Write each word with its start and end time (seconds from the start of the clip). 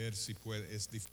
ver 0.00 0.14
si 0.14 0.34
puede. 0.34 0.74
Es 0.74 0.88
difícil. 0.88 1.12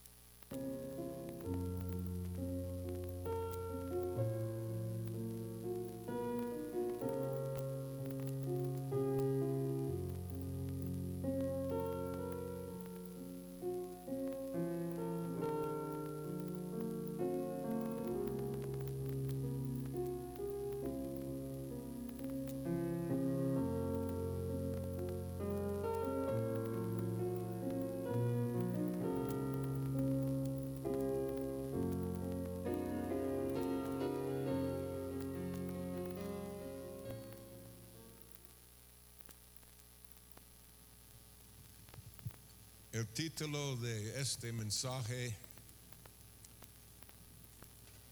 Título 43.35 43.75
de 43.77 44.21
este 44.21 44.51
mensaje 44.51 45.35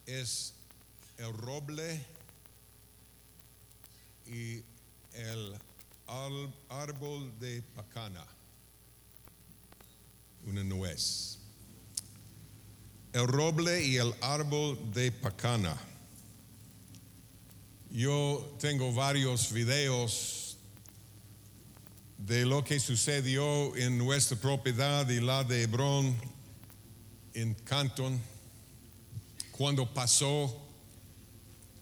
es 0.07 0.55
El 1.19 1.31
roble 1.33 2.03
y 4.25 4.63
el 5.13 5.55
árbol 6.69 7.31
de 7.39 7.61
pacana, 7.75 8.25
una 10.47 10.63
nuez. 10.63 11.37
El 13.13 13.27
roble 13.27 13.83
y 13.83 13.97
el 13.97 14.15
árbol 14.21 14.91
de 14.91 15.11
pacana. 15.11 15.77
Yo 17.91 18.57
tengo 18.59 18.91
varios 18.91 19.51
videos 19.51 20.40
de 22.31 22.45
lo 22.45 22.63
que 22.63 22.79
sucedió 22.79 23.75
en 23.75 23.97
nuestra 23.97 24.37
propiedad 24.37 25.09
y 25.09 25.19
la 25.19 25.43
de 25.43 25.63
Hebrón 25.63 26.15
en 27.33 27.53
Canton 27.55 28.21
cuando 29.51 29.93
pasó 29.93 30.57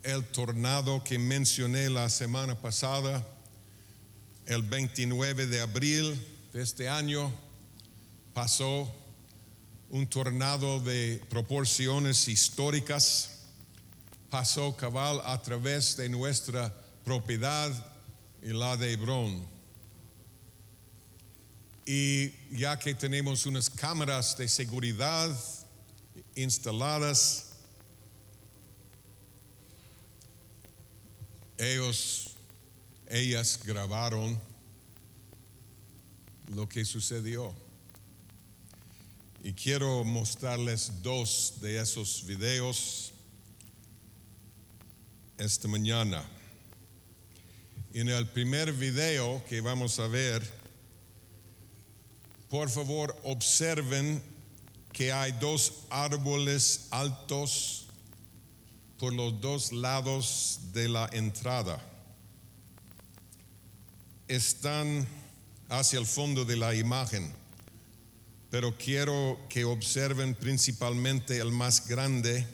el 0.02 0.25
tornado 0.25 1.03
que 1.03 1.19
mencioné 1.19 1.88
la 1.91 2.09
semana 2.09 2.59
pasada, 2.59 3.23
el 4.47 4.64
29 4.64 5.45
de 5.45 5.61
abril 5.61 6.19
de 6.52 6.63
este 6.63 6.89
año, 6.89 7.31
pasó 8.34 8.91
un 9.91 10.08
tornado 10.08 10.80
de 10.80 11.22
proporciones 11.30 12.28
históricas, 12.28 13.44
pasó 14.31 14.75
cabal 14.75 15.22
a 15.25 15.39
través 15.44 15.95
de 15.95 16.09
nuestra 16.09 16.73
propiedad 17.06 17.72
y 18.41 18.47
la 18.47 18.78
de 18.78 18.94
Hebrón. 18.94 19.59
Y 21.92 22.32
ya 22.52 22.78
que 22.78 22.94
tenemos 22.94 23.48
unas 23.48 23.68
cámaras 23.68 24.38
de 24.38 24.48
seguridad 24.48 25.36
instaladas, 26.36 27.48
ellos, 31.58 32.36
ellas 33.08 33.59
grabaron 33.66 34.40
lo 36.54 36.70
que 36.70 36.86
sucedió. 36.86 37.56
Y 39.44 39.53
quiero 39.53 40.03
mostrarles 40.03 41.02
dos 41.02 41.56
de 41.59 41.81
esos 41.81 42.24
videos 42.24 43.14
esta 45.40 45.68
mañana. 45.68 46.24
En 47.96 48.09
el 48.09 48.28
primer 48.28 48.74
video 48.74 49.44
que 49.50 49.59
vamos 49.59 49.97
a 49.97 50.06
ver, 50.06 50.59
por 52.50 52.70
favor, 52.70 53.16
observen 53.24 54.22
que 54.92 55.12
hay 55.12 55.32
dos 55.34 55.86
árboles 55.90 56.88
altos 56.90 57.86
por 58.98 59.14
los 59.14 59.40
dos 59.40 59.72
lados 59.72 60.60
de 60.74 60.90
la 60.90 61.08
entrada. 61.14 61.80
Están 64.28 65.08
hacia 65.70 66.00
el 66.00 66.06
fondo 66.06 66.44
de 66.44 66.58
la 66.58 66.74
imagen, 66.76 67.32
pero 68.50 68.76
quiero 68.78 69.40
que 69.48 69.64
observen 69.64 70.34
principalmente 70.34 71.38
el 71.38 71.52
más 71.52 71.88
grande 71.88 72.46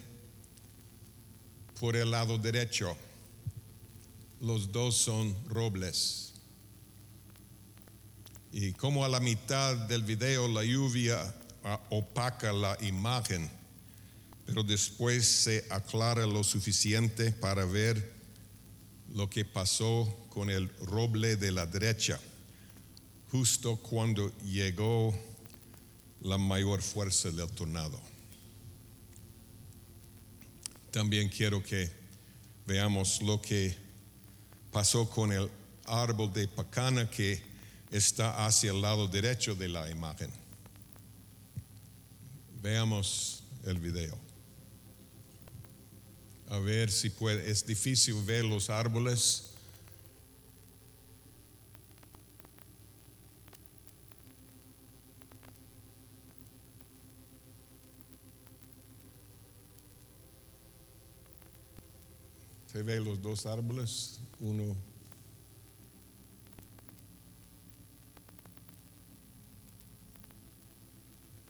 por 1.79 1.95
el 1.95 2.11
lado 2.11 2.37
derecho. 2.37 2.95
Los 4.41 4.71
dos 4.71 4.97
son 4.97 5.35
robles. 5.47 6.24
Y 8.57 8.71
como 8.71 9.03
a 9.03 9.09
la 9.09 9.19
mitad 9.19 9.75
del 9.75 10.03
video 10.03 10.47
la 10.47 10.63
lluvia 10.63 11.19
ah, 11.65 11.77
opaca 11.89 12.53
la 12.53 12.77
imagen, 12.79 13.51
pero 14.45 14.63
después 14.63 15.27
se 15.27 15.65
aclara 15.69 16.25
lo 16.25 16.41
suficiente 16.41 17.33
para 17.33 17.65
ver 17.65 18.13
lo 19.13 19.29
que 19.29 19.43
pasó 19.43 20.07
con 20.29 20.49
el 20.49 20.69
roble 20.85 21.35
de 21.35 21.51
la 21.51 21.65
derecha, 21.65 22.17
justo 23.29 23.75
cuando 23.75 24.31
llegó 24.45 25.13
la 26.21 26.37
mayor 26.37 26.81
fuerza 26.81 27.31
del 27.31 27.49
tornado. 27.49 27.99
También 30.91 31.27
quiero 31.27 31.61
que 31.61 31.91
veamos 32.65 33.21
lo 33.21 33.41
que 33.41 33.75
pasó 34.71 35.09
con 35.09 35.33
el 35.33 35.51
árbol 35.87 36.31
de 36.31 36.47
pacana 36.47 37.09
que 37.09 37.54
está 37.97 38.45
hacia 38.45 38.71
el 38.71 38.81
lado 38.81 39.07
derecho 39.07 39.55
de 39.55 39.69
la 39.69 39.89
imagen. 39.89 40.29
Veamos 42.61 43.43
el 43.63 43.79
video. 43.79 44.17
A 46.49 46.59
ver 46.59 46.91
si 46.91 47.09
puede. 47.09 47.49
Es 47.49 47.65
difícil 47.65 48.15
ver 48.23 48.43
los 48.43 48.69
árboles. 48.69 49.51
Se 62.71 62.83
ve 62.83 62.99
los 62.99 63.21
dos 63.21 63.45
árboles, 63.45 64.19
uno 64.41 64.75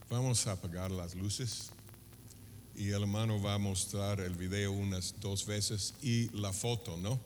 Vamos 0.09 0.45
a 0.45 0.51
apagar 0.51 0.91
las 0.91 1.15
luces 1.15 1.71
y 2.75 2.89
el 2.89 3.01
hermano 3.01 3.41
va 3.41 3.55
a 3.55 3.57
mostrar 3.57 4.19
el 4.19 4.35
video 4.35 4.71
unas 4.71 5.15
dos 5.19 5.45
veces 5.47 5.95
y 6.01 6.29
la 6.29 6.53
foto, 6.53 6.95
¿no? 6.97 7.19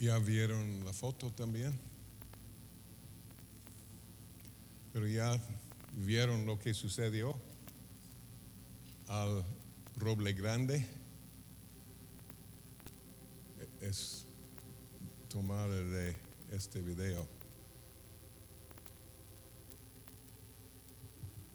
Ya 0.00 0.18
vieron 0.18 0.82
la 0.86 0.94
foto 0.94 1.30
también. 1.30 1.78
Pero 4.94 5.06
ya 5.06 5.38
vieron 5.92 6.46
lo 6.46 6.58
que 6.58 6.72
sucedió 6.72 7.38
al 9.08 9.44
roble 9.96 10.32
grande. 10.32 10.86
Es 13.82 14.26
tomar 15.28 15.68
de 15.68 16.16
este 16.50 16.80
video. 16.80 17.28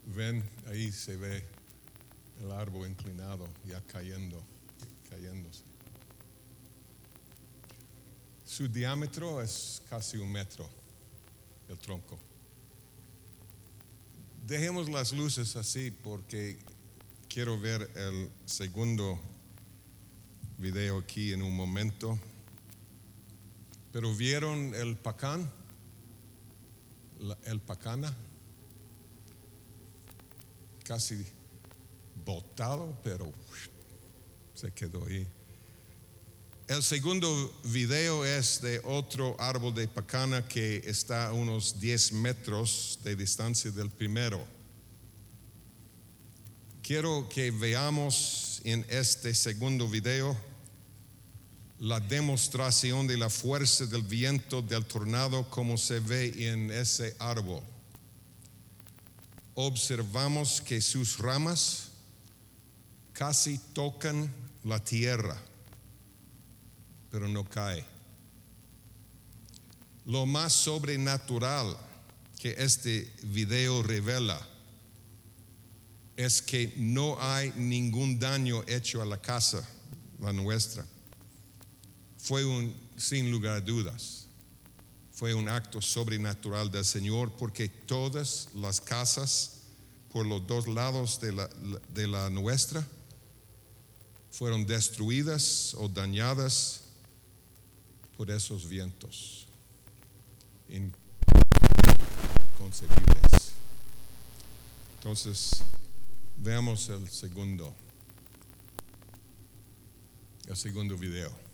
Ven, 0.05 0.47
ahí 0.67 0.91
se 0.91 1.17
ve 1.17 1.43
el 2.41 2.51
árbol 2.51 2.87
inclinado, 2.87 3.49
ya 3.65 3.81
cayendo, 3.87 4.39
cayéndose. 5.09 5.74
Su 8.55 8.69
diámetro 8.69 9.41
es 9.41 9.81
casi 9.89 10.15
un 10.15 10.31
metro, 10.31 10.65
el 11.67 11.77
tronco. 11.77 12.17
Dejemos 14.47 14.87
las 14.87 15.11
luces 15.11 15.57
así 15.57 15.91
porque 15.91 16.57
quiero 17.27 17.59
ver 17.59 17.91
el 17.95 18.31
segundo 18.45 19.19
video 20.57 20.99
aquí 20.99 21.33
en 21.33 21.41
un 21.41 21.53
momento. 21.53 22.17
Pero 23.91 24.15
vieron 24.15 24.73
el 24.73 24.95
pacán, 24.95 25.51
el 27.43 27.59
pacana, 27.59 28.15
casi 30.85 31.25
botado, 32.23 32.97
pero 33.03 33.29
se 34.53 34.71
quedó 34.71 35.05
ahí. 35.07 35.27
El 36.67 36.81
segundo 36.81 37.53
video 37.65 38.25
es 38.25 38.59
de 38.59 38.81
otro 38.85 39.35
árbol 39.39 39.75
de 39.75 39.87
pacana 39.87 40.47
que 40.47 40.77
está 40.85 41.27
a 41.27 41.33
unos 41.33 41.79
10 41.79 42.13
metros 42.13 42.97
de 43.03 43.15
distancia 43.15 43.69
del 43.69 43.91
primero. 43.91 44.43
Quiero 46.81 47.29
que 47.29 47.51
veamos 47.51 48.61
en 48.63 48.83
este 48.89 49.35
segundo 49.35 49.87
video 49.87 50.35
la 51.77 51.99
demostración 51.99 53.05
de 53.05 53.17
la 53.17 53.29
fuerza 53.29 53.85
del 53.85 54.01
viento 54.01 54.63
del 54.63 54.85
tornado 54.85 55.47
como 55.51 55.77
se 55.77 55.99
ve 55.99 56.33
en 56.51 56.71
ese 56.71 57.15
árbol. 57.19 57.61
Observamos 59.53 60.61
que 60.61 60.81
sus 60.81 61.19
ramas 61.19 61.91
casi 63.13 63.59
tocan 63.75 64.33
la 64.63 64.83
tierra 64.83 65.39
pero 67.15 67.29
no 67.29 67.45
cae. 67.45 67.81
Lo 70.05 70.25
más 70.25 70.51
sobrenatural 70.51 71.77
que 72.37 72.53
este 72.57 73.09
video 73.23 73.81
revela 73.83 74.37
es 76.17 76.41
que 76.41 76.73
no 76.75 77.15
hay 77.21 77.53
ningún 77.55 78.19
daño 78.19 78.65
hecho 78.67 79.01
a 79.01 79.05
la 79.05 79.15
casa, 79.21 79.65
la 80.19 80.33
nuestra. 80.33 80.85
Fue 82.17 82.43
un, 82.43 82.75
sin 82.97 83.31
lugar 83.31 83.55
a 83.55 83.61
dudas, 83.61 84.27
fue 85.13 85.33
un 85.33 85.47
acto 85.47 85.81
sobrenatural 85.81 86.69
del 86.69 86.83
Señor 86.83 87.31
porque 87.37 87.69
todas 87.69 88.49
las 88.53 88.81
casas 88.81 89.61
por 90.11 90.25
los 90.25 90.45
dos 90.45 90.67
lados 90.67 91.21
de 91.21 91.31
la, 91.31 91.49
de 91.93 92.07
la 92.07 92.29
nuestra 92.29 92.85
fueron 94.31 94.65
destruidas 94.65 95.73
o 95.75 95.87
dañadas 95.87 96.81
por 98.17 98.31
esos 98.31 98.67
vientos 98.67 99.47
inconcebibles. 102.57 103.53
Entonces, 104.97 105.63
veamos 106.37 106.89
el 106.89 107.07
segundo, 107.09 107.73
el 110.47 110.55
segundo 110.55 110.97
video. 110.97 111.44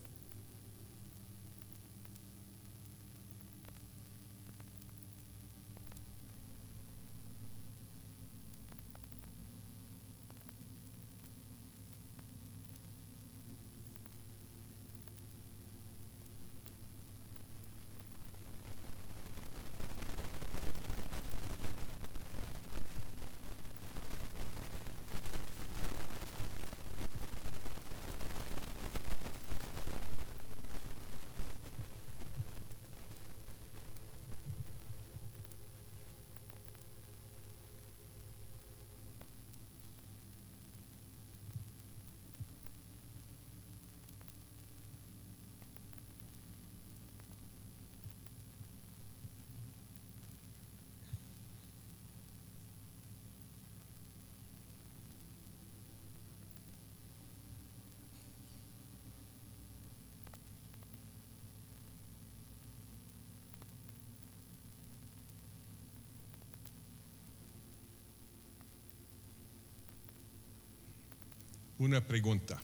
Una 71.81 72.00
pregunta. 72.00 72.61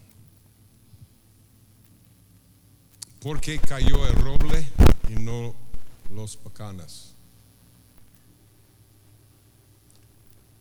¿Por 3.20 3.42
qué 3.42 3.58
cayó 3.58 4.06
el 4.06 4.14
roble 4.14 4.68
y 5.10 5.14
no 5.20 5.56
los 6.14 6.38
pacanas? 6.38 7.16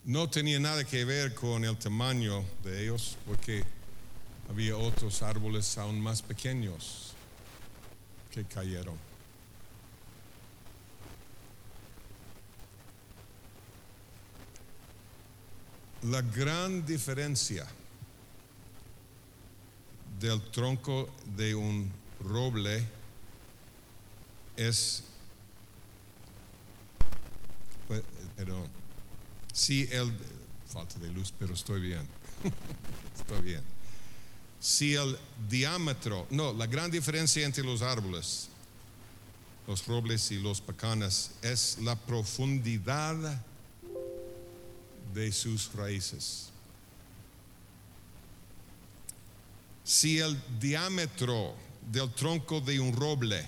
No 0.04 0.30
tenía 0.30 0.58
nada 0.58 0.84
que 0.84 1.04
ver 1.04 1.34
con 1.34 1.66
el 1.66 1.76
tamaño 1.76 2.44
de 2.64 2.84
ellos, 2.84 3.18
porque 3.26 3.62
había 4.48 4.78
otros 4.78 5.20
árboles 5.22 5.76
aún 5.76 6.00
más 6.00 6.22
pequeños 6.22 7.12
que 8.30 8.42
cayeron. 8.44 8.96
La 16.04 16.22
gran 16.22 16.86
diferencia 16.86 17.66
del 20.20 20.42
tronco 20.50 21.08
de 21.36 21.54
un 21.54 21.90
roble 22.20 22.86
es, 24.56 25.04
pues, 27.86 28.02
pero 28.36 28.66
si 29.52 29.82
el, 29.90 30.12
falta 30.66 30.98
de 30.98 31.10
luz, 31.10 31.32
pero 31.38 31.54
estoy 31.54 31.80
bien, 31.80 32.06
estoy 33.16 33.42
bien. 33.42 33.62
Si 34.58 34.94
el 34.94 35.18
diámetro, 35.48 36.26
no, 36.30 36.52
la 36.52 36.66
gran 36.66 36.90
diferencia 36.90 37.44
entre 37.44 37.62
los 37.62 37.82
árboles, 37.82 38.48
los 39.66 39.86
robles 39.86 40.30
y 40.30 40.40
los 40.40 40.60
pacanas, 40.60 41.32
es 41.42 41.78
la 41.82 41.94
profundidad 41.96 43.42
de 45.12 45.32
sus 45.32 45.72
raíces. 45.74 46.50
Si 49.86 50.18
el 50.18 50.36
diámetro 50.58 51.54
del 51.92 52.12
tronco 52.12 52.60
de 52.60 52.80
un 52.80 52.92
roble 52.92 53.46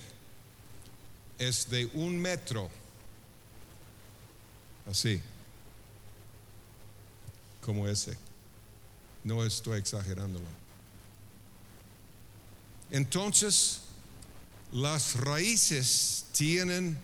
es 1.36 1.68
de 1.68 1.86
un 1.94 2.16
metro, 2.16 2.70
así, 4.88 5.20
como 7.60 7.88
ese, 7.88 8.16
no 9.24 9.44
estoy 9.44 9.80
exagerándolo. 9.80 10.46
Entonces, 12.92 13.80
las 14.70 15.16
raíces 15.16 16.24
tienen 16.30 16.96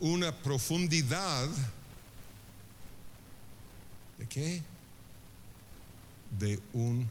una 0.00 0.34
profundidad 0.34 1.46
de 4.16 4.26
qué? 4.26 4.62
De 6.38 6.58
un 6.72 7.06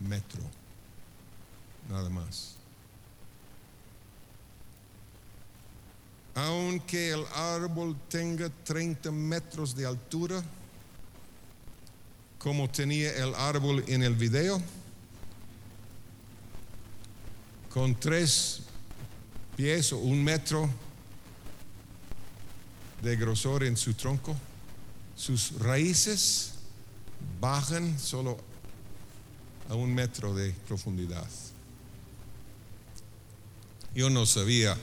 metro 0.00 0.61
nada 1.88 2.08
más. 2.10 2.56
aunque 6.34 7.10
el 7.10 7.24
árbol 7.34 7.96
tenga 8.08 8.48
30 8.64 9.10
metros 9.10 9.74
de 9.74 9.86
altura, 9.86 10.42
como 12.38 12.68
tenía 12.70 13.14
el 13.16 13.34
árbol 13.34 13.84
en 13.86 14.02
el 14.02 14.14
video, 14.14 14.60
con 17.72 17.94
tres 17.94 18.60
pies 19.56 19.92
o 19.92 19.98
un 19.98 20.22
metro 20.22 20.68
de 23.02 23.16
grosor 23.16 23.64
en 23.64 23.76
su 23.76 23.94
tronco, 23.94 24.34
sus 25.14 25.58
raíces 25.58 26.54
bajan 27.40 27.98
solo 27.98 28.38
a 29.68 29.74
un 29.74 29.94
metro 29.94 30.34
de 30.34 30.52
profundidad. 30.66 31.28
Yo 33.94 34.08
no 34.08 34.24
sabía 34.24 34.74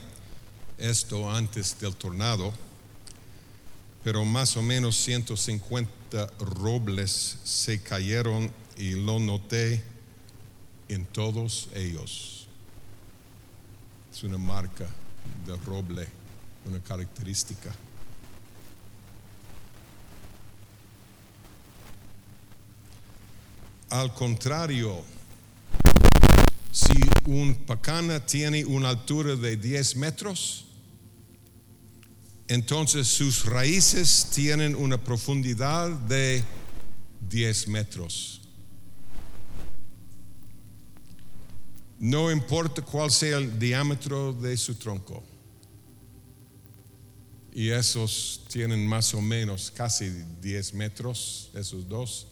esto 0.77 1.31
antes 1.31 1.79
del 1.79 1.95
tornado, 1.95 2.53
pero 4.03 4.23
más 4.23 4.55
o 4.55 4.61
menos 4.61 4.97
150 4.97 6.27
robles 6.39 7.37
se 7.43 7.81
cayeron 7.81 8.51
y 8.77 8.91
lo 8.91 9.19
noté 9.19 9.83
en 10.89 11.07
todos 11.07 11.69
ellos. 11.73 12.47
Es 14.13 14.21
una 14.23 14.37
marca 14.37 14.85
de 15.47 15.57
roble, 15.65 16.07
una 16.65 16.79
característica. 16.79 17.73
Al 23.89 24.13
contrario, 24.13 25.03
si 26.71 26.93
un 27.25 27.55
pacana 27.65 28.25
tiene 28.25 28.63
una 28.63 28.89
altura 28.89 29.35
de 29.35 29.57
10 29.57 29.95
metros, 29.95 30.65
entonces 32.47 33.07
sus 33.07 33.45
raíces 33.45 34.29
tienen 34.33 34.75
una 34.75 34.97
profundidad 35.03 35.89
de 35.89 36.43
10 37.29 37.67
metros. 37.69 38.41
No 41.99 42.31
importa 42.31 42.81
cuál 42.81 43.11
sea 43.11 43.37
el 43.37 43.59
diámetro 43.59 44.31
de 44.33 44.55
su 44.55 44.75
tronco. 44.75 45.23
Y 47.51 47.69
esos 47.71 48.45
tienen 48.47 48.87
más 48.87 49.13
o 49.13 49.21
menos 49.21 49.69
casi 49.71 50.09
10 50.41 50.73
metros, 50.75 51.49
esos 51.53 51.89
dos. 51.89 52.27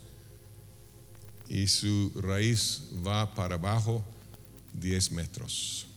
Y 1.49 1.67
su 1.67 2.11
raíz 2.15 2.83
va 3.05 3.33
para 3.35 3.55
abajo 3.55 4.05
10 4.79 5.11
metros. 5.11 5.87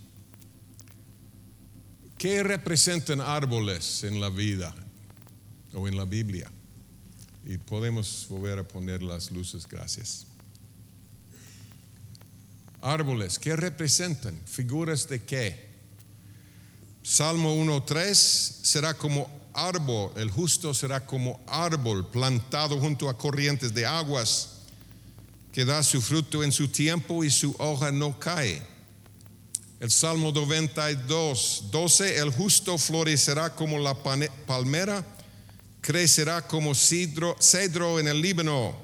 ¿Qué 2.19 2.43
representan 2.43 3.21
árboles 3.21 4.05
en 4.05 4.21
la 4.21 4.29
vida 4.29 4.75
o 5.73 5.89
en 5.89 5.97
la 5.97 6.05
Biblia? 6.05 6.51
Y 7.47 7.57
podemos 7.57 8.27
volver 8.29 8.59
a 8.59 8.69
poner 8.69 9.03
las 9.03 9.31
luces, 9.31 9.67
gracias. 9.67 10.27
Árboles, 12.83 13.39
¿qué 13.39 13.57
representan? 13.57 14.39
¿Figuras 14.47 15.09
de 15.09 15.25
qué? 15.25 15.71
Salmo 17.03 17.55
1.3 17.57 18.15
será 18.15 18.95
como 18.95 19.31
árbol, 19.55 20.13
el 20.17 20.31
justo 20.31 20.75
será 20.75 21.05
como 21.05 21.41
árbol 21.47 22.09
plantado 22.11 22.79
junto 22.79 23.09
a 23.09 23.17
corrientes 23.17 23.75
de 23.75 23.87
aguas, 23.87 24.60
que 25.52 25.64
da 25.64 25.83
su 25.83 26.00
fruto 26.00 26.45
en 26.45 26.52
su 26.52 26.69
tiempo 26.69 27.25
y 27.25 27.30
su 27.30 27.54
hoja 27.59 27.90
no 27.90 28.19
cae 28.19 28.71
el 29.80 29.90
Salmo 29.90 30.30
92, 30.30 31.69
12, 31.71 32.19
el 32.19 32.30
justo 32.30 32.76
florecerá 32.76 33.54
como 33.54 33.78
la 33.78 33.95
palmera, 33.95 35.02
crecerá 35.80 36.47
como 36.47 36.75
cedro, 36.75 37.35
cedro 37.40 37.99
en 37.99 38.07
el 38.07 38.21
Líbano. 38.21 38.76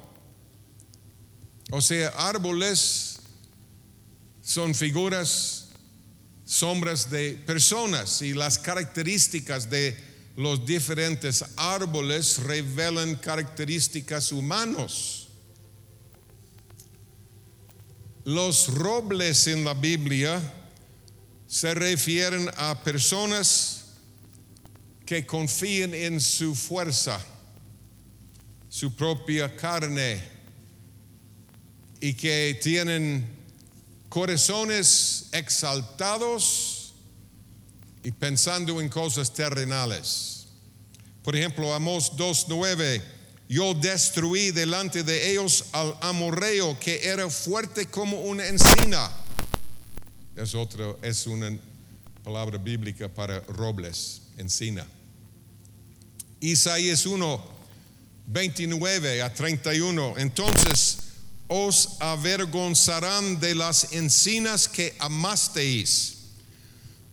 O 1.71 1.83
sea, 1.83 2.09
árboles 2.17 3.19
son 4.41 4.75
figuras, 4.75 5.69
sombras 6.47 7.11
de 7.11 7.33
personas 7.45 8.23
y 8.23 8.33
las 8.33 8.59
características 8.59 9.69
de 9.69 9.95
los 10.35 10.65
diferentes 10.65 11.45
árboles 11.59 12.39
revelan 12.39 13.17
características 13.17 14.33
humanos. 14.33 15.16
Los 18.27 18.75
robles 18.75 19.47
en 19.47 19.65
la 19.65 19.73
Biblia 19.73 20.43
se 21.47 21.73
refieren 21.75 22.51
a 22.57 22.83
personas 22.83 23.85
que 25.07 25.25
confían 25.25 25.95
en 25.95 26.21
su 26.21 26.57
fuerza, 26.57 27.25
su 28.69 28.97
propia 28.97 29.55
carne 29.55 30.21
y 32.01 32.15
que 32.15 32.59
tienen 32.61 33.25
corazones 34.09 35.29
exaltados 35.31 36.95
y 38.03 38.11
pensando 38.11 38.81
en 38.81 38.89
cosas 38.89 39.33
terrenales. 39.33 40.49
Por 41.23 41.37
ejemplo, 41.37 41.73
Amos 41.73 42.17
2.9, 42.17 43.05
yo 43.49 43.75
destruí 43.75 44.51
delante 44.51 45.03
de 45.03 45.31
ellos 45.31 45.67
al 45.73 45.97
amorreo 46.01 46.79
que 46.81 47.07
era 47.09 47.29
fuerte 47.31 47.87
como 47.87 48.21
una 48.23 48.47
encina 48.47 49.11
es 50.37 50.55
otro, 50.55 50.99
es 51.03 51.27
una 51.27 51.57
palabra 52.23 52.59
bíblica 52.59 53.09
para 53.09 53.41
robles, 53.41 54.23
encina. 54.37 54.87
Isaías 56.41 57.07
1, 57.07 57.45
29 58.27 59.23
a 59.23 59.33
31. 59.33 60.19
Entonces 60.19 60.99
os 61.49 61.97
avergonzarán 62.01 63.41
de 63.41 63.55
las 63.55 63.93
encinas 63.93 64.69
que 64.69 64.95
amasteis, 64.99 66.17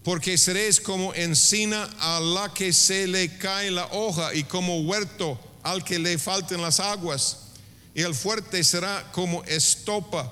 porque 0.04 0.38
seréis 0.38 0.82
como 0.82 1.13
encina 1.13 1.84
a 2.00 2.20
la 2.20 2.54
que 2.54 2.74
se 2.74 3.08
le 3.08 3.38
cae 3.38 3.72
la 3.72 3.86
hoja 3.88 4.34
y 4.36 4.44
como 4.44 4.82
huerto 4.82 5.40
al 5.63 5.84
que 5.84 5.98
le 5.98 6.17
falten 6.17 6.62
las 6.62 6.79
aguas. 6.79 7.39
Y 7.96 8.01
el 8.01 8.13
fuerte 8.13 8.63
será 8.63 9.12
como 9.12 9.43
estopa 9.46 10.32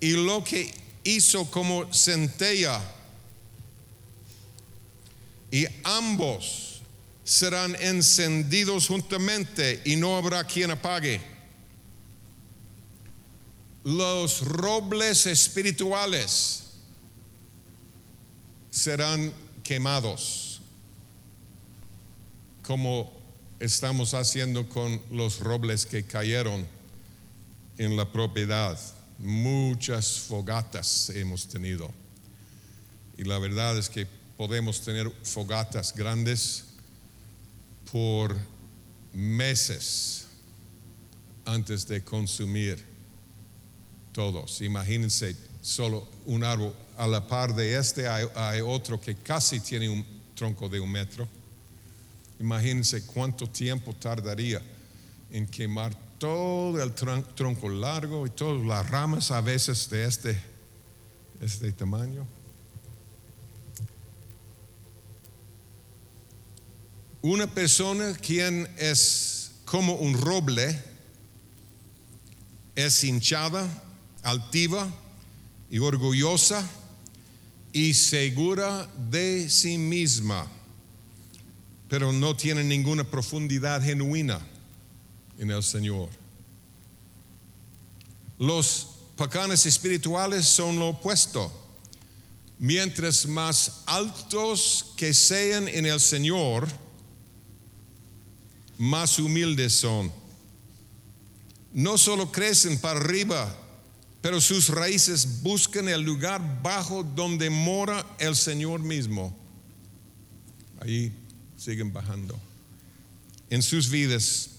y 0.00 0.10
lo 0.12 0.42
que 0.42 0.72
hizo 1.04 1.50
como 1.50 1.92
centella 1.92 2.80
y 5.50 5.66
ambos 5.84 6.80
serán 7.24 7.76
encendidos 7.80 8.88
juntamente 8.88 9.82
y 9.84 9.96
no 9.96 10.16
habrá 10.16 10.44
quien 10.44 10.70
apague. 10.70 11.20
Los 13.84 14.42
robles 14.42 15.26
espirituales 15.26 16.64
serán 18.70 19.32
quemados, 19.62 20.60
como 22.62 23.15
estamos 23.60 24.14
haciendo 24.14 24.68
con 24.68 25.00
los 25.10 25.40
robles 25.40 25.86
que 25.86 26.04
cayeron 26.04 26.66
en 27.78 27.96
la 27.96 28.10
propiedad. 28.10 28.78
Muchas 29.18 30.20
fogatas 30.20 31.10
hemos 31.10 31.46
tenido. 31.48 31.90
Y 33.16 33.24
la 33.24 33.38
verdad 33.38 33.78
es 33.78 33.88
que 33.88 34.06
podemos 34.36 34.82
tener 34.82 35.10
fogatas 35.22 35.94
grandes 35.94 36.64
por 37.90 38.36
meses 39.12 40.26
antes 41.46 41.86
de 41.86 42.04
consumir 42.04 42.84
todos. 44.12 44.60
Imagínense 44.60 45.36
solo 45.62 46.08
un 46.26 46.44
árbol. 46.44 46.74
A 46.98 47.06
la 47.06 47.26
par 47.26 47.54
de 47.54 47.76
este 47.76 48.08
hay, 48.08 48.26
hay, 48.34 48.60
otro 48.60 48.98
que 48.98 49.16
casi 49.16 49.60
tiene 49.60 49.88
un 49.88 50.04
tronco 50.34 50.68
de 50.68 50.80
un 50.80 50.90
metro. 50.90 51.28
Imagínense 52.38 53.06
cuánto 53.06 53.48
tiempo 53.48 53.94
tardaría 53.94 54.60
en 55.30 55.46
quemar 55.46 55.94
todo 56.18 56.82
el 56.82 56.92
tronco 56.94 57.68
largo 57.68 58.26
y 58.26 58.30
todas 58.30 58.64
las 58.64 58.88
ramas 58.88 59.30
a 59.30 59.40
veces 59.40 59.88
de 59.90 60.04
este, 60.06 60.40
este 61.40 61.72
tamaño. 61.72 62.26
Una 67.22 67.46
persona 67.46 68.14
quien 68.14 68.68
es 68.78 69.52
como 69.64 69.94
un 69.94 70.14
roble 70.20 70.80
es 72.76 73.02
hinchada, 73.02 73.66
altiva 74.22 74.88
y 75.70 75.78
orgullosa 75.78 76.64
y 77.72 77.94
segura 77.94 78.88
de 79.10 79.50
sí 79.50 79.76
misma, 79.76 80.46
pero 81.88 82.12
no 82.12 82.36
tiene 82.36 82.64
ninguna 82.64 83.04
profundidad 83.04 83.82
genuina 83.82 84.40
en 85.38 85.50
el 85.50 85.62
Señor. 85.62 86.08
Los 88.38 88.88
pacanes 89.16 89.66
espirituales 89.66 90.46
son 90.46 90.78
lo 90.78 90.88
opuesto. 90.88 91.62
mientras 92.58 93.26
más 93.26 93.82
altos 93.84 94.94
que 94.96 95.12
sean 95.12 95.68
en 95.68 95.84
el 95.84 96.00
Señor, 96.00 96.66
más 98.78 99.18
humildes 99.18 99.74
son. 99.74 100.10
No 101.72 101.98
solo 101.98 102.32
crecen 102.32 102.78
para 102.78 102.98
arriba, 102.98 103.54
pero 104.22 104.40
sus 104.40 104.70
raíces 104.70 105.42
buscan 105.42 105.88
el 105.88 106.00
lugar 106.00 106.62
bajo 106.62 107.02
donde 107.02 107.50
mora 107.50 108.06
el 108.18 108.34
Señor 108.34 108.80
mismo. 108.80 109.36
Ahí 110.80 111.12
siguen 111.66 111.92
bajando. 111.92 112.38
En 113.50 113.60
sus 113.60 113.90
vidas, 113.90 114.50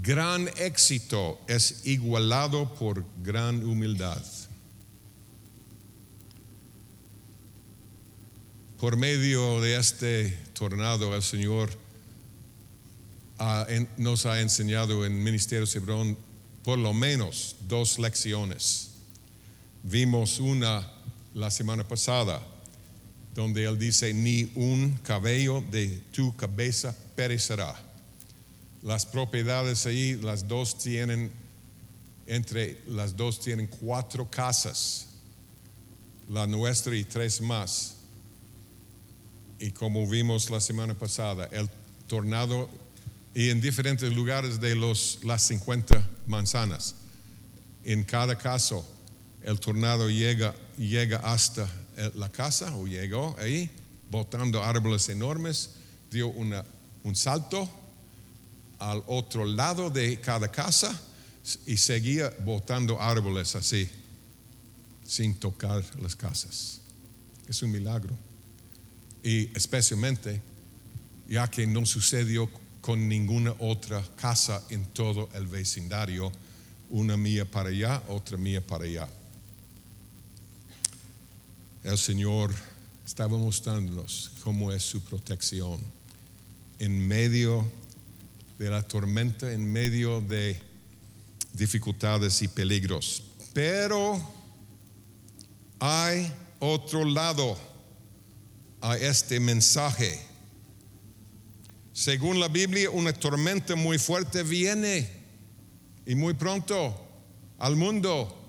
gran 0.00 0.48
éxito 0.56 1.40
es 1.48 1.84
igualado 1.84 2.72
por 2.74 3.04
gran 3.24 3.64
humildad. 3.64 4.22
Por 8.78 8.96
medio 8.96 9.60
de 9.60 9.78
este 9.78 10.30
tornado, 10.52 11.12
el 11.16 11.24
Señor 11.24 11.70
nos 13.96 14.26
ha 14.26 14.40
enseñado 14.40 15.04
en 15.04 15.24
Ministerio 15.24 15.66
Cebrón 15.66 16.16
por 16.62 16.78
lo 16.78 16.94
menos 16.94 17.56
dos 17.66 17.98
lecciones. 17.98 18.90
Vimos 19.82 20.38
una 20.38 20.88
la 21.34 21.50
semana 21.50 21.82
pasada, 21.88 22.40
donde 23.34 23.64
Él 23.64 23.78
dice, 23.78 24.12
ni 24.12 24.50
un 24.54 24.98
cabello 25.02 25.62
de 25.70 25.88
tu 26.12 26.34
cabeza 26.36 26.96
perecerá. 27.14 27.74
Las 28.82 29.06
propiedades 29.06 29.86
ahí, 29.86 30.16
las 30.16 30.48
dos 30.48 30.78
tienen, 30.78 31.30
entre 32.26 32.80
las 32.86 33.16
dos 33.16 33.40
tienen 33.40 33.66
cuatro 33.66 34.28
casas, 34.30 35.06
la 36.28 36.46
nuestra 36.46 36.96
y 36.96 37.04
tres 37.04 37.40
más. 37.40 37.96
Y 39.58 39.70
como 39.70 40.06
vimos 40.08 40.50
la 40.50 40.60
semana 40.60 40.94
pasada, 40.94 41.48
el 41.52 41.68
tornado 42.06 42.68
y 43.34 43.50
en 43.50 43.60
diferentes 43.60 44.12
lugares 44.12 44.60
de 44.60 44.74
los, 44.74 45.20
las 45.22 45.42
50 45.42 46.02
manzanas. 46.26 46.96
En 47.84 48.04
cada 48.04 48.36
caso, 48.36 48.86
el 49.42 49.60
tornado 49.60 50.10
llega, 50.10 50.54
llega 50.76 51.18
hasta 51.18 51.68
la 52.14 52.30
casa 52.30 52.74
o 52.76 52.86
llegó 52.86 53.36
ahí, 53.38 53.70
botando 54.10 54.62
árboles 54.62 55.08
enormes, 55.08 55.70
dio 56.10 56.28
un 56.28 57.16
salto 57.16 57.68
al 58.78 59.02
otro 59.06 59.44
lado 59.44 59.90
de 59.90 60.20
cada 60.20 60.50
casa 60.50 60.98
y 61.66 61.76
seguía 61.76 62.32
botando 62.44 63.00
árboles 63.00 63.54
así, 63.54 63.88
sin 65.04 65.34
tocar 65.34 65.84
las 66.00 66.16
casas. 66.16 66.80
Es 67.48 67.62
un 67.62 67.70
milagro. 67.70 68.16
Y 69.22 69.54
especialmente, 69.56 70.40
ya 71.28 71.48
que 71.48 71.66
no 71.66 71.84
sucedió 71.84 72.48
con 72.80 73.08
ninguna 73.08 73.54
otra 73.58 74.02
casa 74.16 74.62
en 74.70 74.86
todo 74.86 75.28
el 75.34 75.46
vecindario, 75.46 76.32
una 76.88 77.16
mía 77.16 77.44
para 77.44 77.68
allá, 77.68 78.02
otra 78.08 78.36
mía 78.36 78.66
para 78.66 78.84
allá. 78.84 79.08
El 81.82 81.98
Señor 81.98 82.54
estaba 83.04 83.36
mostrándonos 83.36 84.32
cómo 84.44 84.72
es 84.72 84.82
su 84.82 85.02
protección 85.02 85.80
en 86.78 87.06
medio 87.06 87.70
de 88.58 88.70
la 88.70 88.82
tormenta, 88.82 89.52
en 89.52 89.70
medio 89.70 90.20
de 90.20 90.60
dificultades 91.52 92.42
y 92.42 92.48
peligros. 92.48 93.22
Pero 93.52 94.20
hay 95.78 96.32
otro 96.58 97.04
lado 97.04 97.58
a 98.80 98.96
este 98.96 99.40
mensaje 99.40 100.30
según 102.00 102.40
la 102.40 102.48
Biblia, 102.48 102.88
una 102.88 103.12
tormenta 103.12 103.76
muy 103.76 103.98
fuerte 103.98 104.42
viene 104.42 105.06
y 106.06 106.14
muy 106.14 106.32
pronto 106.32 106.98
al 107.58 107.76
mundo. 107.76 108.39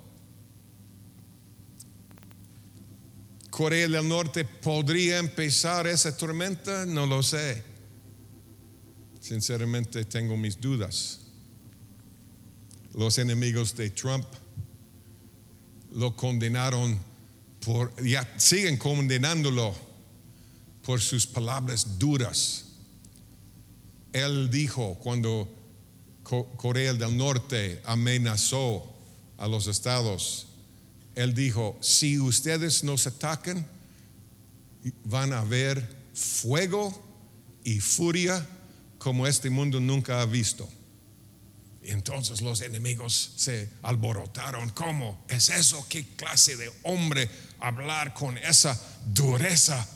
Corea 3.51 3.87
del 3.87 4.09
Norte 4.09 4.43
podría 4.45 5.19
empezar 5.19 5.85
esa 5.85 6.17
tormenta, 6.17 6.87
no 6.87 7.05
lo 7.05 7.21
sé. 7.21 7.63
Sinceramente 9.19 10.05
tengo 10.05 10.35
mis 10.35 10.59
dudas. 10.59 11.19
Los 12.95 13.19
enemigos 13.19 13.75
de 13.75 13.91
Trump 13.91 14.25
lo 15.93 16.15
condenaron 16.15 16.99
por, 17.63 17.93
ya 18.03 18.27
siguen 18.37 18.77
condenándolo 18.77 19.75
por 20.81 20.99
sus 20.99 21.27
palabras 21.27 21.99
duras 21.99 22.65
él 24.13 24.49
dijo 24.49 24.95
cuando 24.95 25.47
Corea 26.57 26.93
del 26.93 27.17
Norte 27.17 27.81
amenazó 27.85 28.85
a 29.37 29.47
los 29.47 29.67
estados, 29.67 30.47
él 31.15 31.33
dijo, 31.33 31.77
si 31.81 32.19
ustedes 32.19 32.83
nos 32.83 33.07
atacan, 33.07 33.67
van 35.05 35.33
a 35.33 35.43
ver 35.43 35.87
fuego 36.13 37.01
y 37.63 37.79
furia 37.79 38.47
como 38.97 39.27
este 39.27 39.49
mundo 39.49 39.79
nunca 39.79 40.21
ha 40.21 40.25
visto. 40.25 40.69
Entonces 41.83 42.41
los 42.41 42.61
enemigos 42.61 43.33
se 43.35 43.69
alborotaron. 43.81 44.69
¿Cómo 44.69 45.25
es 45.27 45.49
eso? 45.49 45.85
¿Qué 45.89 46.05
clase 46.15 46.55
de 46.55 46.71
hombre 46.83 47.29
hablar 47.59 48.13
con 48.13 48.37
esa 48.37 48.79
dureza? 49.07 49.87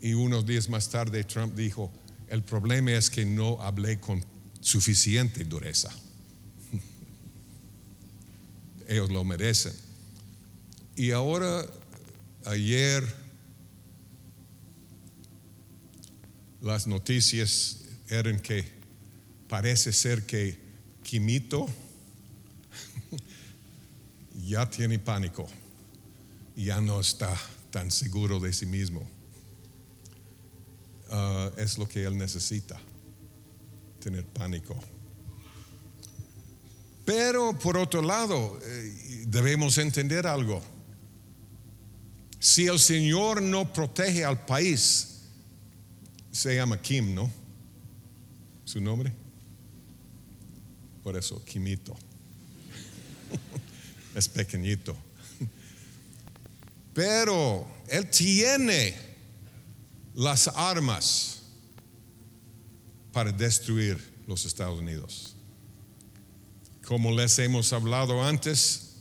Y 0.00 0.14
unos 0.14 0.46
días 0.46 0.68
más 0.68 0.88
tarde 0.88 1.24
Trump 1.24 1.54
dijo, 1.54 1.92
el 2.28 2.42
problema 2.42 2.92
es 2.92 3.10
que 3.10 3.24
no 3.24 3.60
hablé 3.60 4.00
con 4.00 4.24
suficiente 4.60 5.44
dureza. 5.44 5.90
Ellos 8.88 9.10
lo 9.10 9.24
merecen. 9.24 9.72
Y 10.96 11.10
ahora, 11.10 11.66
ayer, 12.44 13.04
las 16.60 16.86
noticias 16.86 17.80
eran 18.08 18.40
que 18.40 18.64
parece 19.48 19.92
ser 19.92 20.24
que 20.24 20.62
Quimito 21.02 21.68
ya 24.46 24.68
tiene 24.68 24.98
pánico, 24.98 25.46
ya 26.56 26.80
no 26.80 27.00
está 27.00 27.36
tan 27.70 27.90
seguro 27.90 28.40
de 28.40 28.52
sí 28.52 28.66
mismo. 28.66 29.08
Ah, 31.10 31.50
es 31.56 31.76
lo 31.76 31.88
que 31.88 32.04
él 32.04 32.16
necesita, 32.16 32.80
tener 34.00 34.24
pánico. 34.26 34.78
Pero 37.04 37.58
por 37.58 37.76
otro 37.76 38.02
lado, 38.02 38.58
eh, 38.62 39.24
debemos 39.26 39.78
entender 39.78 40.26
algo. 40.26 40.62
Si 42.38 42.66
el 42.66 42.78
Señor 42.78 43.42
no 43.42 43.72
protege 43.72 44.24
al 44.24 44.44
país, 44.44 45.20
se 46.30 46.56
llama 46.56 46.80
Kim, 46.80 47.14
¿no? 47.14 47.30
¿Su 48.64 48.80
nombre? 48.80 49.12
Por 51.02 51.16
eso, 51.16 51.42
Kimito. 51.44 51.94
es 54.14 54.28
pequeñito. 54.28 54.96
Pero 56.94 57.66
Él 57.88 58.08
tiene 58.08 58.94
las 60.14 60.48
armas 60.48 61.42
para 63.12 63.32
destruir 63.32 63.98
los 64.26 64.44
Estados 64.44 64.78
Unidos. 64.78 65.33
Como 66.86 67.12
les 67.12 67.38
hemos 67.38 67.72
hablado 67.72 68.22
antes, 68.22 68.96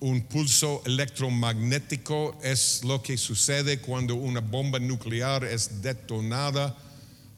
un 0.00 0.22
pulso 0.22 0.82
electromagnético 0.86 2.38
es 2.42 2.82
lo 2.82 3.02
que 3.02 3.18
sucede 3.18 3.78
cuando 3.80 4.14
una 4.14 4.40
bomba 4.40 4.78
nuclear 4.78 5.44
es 5.44 5.82
detonada 5.82 6.76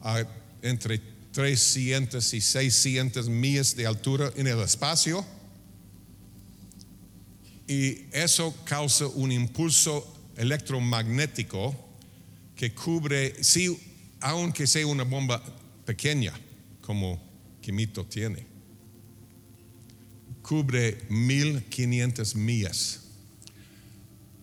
a 0.01 0.23
entre 0.61 1.01
300 1.33 2.33
y 2.33 2.41
600 2.41 3.29
millas 3.29 3.75
de 3.75 3.85
altura 3.85 4.31
en 4.35 4.47
el 4.47 4.59
espacio. 4.59 5.25
Y 7.67 8.05
eso 8.11 8.55
causa 8.63 9.07
un 9.07 9.31
impulso 9.31 10.15
electromagnético 10.37 11.75
que 12.55 12.73
cubre, 12.73 13.43
sí, 13.43 13.77
aunque 14.21 14.65
sea 14.65 14.87
una 14.87 15.03
bomba 15.03 15.43
pequeña, 15.85 16.33
como 16.81 17.21
Quimito 17.61 18.05
tiene, 18.05 18.56
cubre 20.47 20.97
1500 21.09 22.35
millas. 22.35 23.01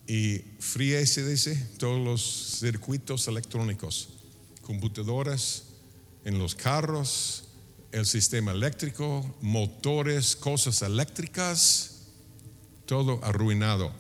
Y 0.07 0.43
fríe, 0.59 1.07
se 1.07 1.27
dice, 1.27 1.57
todos 1.79 2.05
los 2.05 2.59
circuitos 2.61 3.27
electrónicos, 3.27 4.11
computadoras 4.61 5.65
en 6.27 6.39
los 6.39 6.55
carros, 6.55 7.45
el 7.91 8.05
sistema 8.05 8.53
eléctrico, 8.53 9.35
motores, 9.41 10.37
cosas 10.37 10.83
eléctricas, 10.83 12.03
todo 12.85 13.25
arruinado. 13.25 13.91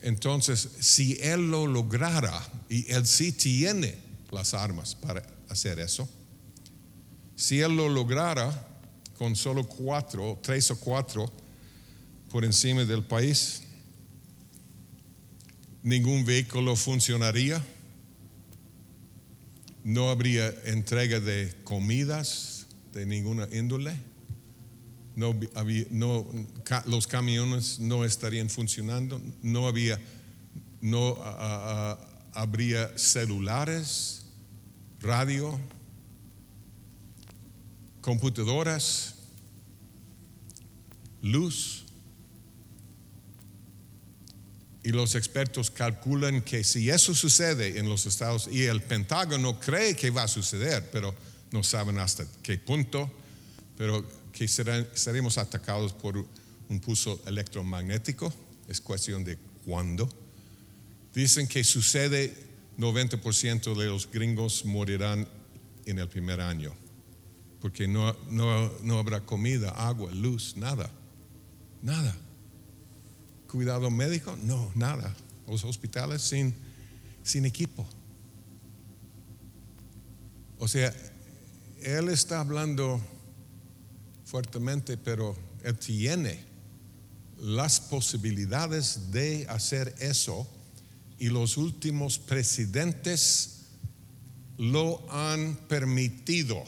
Entonces, 0.00 0.68
si 0.78 1.18
él 1.20 1.50
lo 1.50 1.66
lograra, 1.66 2.40
y 2.68 2.90
él 2.92 3.04
sí 3.04 3.32
tiene 3.32 3.96
las 4.30 4.54
armas 4.54 4.94
para 4.94 5.26
hacer 5.48 5.80
eso, 5.80 6.08
si 7.34 7.60
él 7.60 7.76
lo 7.76 7.88
lograra 7.88 8.71
con 9.22 9.36
solo 9.36 9.62
cuatro, 9.62 10.36
tres 10.42 10.68
o 10.72 10.80
cuatro 10.80 11.30
por 12.28 12.44
encima 12.44 12.84
del 12.84 13.04
país, 13.04 13.62
ningún 15.80 16.24
vehículo 16.24 16.74
funcionaría, 16.74 17.64
no 19.84 20.10
habría 20.10 20.52
entrega 20.64 21.20
de 21.20 21.54
comidas 21.62 22.66
de 22.92 23.06
ninguna 23.06 23.46
índole, 23.52 23.94
no, 25.14 25.36
los 26.86 27.06
camiones 27.06 27.78
no 27.78 28.04
estarían 28.04 28.50
funcionando, 28.50 29.22
no 29.40 29.68
había, 29.68 30.00
no 30.80 31.16
habría 32.34 32.90
celulares, 32.98 34.24
radio, 34.98 35.60
computadoras, 38.02 39.14
luz. 41.22 41.84
Y 44.84 44.90
los 44.90 45.14
expertos 45.14 45.70
calculan 45.70 46.42
que 46.42 46.64
si 46.64 46.90
eso 46.90 47.14
sucede 47.14 47.78
en 47.78 47.88
los 47.88 48.04
Estados 48.04 48.48
y 48.50 48.64
el 48.64 48.82
Pentágono 48.82 49.58
cree 49.58 49.94
que 49.96 50.10
va 50.10 50.24
a 50.24 50.28
suceder, 50.28 50.90
pero 50.90 51.14
no 51.52 51.62
saben 51.62 51.98
hasta 51.98 52.26
qué 52.42 52.58
punto, 52.58 53.10
pero 53.78 54.04
que 54.32 54.48
seremos 54.48 55.38
atacados 55.38 55.92
por 55.92 56.26
un 56.68 56.80
pulso 56.80 57.22
electromagnético, 57.26 58.34
es 58.66 58.80
cuestión 58.80 59.22
de 59.22 59.38
cuándo. 59.64 60.08
Dicen 61.14 61.46
que 61.46 61.62
sucede 61.62 62.34
90% 62.78 63.76
de 63.76 63.86
los 63.86 64.10
gringos 64.10 64.64
morirán 64.64 65.28
en 65.84 65.98
el 65.98 66.08
primer 66.08 66.40
año, 66.40 66.74
porque 67.62 67.88
no, 67.88 68.14
no, 68.28 68.70
no 68.82 68.98
habrá 68.98 69.24
comida, 69.24 69.70
agua, 69.70 70.12
luz, 70.12 70.56
nada, 70.58 70.90
nada 71.80 72.14
cuidado 73.52 73.90
médico, 73.90 74.34
no, 74.44 74.72
nada. 74.74 75.14
Los 75.46 75.62
hospitales 75.64 76.22
sin, 76.22 76.54
sin 77.22 77.44
equipo. 77.44 77.86
O 80.58 80.66
sea, 80.66 80.90
él 81.82 82.08
está 82.08 82.40
hablando 82.40 82.98
fuertemente, 84.24 84.96
pero 84.96 85.36
él 85.62 85.78
tiene 85.78 86.42
las 87.38 87.78
posibilidades 87.78 89.12
de 89.12 89.46
hacer 89.50 89.94
eso 89.98 90.48
y 91.18 91.28
los 91.28 91.58
últimos 91.58 92.18
presidentes 92.18 93.66
lo 94.56 95.04
han 95.12 95.56
permitido. 95.68 96.64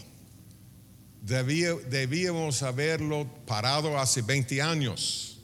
Debíamos 1.24 2.62
haberlo 2.62 3.26
parado 3.46 3.98
hace 3.98 4.22
20 4.22 4.62
años 4.62 5.34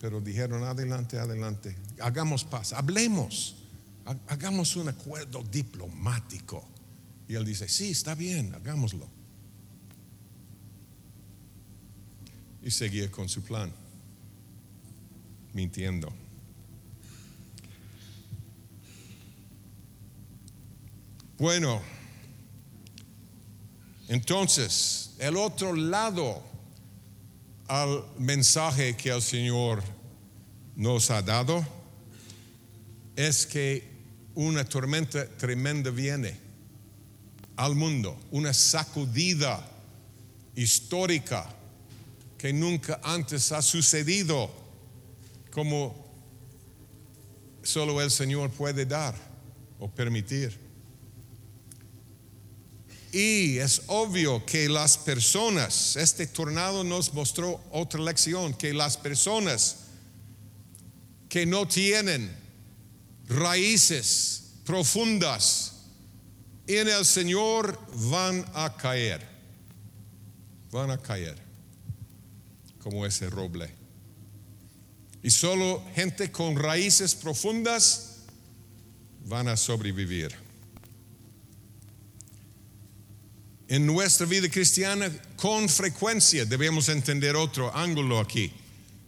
pero 0.00 0.20
dijeron, 0.20 0.62
adelante, 0.62 1.18
adelante, 1.18 1.74
hagamos 2.00 2.44
paz, 2.44 2.72
hablemos, 2.72 3.56
hagamos 4.28 4.76
un 4.76 4.88
acuerdo 4.88 5.42
diplomático. 5.42 6.64
Y 7.28 7.34
él 7.34 7.44
dice, 7.44 7.68
sí, 7.68 7.90
está 7.90 8.14
bien, 8.14 8.54
hagámoslo. 8.54 9.08
Y 12.62 12.70
seguía 12.70 13.10
con 13.10 13.28
su 13.28 13.42
plan, 13.42 13.72
mintiendo. 15.52 16.12
Bueno, 21.38 21.82
entonces, 24.08 25.14
el 25.18 25.36
otro 25.36 25.74
lado 25.74 26.42
al 27.66 28.04
mensaje 28.18 28.96
que 28.96 29.10
el 29.10 29.20
Señor 29.20 29.82
nos 30.76 31.10
ha 31.10 31.22
dado 31.22 31.66
es 33.16 33.46
que 33.46 33.96
una 34.34 34.64
tormenta 34.64 35.26
tremenda 35.26 35.90
viene 35.90 36.38
al 37.56 37.74
mundo, 37.74 38.16
una 38.30 38.52
sacudida 38.52 39.66
histórica 40.54 41.48
que 42.38 42.52
nunca 42.52 43.00
antes 43.02 43.50
ha 43.50 43.62
sucedido, 43.62 44.50
como 45.50 46.06
solo 47.62 48.00
el 48.00 48.10
Señor 48.10 48.50
puede 48.50 48.84
dar 48.84 49.14
o 49.80 49.88
permitir. 49.88 50.65
Y 53.16 53.56
es 53.60 53.80
obvio 53.86 54.44
que 54.44 54.68
las 54.68 54.98
personas, 54.98 55.96
este 55.96 56.26
tornado 56.26 56.84
nos 56.84 57.14
mostró 57.14 57.64
otra 57.70 57.98
lección, 58.02 58.52
que 58.52 58.74
las 58.74 58.98
personas 58.98 59.76
que 61.26 61.46
no 61.46 61.66
tienen 61.66 62.30
raíces 63.26 64.56
profundas 64.66 65.76
en 66.66 66.88
el 66.88 67.06
Señor 67.06 67.80
van 68.10 68.44
a 68.52 68.76
caer, 68.76 69.26
van 70.70 70.90
a 70.90 70.98
caer 70.98 71.38
como 72.82 73.06
ese 73.06 73.30
roble. 73.30 73.74
Y 75.22 75.30
solo 75.30 75.82
gente 75.94 76.30
con 76.30 76.54
raíces 76.54 77.14
profundas 77.14 78.18
van 79.24 79.48
a 79.48 79.56
sobrevivir. 79.56 80.45
En 83.68 83.84
nuestra 83.84 84.26
vida 84.26 84.48
cristiana, 84.48 85.10
con 85.34 85.68
frecuencia, 85.68 86.44
debemos 86.44 86.88
entender 86.88 87.34
otro 87.34 87.74
ángulo 87.74 88.20
aquí. 88.20 88.52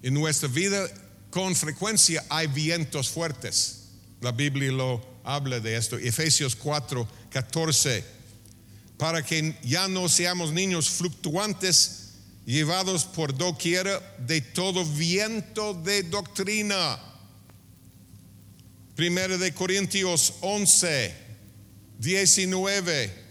En 0.02 0.14
nuestra 0.14 0.48
vida, 0.48 0.88
con 1.30 1.54
frecuencia 1.54 2.24
hay 2.28 2.48
vientos 2.48 3.08
fuertes. 3.08 3.84
La 4.20 4.32
Biblia 4.32 4.72
lo 4.72 5.20
habla 5.22 5.60
de 5.60 5.76
esto. 5.76 5.96
Efesios 5.96 6.56
4, 6.56 7.08
14. 7.30 8.04
Para 8.96 9.24
que 9.24 9.56
ya 9.62 9.86
no 9.86 10.08
seamos 10.08 10.52
niños 10.52 10.90
fluctuantes, 10.90 12.14
llevados 12.44 13.04
por 13.04 13.36
doquiera 13.36 14.00
de 14.26 14.40
todo 14.40 14.84
viento 14.84 15.72
de 15.72 16.02
doctrina. 16.02 16.98
Primero 18.96 19.38
de 19.38 19.54
Corintios 19.54 20.34
11, 20.40 21.14
19 22.00 23.27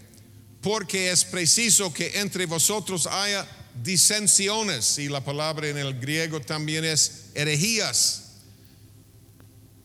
porque 0.68 1.10
es 1.10 1.24
preciso 1.24 1.90
que 1.94 2.20
entre 2.20 2.44
vosotros 2.44 3.06
haya 3.06 3.48
disensiones, 3.82 4.98
y 4.98 5.08
la 5.08 5.24
palabra 5.24 5.66
en 5.66 5.78
el 5.78 5.98
griego 5.98 6.42
también 6.42 6.84
es 6.84 7.30
herejías. 7.32 8.32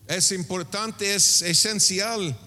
Es 0.06 0.30
importante, 0.30 1.14
es 1.14 1.40
esencial, 1.40 2.38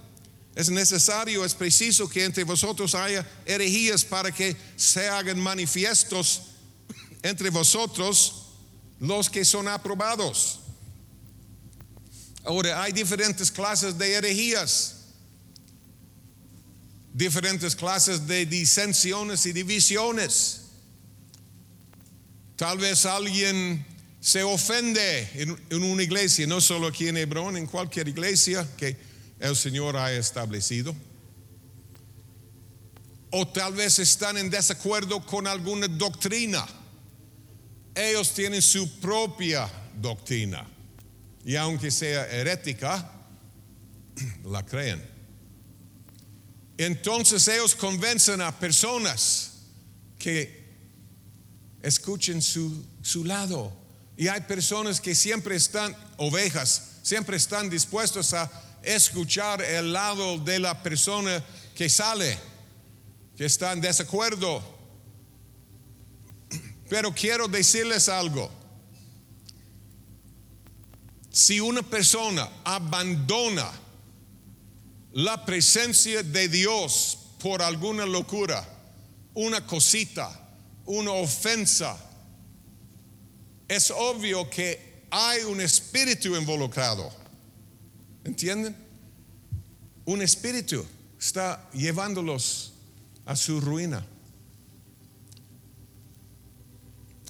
es 0.53 0.69
necesario, 0.69 1.43
es 1.43 1.55
preciso 1.55 2.07
que 2.07 2.25
entre 2.25 2.43
vosotros 2.43 2.93
haya 2.93 3.27
herejías 3.43 4.05
para 4.05 4.31
que 4.31 4.55
se 4.75 5.09
hagan 5.09 5.39
manifiestos 5.39 6.43
entre 7.23 7.49
vosotros 7.49 8.49
los 8.99 9.31
que 9.31 9.43
son 9.43 9.67
aprobados. 9.67 10.59
Ahora, 12.43 12.83
hay 12.83 12.91
diferentes 12.91 13.49
clases 13.49 13.97
de 13.97 14.13
herejías 14.13 14.96
diferentes 17.17 17.75
clases 17.75 18.27
de 18.27 18.45
disensiones 18.45 19.47
y 19.47 19.51
divisiones. 19.51 20.61
Tal 22.55 22.77
vez 22.77 23.07
alguien 23.07 23.83
se 24.19 24.43
ofende 24.43 25.27
en, 25.33 25.83
una 25.83 26.03
iglesia, 26.03 26.45
no 26.45 26.61
solo 26.61 26.87
aquí 26.87 27.07
en 27.07 27.17
Hebrón, 27.17 27.57
en 27.57 27.65
cualquier 27.65 28.07
iglesia 28.07 28.67
que 28.77 28.95
el 29.39 29.55
Señor 29.55 29.97
ha 29.97 30.13
establecido. 30.13 30.95
O 33.31 33.47
tal 33.47 33.73
vez 33.73 33.97
están 33.97 34.37
en 34.37 34.51
desacuerdo 34.51 35.25
con 35.25 35.47
alguna 35.47 35.87
doctrina. 35.87 36.67
Ellos 37.95 38.31
tienen 38.31 38.61
su 38.61 38.99
propia 38.99 39.67
doctrina. 39.99 40.67
Y 41.43 41.55
aunque 41.55 41.89
sea 41.89 42.27
herética, 42.27 43.11
la 44.45 44.63
creen. 44.63 45.16
Entonces 46.77 47.47
ellos 47.47 47.73
convencen 47.73 48.41
a 48.41 48.57
personas 48.57 49.53
que 50.19 50.67
escuchen 51.81 52.41
su, 52.41 52.85
su 53.01 53.25
lado. 53.25 53.73
Y 54.15 54.27
hay 54.27 54.41
personas 54.41 55.01
que 55.01 55.15
siempre 55.15 55.55
están, 55.55 55.95
ovejas, 56.17 56.99
siempre 57.03 57.37
están 57.37 57.69
dispuestos 57.69 58.33
a 58.33 58.51
escuchar 58.83 59.61
el 59.61 59.93
lado 59.93 60.37
de 60.39 60.59
la 60.59 60.81
persona 60.81 61.43
que 61.75 61.89
sale, 61.89 62.37
que 63.35 63.45
está 63.45 63.73
en 63.73 63.81
desacuerdo. 63.81 64.63
Pero 66.89 67.13
quiero 67.13 67.47
decirles 67.47 68.07
algo. 68.07 68.51
Si 71.31 71.59
una 71.59 71.83
persona 71.83 72.49
abandona 72.63 73.71
la 75.13 75.45
presencia 75.45 76.23
de 76.23 76.47
Dios 76.47 77.17
por 77.39 77.61
alguna 77.61 78.05
locura, 78.05 78.67
una 79.33 79.65
cosita, 79.65 80.29
una 80.85 81.11
ofensa, 81.11 81.97
es 83.67 83.91
obvio 83.91 84.49
que 84.49 85.05
hay 85.09 85.43
un 85.43 85.61
espíritu 85.61 86.35
involucrado. 86.35 87.11
¿Entienden? 88.23 88.75
Un 90.05 90.21
espíritu 90.21 90.85
está 91.19 91.69
llevándolos 91.71 92.73
a 93.25 93.35
su 93.35 93.59
ruina. 93.59 94.05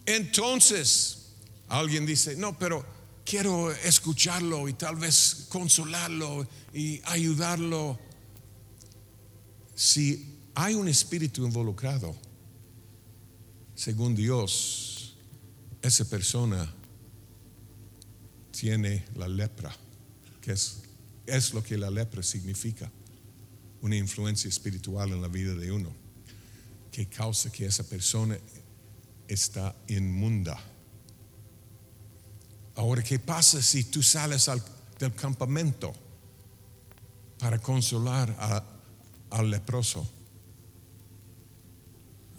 Entonces, 0.05 1.33
alguien 1.67 2.05
dice, 2.05 2.35
no, 2.35 2.57
pero 2.57 2.85
quiero 3.27 3.71
escucharlo 3.71 4.69
y 4.69 4.73
tal 4.73 4.95
vez 4.95 5.47
consolarlo 5.49 6.47
y 6.73 7.01
ayudarlo. 7.05 7.99
Si 9.75 10.37
hay 10.55 10.75
un 10.75 10.87
espíritu 10.87 11.45
involucrado, 11.45 12.15
según 13.75 14.15
Dios, 14.15 15.17
esa 15.81 16.05
persona 16.05 16.73
tiene 18.51 19.05
la 19.15 19.27
lepra, 19.27 19.75
que 20.41 20.53
es, 20.53 21.53
lo 21.53 21.61
que 21.61 21.77
la 21.77 21.91
lepra 21.91 22.23
significa, 22.23 22.89
una 23.81 23.97
influencia 23.97 24.47
espiritual 24.47 25.11
en 25.11 25.21
la 25.21 25.27
vida 25.27 25.53
de 25.53 25.71
uno, 25.71 25.91
que 26.91 27.07
causa 27.07 27.51
que 27.51 27.65
esa 27.65 27.83
persona 27.83 28.39
está 29.27 29.75
inmunda. 29.89 30.57
Ahora, 32.77 33.03
¿qué 33.03 33.17
pasa 33.17 33.59
si 33.59 33.85
tú 33.85 34.03
sales 34.03 34.49
del 34.99 35.13
campamento 35.15 35.93
para 37.39 37.57
consolar 37.59 38.63
al 39.31 39.49
leproso? 39.49 40.07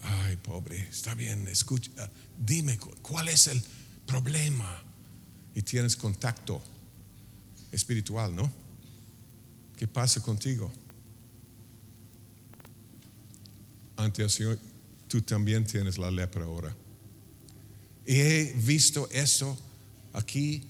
Ay, 0.00 0.36
pobre, 0.36 0.78
está 0.88 1.14
bien, 1.14 1.48
escucha, 1.48 1.90
dime 2.38 2.78
cuál 3.02 3.28
es 3.28 3.48
el 3.48 3.60
problema. 4.06 4.84
Y 5.56 5.62
tienes 5.62 5.96
contacto 5.96 6.62
espiritual, 7.72 8.32
¿no? 8.32 8.48
¿Qué 9.76 9.88
pasa 9.88 10.22
contigo? 10.22 10.70
Ante 13.96 14.22
el 14.22 14.30
Señor, 14.30 14.56
tú 15.08 15.20
también 15.20 15.66
tienes 15.66 15.98
la 15.98 16.12
lepra 16.12 16.44
ahora. 16.44 16.76
Y 18.06 18.20
he 18.20 18.52
visto 18.52 19.08
eso 19.10 19.58
aquí 20.12 20.66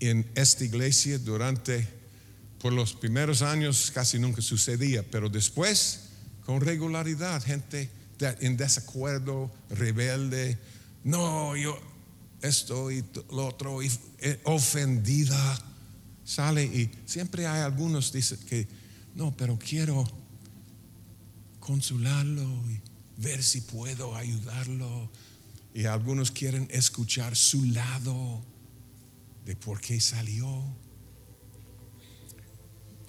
en 0.00 0.30
esta 0.34 0.64
iglesia 0.64 1.18
durante, 1.18 1.86
por 2.60 2.72
los 2.72 2.94
primeros 2.94 3.42
años 3.42 3.90
casi 3.92 4.18
nunca 4.18 4.42
sucedía, 4.42 5.02
pero 5.10 5.28
después 5.28 6.08
con 6.44 6.60
regularidad, 6.60 7.42
gente 7.42 7.90
en 8.40 8.56
desacuerdo, 8.56 9.50
rebelde, 9.70 10.58
no, 11.04 11.56
yo 11.56 11.78
esto 12.42 12.90
y 12.90 13.04
lo 13.30 13.46
otro, 13.46 13.80
eh, 13.82 14.40
ofendida, 14.44 15.58
sale 16.24 16.64
y 16.64 16.90
siempre 17.06 17.46
hay 17.46 17.62
algunos 17.62 18.12
dicen 18.12 18.38
que, 18.48 18.68
no, 19.14 19.36
pero 19.36 19.58
quiero 19.58 20.04
consolarlo 21.60 22.42
y 22.70 22.80
ver 23.20 23.42
si 23.42 23.60
puedo 23.60 24.14
ayudarlo. 24.16 25.10
Y 25.78 25.86
algunos 25.86 26.32
quieren 26.32 26.66
escuchar 26.72 27.36
su 27.36 27.64
lado 27.66 28.44
de 29.44 29.54
por 29.54 29.80
qué 29.80 30.00
salió. 30.00 30.76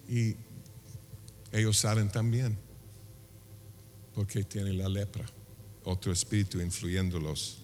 Y 0.08 0.36
ellos 1.52 1.80
salen 1.80 2.12
también 2.12 2.60
porque 4.14 4.44
tienen 4.44 4.78
la 4.78 4.88
lepra, 4.88 5.26
otro 5.84 6.12
espíritu 6.12 6.62
influyéndolos. 6.62 7.58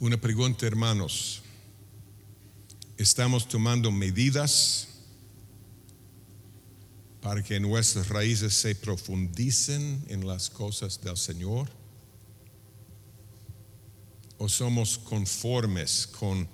Una 0.00 0.20
pregunta, 0.20 0.66
hermanos. 0.66 1.44
¿Estamos 2.96 3.46
tomando 3.46 3.92
medidas 3.92 4.95
para 7.26 7.42
que 7.42 7.58
nuestras 7.58 8.08
raíces 8.08 8.54
se 8.54 8.76
profundicen 8.76 10.04
en 10.06 10.28
las 10.28 10.48
cosas 10.48 11.00
del 11.00 11.16
Señor? 11.16 11.68
¿O 14.38 14.48
somos 14.48 14.96
conformes 14.96 16.06
con 16.06 16.48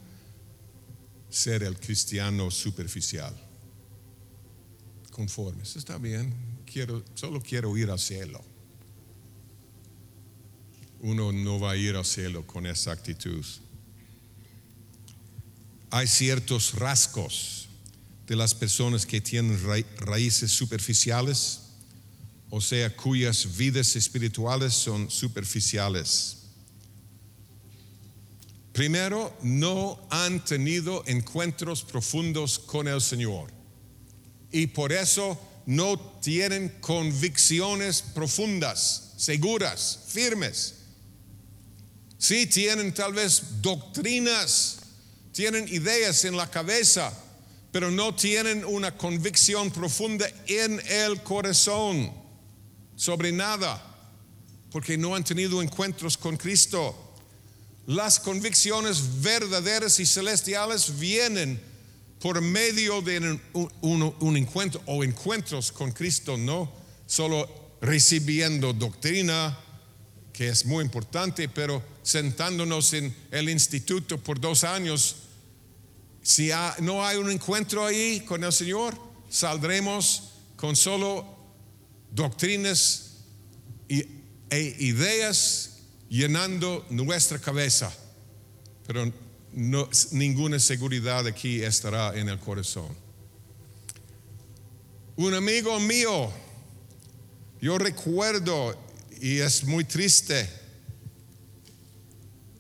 ser 1.29 1.63
el 1.63 1.79
cristiano 1.79 2.51
superficial? 2.51 3.35
Conformes, 5.11 5.77
está 5.77 5.99
bien, 5.99 6.35
quiero, 6.65 7.05
solo 7.17 7.43
quiero 7.43 7.77
ir 7.77 7.91
al 7.91 7.99
cielo. 7.99 8.43
Uno 11.01 11.33
no 11.33 11.61
va 11.61 11.73
a 11.73 11.77
ir 11.77 11.97
al 11.97 12.07
cielo 12.07 12.47
con 12.47 12.65
esa 12.65 12.93
actitud. 12.93 13.45
Hay 15.91 16.07
ciertos 16.07 16.73
rasgos 16.73 17.62
de 18.33 18.37
las 18.37 18.55
personas 18.55 19.05
que 19.05 19.21
tienen 19.21 19.61
raíces 19.99 20.51
superficiales, 20.51 21.61
o 22.49 22.63
sea, 22.63 22.89
cuyas 22.97 23.59
vidas 23.59 23.95
espirituales 23.95 24.73
son 24.73 25.11
superficiales. 25.11 26.39
Primero, 28.73 29.37
no 29.43 30.01
han 30.09 30.43
tenido 30.47 31.05
encuentros 31.07 31.83
profundos 31.83 32.59
con 32.59 32.89
el 32.89 33.03
Señor 33.03 33.53
y 34.51 34.69
por 34.69 34.93
eso 34.93 35.39
no 35.67 35.99
tienen 36.23 36.71
convicciones 36.81 38.01
profundas, 38.01 39.13
seguras, 39.19 40.05
firmes. 40.09 40.77
Sí 42.17 42.47
tienen 42.47 42.95
tal 42.95 43.13
vez 43.13 43.61
doctrinas, 43.61 44.79
tienen 45.33 45.69
ideas 45.69 46.25
en 46.25 46.35
la 46.35 46.51
cabeza, 46.51 47.13
pero 47.73 47.91
no 47.91 48.15
tienen 48.15 48.65
una 48.65 48.97
convicción 48.97 49.71
profunda 49.71 50.29
en 50.47 50.81
el 50.87 51.23
corazón 51.23 52.13
sobre 52.95 53.33
nada, 53.33 53.83
porque 54.71 54.99
no 54.99 55.15
han 55.15 55.25
tenido 55.25 55.63
encuentros 55.63 56.19
con 56.19 56.37
Cristo. 56.37 56.95
Las 57.87 58.21
convicciones 58.21 59.23
verdaderas 59.23 59.99
y 59.99 60.07
celestiales 60.07 60.99
vienen 60.99 61.61
por 62.21 62.41
medio 62.41 63.03
de 63.03 63.41
un, 63.53 64.37
encuentro 64.37 64.81
o 64.87 65.03
encuentros 65.03 65.73
con 65.73 65.91
Cristo, 65.91 66.37
no 66.37 66.73
solo 67.07 67.49
recibiendo 67.81 68.73
doctrina, 68.73 69.59
que 70.33 70.49
es 70.49 70.65
muy 70.65 70.85
importante, 70.85 71.49
pero 71.49 71.83
sentándonos 72.03 72.93
en 72.93 73.15
el 73.31 73.49
instituto 73.49 74.19
por 74.19 74.39
dos 74.39 74.63
años, 74.63 75.17
si 76.23 76.51
no 76.81 77.05
hay 77.05 77.17
un 77.17 77.31
encuentro 77.31 77.85
ahí 77.85 78.21
con 78.21 78.45
el 78.45 78.53
Señor, 78.53 78.97
saldremos 79.29 80.35
con 80.57 80.77
solo 80.77 81.27
doctrinas 82.13 83.17
e 83.89 84.77
ideas 84.79 85.79
llenando 86.09 86.87
nuestra 86.91 87.39
cabeza, 87.39 87.93
pero 88.87 89.13
ninguna 90.13 90.59
seguridad 90.61 91.27
aquí 91.27 91.63
estará 91.63 92.17
en 92.17 92.29
el 92.29 92.39
corazón. 92.39 92.95
Un 95.17 95.35
amigo 95.35 95.79
mío, 95.81 96.31
yo 97.61 97.79
recuerdo, 97.79 98.79
y 99.21 99.39
es 99.39 99.65
muy 99.65 99.85
triste, 99.85 100.49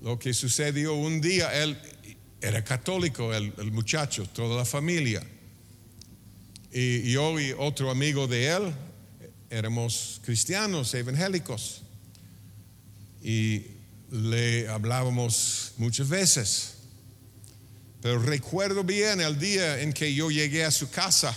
lo 0.01 0.18
que 0.18 0.35
sucedió 0.35 0.94
un 0.94 1.20
día, 1.20 1.62
él 1.62 1.79
era 2.42 2.62
católico, 2.64 3.33
el, 3.33 3.72
muchacho, 3.72 4.26
toda 4.26 4.57
la 4.57 4.64
familia. 4.64 5.22
Y 6.72 7.12
yo 7.12 7.38
y 7.38 7.52
otro 7.52 7.90
amigo 7.90 8.26
de 8.26 8.48
él 8.48 8.74
éramos 9.48 10.20
cristianos, 10.24 10.92
evangélicos 10.94 11.83
y 13.22 13.66
le 14.11 14.68
hablábamos 14.68 15.74
muchas 15.76 16.09
veces. 16.09 16.74
Pero 18.00 18.18
recuerdo 18.18 18.83
bien 18.83 19.20
el 19.20 19.38
día 19.38 19.81
en 19.81 19.92
que 19.92 20.12
yo 20.12 20.31
llegué 20.31 20.64
a 20.64 20.70
su 20.70 20.90
casa 20.90 21.37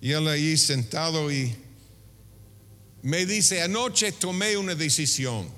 y 0.00 0.12
él 0.12 0.28
ahí 0.28 0.56
sentado 0.58 1.32
y 1.32 1.56
me 3.02 3.24
dice, 3.24 3.62
anoche 3.62 4.12
tomé 4.12 4.56
una 4.56 4.74
decisión. 4.74 5.48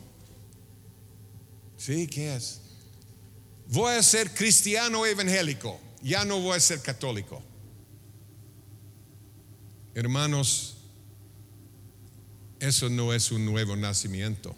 ¿Sí? 1.76 2.06
¿Qué 2.06 2.36
es? 2.36 2.57
Voy 3.68 3.94
a 3.94 4.02
ser 4.02 4.32
cristiano 4.32 5.04
evangélico, 5.04 5.78
ya 6.02 6.24
no 6.24 6.40
voy 6.40 6.56
a 6.56 6.60
ser 6.60 6.80
católico. 6.80 7.42
Hermanos, 9.94 10.76
eso 12.60 12.88
no 12.88 13.12
es 13.12 13.30
un 13.30 13.44
nuevo 13.44 13.76
nacimiento. 13.76 14.56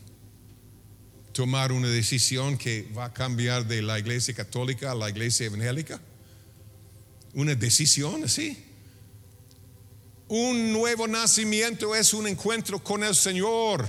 tomar 1.33 1.73
una 1.73 1.89
decisión 1.89 2.59
que 2.59 2.89
va 2.97 3.07
a 3.07 3.13
cambiar 3.13 3.67
de 3.67 3.83
la 3.83 3.99
iglesia 3.99 4.35
católica 4.35 4.91
a 4.91 4.95
la 4.95 5.09
iglesia 5.09 5.47
evangélica? 5.47 6.01
Una 7.35 7.55
decisión 7.55 8.25
así. 8.25 8.63
Un 10.29 10.73
nuevo 10.73 11.09
nacimiento 11.09 11.95
es 11.95 12.13
un 12.13 12.27
encuentro 12.27 12.83
con 12.83 13.03
el 13.03 13.15
Señor. 13.15 13.89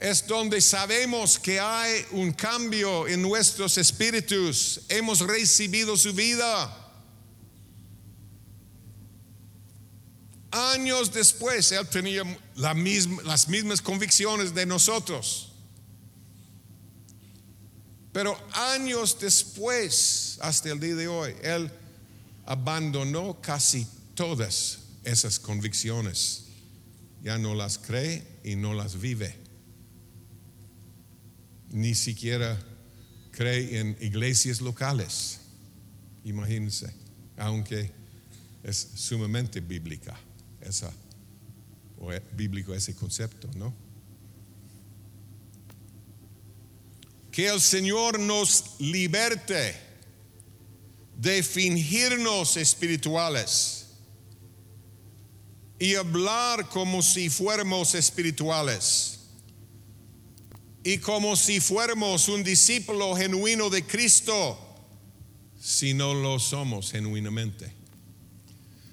Es 0.00 0.26
donde 0.26 0.62
sabemos 0.62 1.38
que 1.38 1.60
hay 1.60 2.06
un 2.12 2.32
cambio 2.32 3.06
en 3.06 3.20
nuestros 3.20 3.76
espíritus. 3.76 4.80
Hemos 4.88 5.20
recibido 5.20 5.94
su 5.94 6.14
vida. 6.14 6.74
Años 10.50 11.12
después, 11.12 11.70
Él 11.72 11.86
tenía 11.86 12.22
las 12.56 13.46
mismas 13.46 13.82
convicciones 13.82 14.54
de 14.54 14.64
nosotros. 14.64 15.52
Pero 18.10 18.38
años 18.54 19.18
después, 19.20 20.38
hasta 20.40 20.70
el 20.70 20.80
día 20.80 20.94
de 20.94 21.08
hoy, 21.08 21.34
Él 21.42 21.70
abandonó 22.46 23.38
casi 23.42 23.86
todas 24.14 24.78
esas 25.04 25.38
convicciones. 25.38 26.46
Ya 27.22 27.36
no 27.36 27.54
las 27.54 27.76
cree 27.76 28.26
y 28.42 28.56
no 28.56 28.72
las 28.72 28.98
vive. 28.98 29.49
Ni 31.70 31.94
siquiera 31.94 32.58
cree 33.30 33.78
en 33.78 33.96
iglesias 34.00 34.60
locales. 34.60 35.40
Imagínense, 36.24 36.92
aunque 37.36 37.90
es 38.62 38.90
sumamente 38.94 39.60
bíblica 39.60 40.18
esa, 40.60 40.92
o 41.98 42.10
bíblico 42.34 42.74
ese 42.74 42.94
concepto, 42.94 43.48
¿no? 43.56 43.74
Que 47.30 47.48
el 47.48 47.60
Señor 47.60 48.18
nos 48.18 48.76
liberte 48.80 49.76
de 51.16 51.42
fingirnos 51.42 52.56
espirituales 52.56 53.86
y 55.78 55.94
hablar 55.94 56.68
como 56.68 57.02
si 57.02 57.30
fuéramos 57.30 57.94
espirituales 57.94 59.19
y 60.82 60.98
como 60.98 61.36
si 61.36 61.60
fuéramos 61.60 62.28
un 62.28 62.42
discípulo 62.42 63.14
genuino 63.14 63.68
de 63.68 63.86
Cristo 63.86 64.58
si 65.60 65.92
no 65.92 66.14
lo 66.14 66.38
somos 66.38 66.90
genuinamente. 66.90 67.72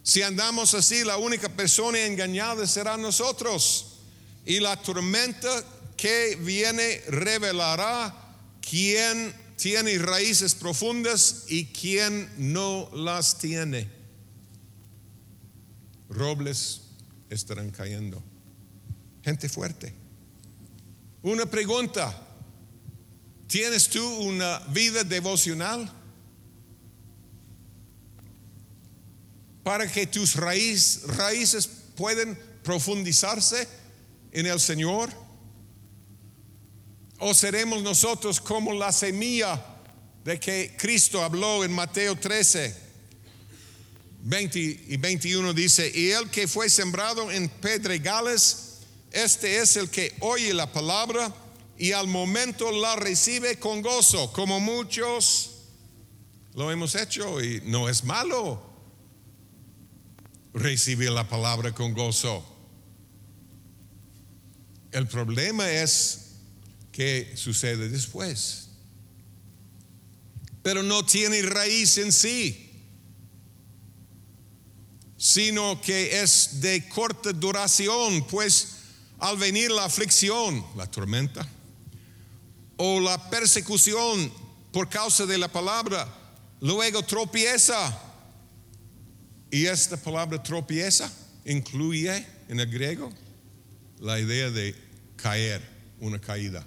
Si 0.04 0.22
andamos 0.22 0.74
así, 0.74 1.04
la 1.04 1.18
única 1.18 1.50
persona 1.50 2.06
engañada 2.06 2.68
será 2.68 2.98
nosotros. 2.98 4.00
Y 4.46 4.60
la 4.60 4.82
tormenta 4.82 5.66
que 5.98 6.38
viene 6.42 7.02
revelará 7.08 8.16
quién 8.62 9.34
tiene 9.58 9.98
raíces 9.98 10.56
profundas 10.56 11.46
y 11.50 11.66
quién 11.66 12.30
no 12.38 12.90
las 12.94 13.38
tiene. 13.38 13.90
Robles 16.10 16.82
estarán 17.30 17.72
cayendo. 17.72 18.24
Gente 19.24 19.50
fuerte. 19.50 20.07
Una 21.28 21.46
pregunta. 21.46 22.16
¿Tienes 23.48 23.90
tú 23.90 24.02
una 24.20 24.60
vida 24.70 25.04
devocional? 25.04 25.92
para 29.62 29.86
que 29.86 30.08
tus 30.08 30.36
raíces 30.38 31.70
puedan 31.98 32.40
profundizarse 32.64 33.68
en 34.32 34.46
el 34.46 34.62
Señor? 34.62 35.10
¿O 37.20 37.34
seremos 37.34 37.84
nosotros 37.84 38.40
como 38.40 38.72
la 38.72 38.94
semilla 38.94 39.62
de 40.24 40.40
que 40.40 40.74
Cristo 40.78 41.22
habló 41.22 41.66
en 41.66 41.74
Mateo 41.74 42.16
13? 42.16 42.74
20 44.22 44.60
y 44.88 44.96
21 44.96 45.54
dice, 45.54 45.92
y 45.94 46.12
el 46.12 46.30
que 46.30 46.48
fue 46.48 46.70
sembrado 46.70 47.30
en 47.30 47.50
pedregales, 47.50 48.67
este 49.12 49.58
es 49.58 49.76
el 49.78 49.90
que 49.90 50.16
oye 50.20 50.54
la 50.54 50.72
palabra 50.72 51.34
y 51.78 51.92
al 51.92 52.08
momento 52.08 52.72
la 52.72 52.96
recibe 52.96 53.60
con 53.60 53.82
gozo, 53.82 54.32
como 54.34 54.60
muchos 54.60 55.52
lo 56.54 56.72
hemos 56.72 56.96
hecho 56.96 57.42
y 57.44 57.62
no 57.66 57.88
es 57.88 58.04
malo 58.04 58.62
recibir 60.54 61.12
la 61.12 61.28
palabra 61.28 61.74
con 61.74 61.94
gozo. 61.94 62.44
El 64.92 65.08
problema 65.08 65.70
es 65.70 66.32
que 66.92 67.32
sucede 67.36 67.90
después. 67.90 68.70
Pero 70.64 70.82
no 70.82 71.06
tiene 71.06 71.44
raíz 71.44 72.00
en 72.00 72.12
sí, 72.12 72.72
sino 75.16 75.80
que 75.80 76.22
es 76.22 76.60
de 76.60 76.90
corta 76.90 77.32
duración, 77.34 78.26
pues 78.28 78.77
al 79.20 79.38
venir 79.38 79.72
la 79.72 79.86
aflicción, 79.86 80.66
la 80.76 80.86
tormenta, 80.86 81.48
o 82.78 83.00
la 83.00 83.30
persecución 83.30 84.32
por 84.72 84.90
causa 84.90 85.26
de 85.26 85.38
la 85.38 85.48
palabra, 85.48 86.08
luego 86.62 87.04
tropieza 87.04 88.04
y 89.50 89.66
esta 89.66 89.98
palabra 89.98 90.42
tropieza 90.42 91.12
incluye 91.46 92.26
en 92.48 92.60
el 92.60 92.70
griego 92.70 93.12
la 94.00 94.20
idea 94.20 94.52
de 94.52 94.76
caer, 95.16 95.62
una 96.00 96.20
caída. 96.20 96.66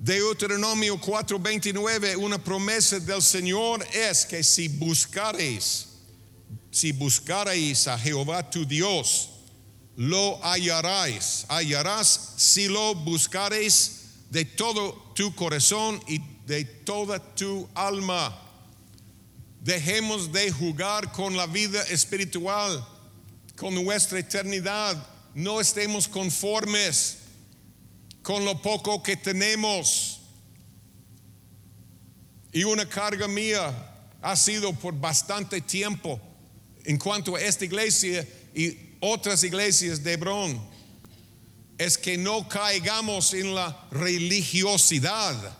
Deuteronomio 0.00 1.00
4:29, 1.00 2.16
una 2.16 2.42
promesa 2.42 2.98
del 2.98 3.22
Señor 3.22 3.86
es 3.92 4.26
que 4.26 4.42
si 4.42 4.66
buscareis, 4.66 5.86
si 6.72 6.90
buscareis 6.90 7.86
a 7.86 7.96
Jehová 7.96 8.50
tu 8.50 8.66
Dios, 8.66 9.31
lo 9.96 10.42
hallaréis, 10.42 11.44
hallarás 11.48 12.34
si 12.36 12.68
lo 12.68 12.94
buscareis 12.94 14.02
de 14.30 14.44
todo 14.44 15.12
tu 15.14 15.34
corazón 15.34 16.02
y 16.08 16.18
de 16.46 16.64
toda 16.64 17.18
tu 17.34 17.68
alma. 17.74 18.38
Dejemos 19.60 20.32
de 20.32 20.50
jugar 20.50 21.12
con 21.12 21.36
la 21.36 21.46
vida 21.46 21.82
espiritual, 21.84 22.84
con 23.56 23.74
nuestra 23.74 24.18
eternidad. 24.18 25.06
No 25.34 25.60
estemos 25.60 26.08
conformes 26.08 27.18
con 28.22 28.44
lo 28.44 28.60
poco 28.60 29.02
que 29.02 29.16
tenemos. 29.16 30.20
Y 32.52 32.64
una 32.64 32.88
carga 32.88 33.28
mía 33.28 34.08
ha 34.20 34.36
sido 34.36 34.72
por 34.72 34.94
bastante 34.98 35.60
tiempo 35.60 36.20
en 36.84 36.98
cuanto 36.98 37.36
a 37.36 37.40
esta 37.40 37.64
iglesia 37.64 38.26
y 38.54 38.91
otras 39.04 39.44
iglesias 39.44 40.02
de 40.02 40.12
Hebrón, 40.14 40.62
es 41.76 41.98
que 41.98 42.16
no 42.16 42.48
caigamos 42.48 43.34
en 43.34 43.54
la 43.54 43.88
religiosidad 43.90 45.58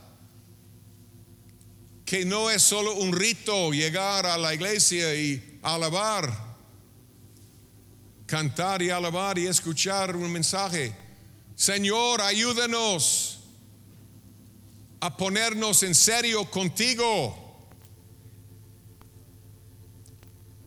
que 2.12 2.26
no 2.26 2.50
es 2.50 2.62
solo 2.62 2.94
un 2.96 3.10
rito 3.10 3.72
llegar 3.72 4.26
a 4.26 4.36
la 4.36 4.52
iglesia 4.52 5.14
y 5.14 5.58
alabar, 5.62 6.30
cantar 8.26 8.82
y 8.82 8.90
alabar 8.90 9.38
y 9.38 9.46
escuchar 9.46 10.14
un 10.14 10.30
mensaje. 10.30 10.94
Señor, 11.54 12.20
ayúdanos 12.20 13.40
a 15.00 15.16
ponernos 15.16 15.82
en 15.84 15.94
serio 15.94 16.50
contigo. 16.50 17.34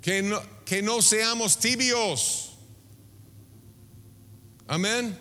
Que 0.01 0.23
no, 0.23 0.41
que 0.65 0.81
no 0.81 0.99
seamos 0.99 1.59
tibios. 1.59 2.54
Amén. 4.67 5.17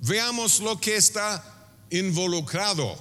Veamos 0.00 0.60
lo 0.60 0.78
que 0.80 0.96
está 0.96 1.42
involucrado 1.90 2.98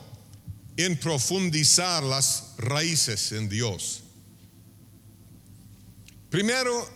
en 0.77 0.97
profundizar 0.97 2.03
las 2.03 2.53
raíces 2.57 3.31
en 3.31 3.49
Dios. 3.49 4.03
Primero, 6.29 6.89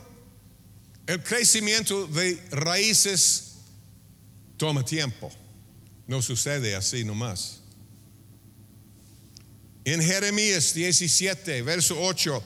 el 1.06 1.22
crecimiento 1.24 2.08
de 2.08 2.42
raíces 2.52 3.56
toma 4.58 4.84
tiempo. 4.84 5.32
No 6.08 6.22
sucede 6.22 6.76
así 6.76 7.04
nomás. 7.04 7.62
En 9.86 10.02
Jeremías 10.02 10.74
17, 10.74 11.62
verso 11.62 11.98
8, 12.02 12.44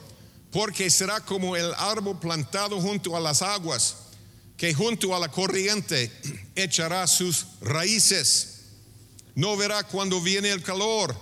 porque 0.52 0.90
será 0.90 1.22
como 1.22 1.56
el 1.56 1.74
árbol 1.76 2.20
plantado 2.20 2.80
junto 2.80 3.16
a 3.16 3.20
las 3.20 3.42
aguas 3.42 3.96
que 4.62 4.76
junto 4.76 5.16
a 5.16 5.20
la 5.20 5.28
corriente 5.28 6.12
echará 6.56 7.08
sus 7.08 7.48
raíces. 7.62 8.60
No 9.34 9.58
verá 9.58 9.82
cuando 9.84 10.22
viene 10.22 10.52
el 10.52 10.62
calor, 10.62 11.16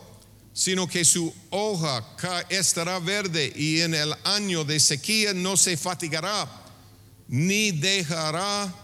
sino 0.52 0.90
que 0.90 1.06
su 1.06 1.34
hoja 1.50 2.06
estará 2.50 3.00
verde 3.00 3.54
y 3.56 3.80
en 3.80 3.94
el 3.94 4.14
año 4.26 4.66
de 4.66 4.78
sequía 4.78 5.34
no 5.34 5.56
se 5.56 5.78
fatigará, 5.78 6.50
ni 7.30 7.72
dejará 7.72 8.76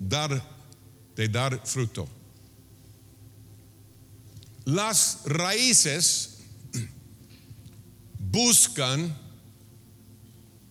dar, 0.00 0.42
de 1.14 1.28
dar 1.28 1.64
fruto. 1.64 2.08
Las 4.64 5.20
raíces 5.24 6.38
buscan 8.18 9.25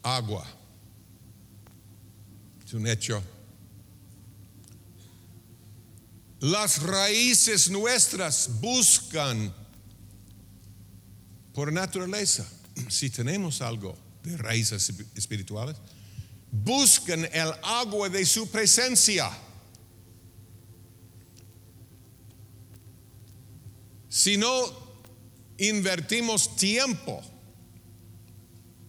agua. 0.06 0.45
Es 2.64 2.74
un 2.74 2.88
hecho. 2.88 3.22
Las 6.39 6.84
raíces 6.84 7.70
nuestras 7.70 8.62
buscan 8.62 9.53
por 11.53 11.74
naturaleza, 11.74 12.45
si 12.89 13.10
tenemos 13.10 13.62
algo 13.62 13.97
de 14.24 14.38
raíces 14.38 14.93
espirituales, 15.16 15.78
buscan 16.51 17.26
el 17.26 17.51
agua 17.64 18.10
de 18.10 18.26
su 18.26 18.49
presencia. 18.49 19.30
Si 24.10 24.38
no 24.38 24.51
invertimos 25.58 26.56
tiempo 26.56 27.22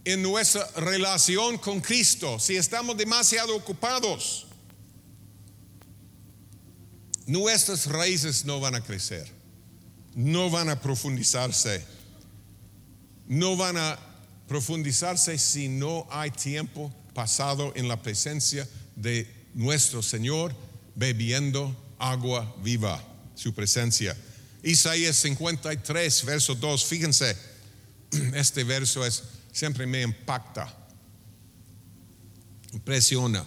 en 0.06 0.22
nuestra 0.22 0.64
relación 0.76 1.58
con 1.58 1.80
Cristo, 1.80 2.38
si 2.38 2.56
estamos 2.56 2.96
demasiado 2.96 3.56
ocupados, 3.56 4.46
nuestras 7.26 7.86
raíces 7.86 8.44
no 8.44 8.60
van 8.60 8.76
a 8.76 8.84
crecer, 8.84 9.26
no 10.14 10.48
van 10.48 10.68
a 10.68 10.80
profundizarse, 10.80 11.84
no 13.26 13.56
van 13.56 13.78
a 13.78 13.98
profundizarse 14.46 15.38
si 15.38 15.68
no 15.68 16.06
hay 16.08 16.30
tiempo 16.30 16.94
pasado 17.12 17.72
en 17.74 17.88
la 17.88 18.00
presencia 18.00 18.68
de 18.94 19.28
nuestro 19.54 20.02
Señor, 20.02 20.54
bebiendo 20.94 21.76
agua 21.98 22.54
viva, 22.62 23.02
su 23.34 23.52
presencia. 23.52 24.16
Isaías 24.62 25.16
53, 25.16 26.24
verso 26.24 26.54
2, 26.54 26.84
fíjense, 26.84 27.36
este 28.34 28.62
verso 28.62 29.04
es, 29.04 29.24
siempre 29.56 29.86
me 29.86 30.02
impacta, 30.02 30.70
impresiona. 32.74 33.42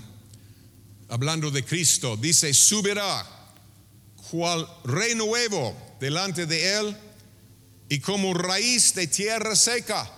Hablando 1.08 1.52
de 1.52 1.64
Cristo, 1.64 2.18
dice, 2.18 2.52
subirá 2.52 3.24
cual 4.32 4.68
rey 4.86 5.14
nuevo 5.14 5.76
delante 6.00 6.48
de 6.48 6.80
él 6.80 6.98
y 7.90 8.00
como 8.00 8.34
raíz 8.34 8.96
de 8.96 9.06
tierra 9.06 9.56
seca. 9.56 10.12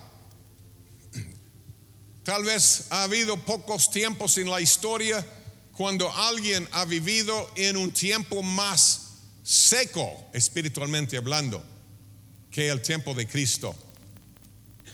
Tal 2.23 2.45
vez 2.45 2.85
ha 2.89 3.03
habido 3.03 3.35
pocos 3.43 3.91
tiempos 3.91 4.37
en 4.37 4.49
la 4.49 4.61
historia 4.61 5.25
cuando 5.73 6.09
alguien 6.09 6.69
ha 6.71 6.85
vivido 6.85 7.51
en 7.57 7.75
un 7.75 7.91
tiempo 7.91 8.41
más 8.41 9.17
seco 9.43 10.29
espiritualmente 10.31 11.17
hablando 11.17 11.61
que 12.49 12.69
el 12.69 12.81
tiempo 12.81 13.13
de 13.13 13.27
Cristo, 13.27 13.75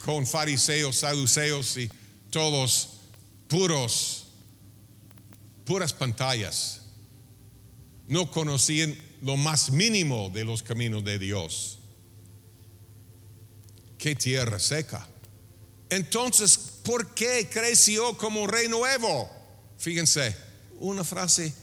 con 0.04 0.26
fariseos, 0.26 0.98
saduceos 0.98 1.78
y 1.78 1.90
todos 2.30 2.90
puros, 3.48 4.28
puras 5.66 5.94
pantallas. 5.94 6.82
No 8.08 8.32
conocían 8.32 8.98
lo 9.22 9.38
más 9.38 9.72
mínimo 9.72 10.30
de 10.30 10.46
los 10.46 10.64
caminos 10.64 11.04
de 11.04 11.20
Dios. 11.20 11.80
Qué 13.98 14.16
tierra 14.16 14.60
seca. 14.60 15.08
Entonces, 15.90 16.58
¿por 16.84 17.14
qué 17.14 17.50
creció 17.52 18.18
como 18.18 18.48
rey 18.48 18.68
nuevo? 18.68 19.30
Fíjense, 19.78 20.36
una 20.80 21.04
frase 21.04 21.54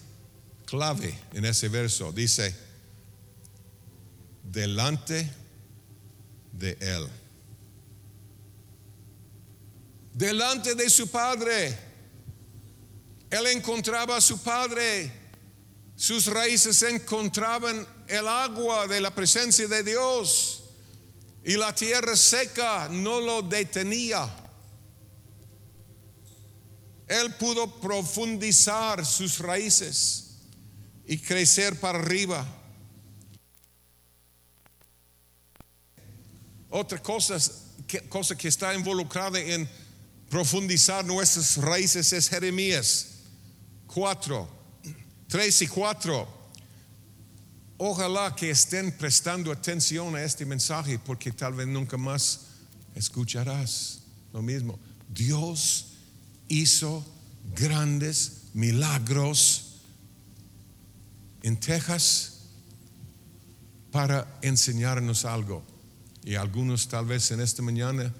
clave 0.65 1.17
en 1.33 1.45
ese 1.45 1.69
verso. 1.69 2.13
Dice, 2.13 2.55
delante 4.43 5.31
de 6.53 6.77
él. 6.81 7.09
Delante 10.15 10.77
de 10.77 10.89
su 10.89 11.09
padre. 11.09 11.77
Él 13.29 13.47
encontraba 13.49 14.17
a 14.17 14.21
su 14.21 14.41
padre. 14.41 15.11
Sus 15.97 16.27
raíces 16.27 16.81
encontraban 16.85 17.85
el 18.07 18.29
agua 18.29 18.87
de 18.87 19.01
la 19.01 19.13
presencia 19.13 19.67
de 19.67 19.83
Dios. 19.83 20.63
Y 21.43 21.57
la 21.57 21.75
tierra 21.75 22.15
seca 22.17 22.89
no 22.89 23.21
lo 23.21 23.43
detenía. 23.43 24.33
Él 27.09 27.35
pudo 27.35 27.81
profundizar 27.81 29.05
sus 29.05 29.41
raíces 29.41 30.37
y 31.05 31.19
crecer 31.19 31.79
para 31.81 31.99
arriba. 31.99 32.47
Otra 36.71 37.03
cosa 37.03 37.37
cosa 38.09 38.37
que 38.37 38.49
está 38.49 38.75
involucrada 38.75 39.39
en 39.39 39.69
profundizar 40.35 41.05
nuestras 41.05 41.59
raíces 41.59 42.13
es 42.13 42.29
Jeremías 42.29 43.07
4, 43.87 44.49
3 45.29 45.63
y 45.63 45.69
4. 45.69 46.29
Ojalá 47.79 48.35
que 48.35 48.51
estén 48.51 48.91
prestando 48.99 49.53
atención 49.53 50.17
a 50.17 50.25
este 50.25 50.45
mensaje 50.45 50.99
porque 50.99 51.31
tal 51.31 51.55
vez 51.55 51.69
nunca 51.69 51.97
más 51.97 52.47
escucharás 52.97 54.01
lo 54.33 54.43
mismo. 54.43 54.77
Dios 55.09 55.93
hizo 56.49 57.07
grandes 57.55 58.47
milagros 58.55 59.83
en 61.45 61.61
Texas 61.61 62.41
para 63.93 64.27
enseñarnos 64.43 65.25
algo. 65.27 65.63
Y 66.25 66.35
algunos 66.35 66.89
tal 66.89 67.07
vez 67.07 67.31
en 67.31 67.41
esta 67.41 67.63
mañana 67.63 68.13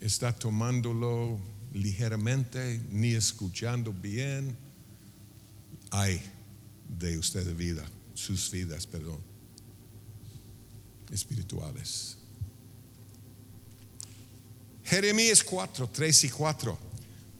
está 0.00 0.32
tomándolo 0.32 1.38
ligeramente, 1.72 2.80
ni 2.90 3.14
escuchando 3.14 3.92
bien. 3.92 4.56
Hay 5.90 6.20
de 6.88 7.18
usted 7.18 7.54
vida, 7.54 7.84
sus 8.14 8.50
vidas, 8.50 8.86
perdón, 8.86 9.20
espirituales. 11.12 12.16
Jeremías 14.84 15.42
4, 15.42 15.88
3 15.88 16.24
y 16.24 16.28
4. 16.30 16.78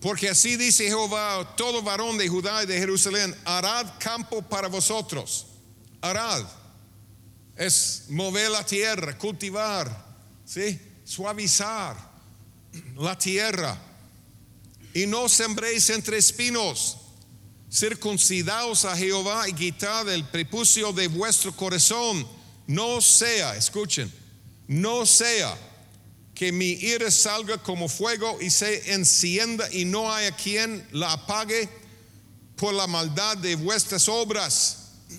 Porque 0.00 0.28
así 0.28 0.56
dice 0.56 0.86
Jehová, 0.86 1.54
todo 1.56 1.82
varón 1.82 2.18
de 2.18 2.28
Judá 2.28 2.62
y 2.62 2.66
de 2.66 2.78
Jerusalén, 2.78 3.34
harad 3.44 3.94
campo 3.98 4.42
para 4.42 4.68
vosotros. 4.68 5.46
Harad 6.00 6.46
es 7.56 8.04
mover 8.08 8.50
la 8.50 8.64
tierra, 8.64 9.18
cultivar, 9.18 10.06
¿sí? 10.44 10.80
suavizar 11.04 12.07
la 12.96 13.16
tierra. 13.16 13.78
Y 14.94 15.06
no 15.06 15.28
sembréis 15.28 15.90
entre 15.90 16.18
espinos. 16.18 16.96
Circuncidaos 17.70 18.86
a 18.86 18.96
Jehová 18.96 19.48
y 19.48 19.52
quitad 19.52 20.08
el 20.08 20.24
prepucio 20.24 20.92
de 20.92 21.08
vuestro 21.08 21.54
corazón. 21.54 22.26
No 22.66 23.00
sea, 23.00 23.56
escuchen, 23.56 24.12
no 24.66 25.04
sea 25.04 25.56
que 26.34 26.52
mi 26.52 26.70
ira 26.70 27.10
salga 27.10 27.58
como 27.58 27.88
fuego 27.88 28.38
y 28.40 28.48
se 28.48 28.92
encienda 28.92 29.68
y 29.72 29.84
no 29.84 30.12
haya 30.12 30.34
quien 30.36 30.86
la 30.92 31.12
apague 31.12 31.68
por 32.56 32.74
la 32.74 32.86
maldad 32.86 33.36
de 33.38 33.56
vuestras 33.56 34.08
obras. 34.08 34.92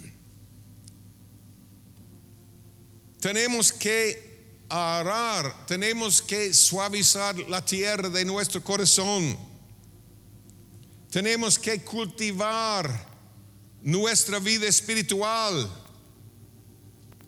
Tenemos 3.19 3.73
que 3.73 4.28
arar, 4.69 5.65
tenemos 5.65 6.21
que 6.21 6.53
suavizar 6.53 7.37
la 7.49 7.63
tierra 7.63 8.09
de 8.09 8.23
nuestro 8.23 8.63
corazón. 8.63 9.37
Tenemos 11.09 11.57
que 11.57 11.83
cultivar 11.83 13.07
nuestra 13.81 14.39
vida 14.39 14.67
espiritual. 14.67 15.69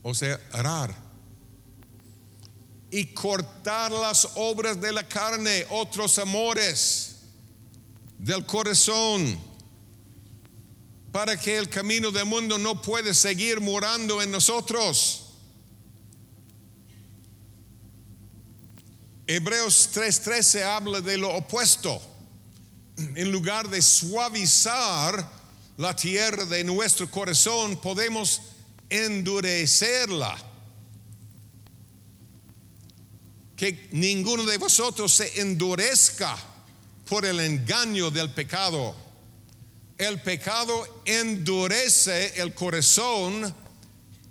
O 0.03 0.13
sea, 0.13 0.39
arar. 0.51 0.95
Y 2.91 3.05
cortar 3.07 3.91
las 3.91 4.27
obras 4.35 4.79
de 4.79 4.91
la 4.91 5.07
carne, 5.07 5.65
otros 5.69 6.19
amores 6.19 7.15
del 8.17 8.45
corazón, 8.45 9.39
para 11.11 11.37
que 11.37 11.57
el 11.57 11.69
camino 11.69 12.11
del 12.11 12.25
mundo 12.25 12.57
no 12.57 12.81
pueda 12.81 13.13
seguir 13.13 13.59
morando 13.61 14.21
en 14.21 14.29
nosotros. 14.29 15.20
Hebreos 19.34 19.91
3:13 19.93 20.61
habla 20.61 20.99
de 20.99 21.17
lo 21.17 21.29
opuesto. 21.34 22.01
En 22.97 23.32
lugar 23.32 23.69
de 23.69 23.82
suavizar 23.82 25.25
la 25.77 25.95
tierra 25.95 26.43
de 26.43 26.65
nuestro 26.65 27.09
corazón, 27.09 27.77
podemos 27.77 28.41
endurecerla. 28.89 30.38
Que 33.55 33.88
ninguno 33.93 34.43
de 34.43 34.57
vosotros 34.57 35.13
se 35.13 35.39
endurezca 35.39 36.36
por 37.05 37.23
el 37.23 37.39
engaño 37.39 38.11
del 38.11 38.32
pecado. 38.32 38.93
El 39.97 40.21
pecado 40.21 41.03
endurece 41.05 42.34
el 42.41 42.53
corazón 42.53 43.55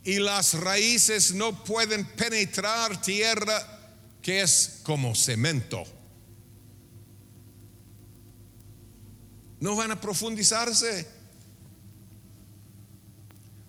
y 0.05 0.19
las 0.19 0.53
raíces 0.53 1.33
no 1.33 1.65
pueden 1.65 2.05
penetrar 2.05 3.01
tierra 3.01 3.80
que 4.23 4.43
es 4.43 4.81
como 4.83 5.15
cemento. 5.15 5.85
No 9.61 9.77
van 9.77 9.91
a 9.91 10.01
profundizarse. 10.01 11.07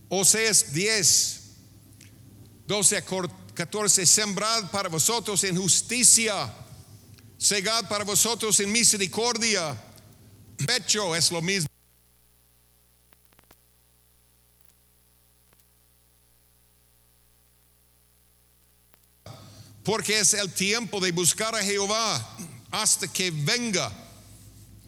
Oseas 0.10 0.74
10, 0.74 1.42
12 2.68 2.98
a 2.98 3.04
14, 3.54 4.06
sembrad 4.06 4.70
para 4.72 4.90
vosotros 4.90 5.44
en 5.44 5.56
justicia, 5.56 6.54
segad 7.38 7.88
para 7.88 8.04
vosotros 8.04 8.60
en 8.60 8.72
misericordia. 8.72 9.78
Pecho 10.66 11.16
es 11.16 11.32
lo 11.32 11.42
mismo. 11.42 11.68
Porque 19.84 20.20
es 20.20 20.34
el 20.34 20.52
tiempo 20.52 21.00
de 21.00 21.12
buscar 21.12 21.56
a 21.56 21.64
Jehová 21.64 22.38
hasta 22.72 23.08
que 23.08 23.32
venga 23.32 23.92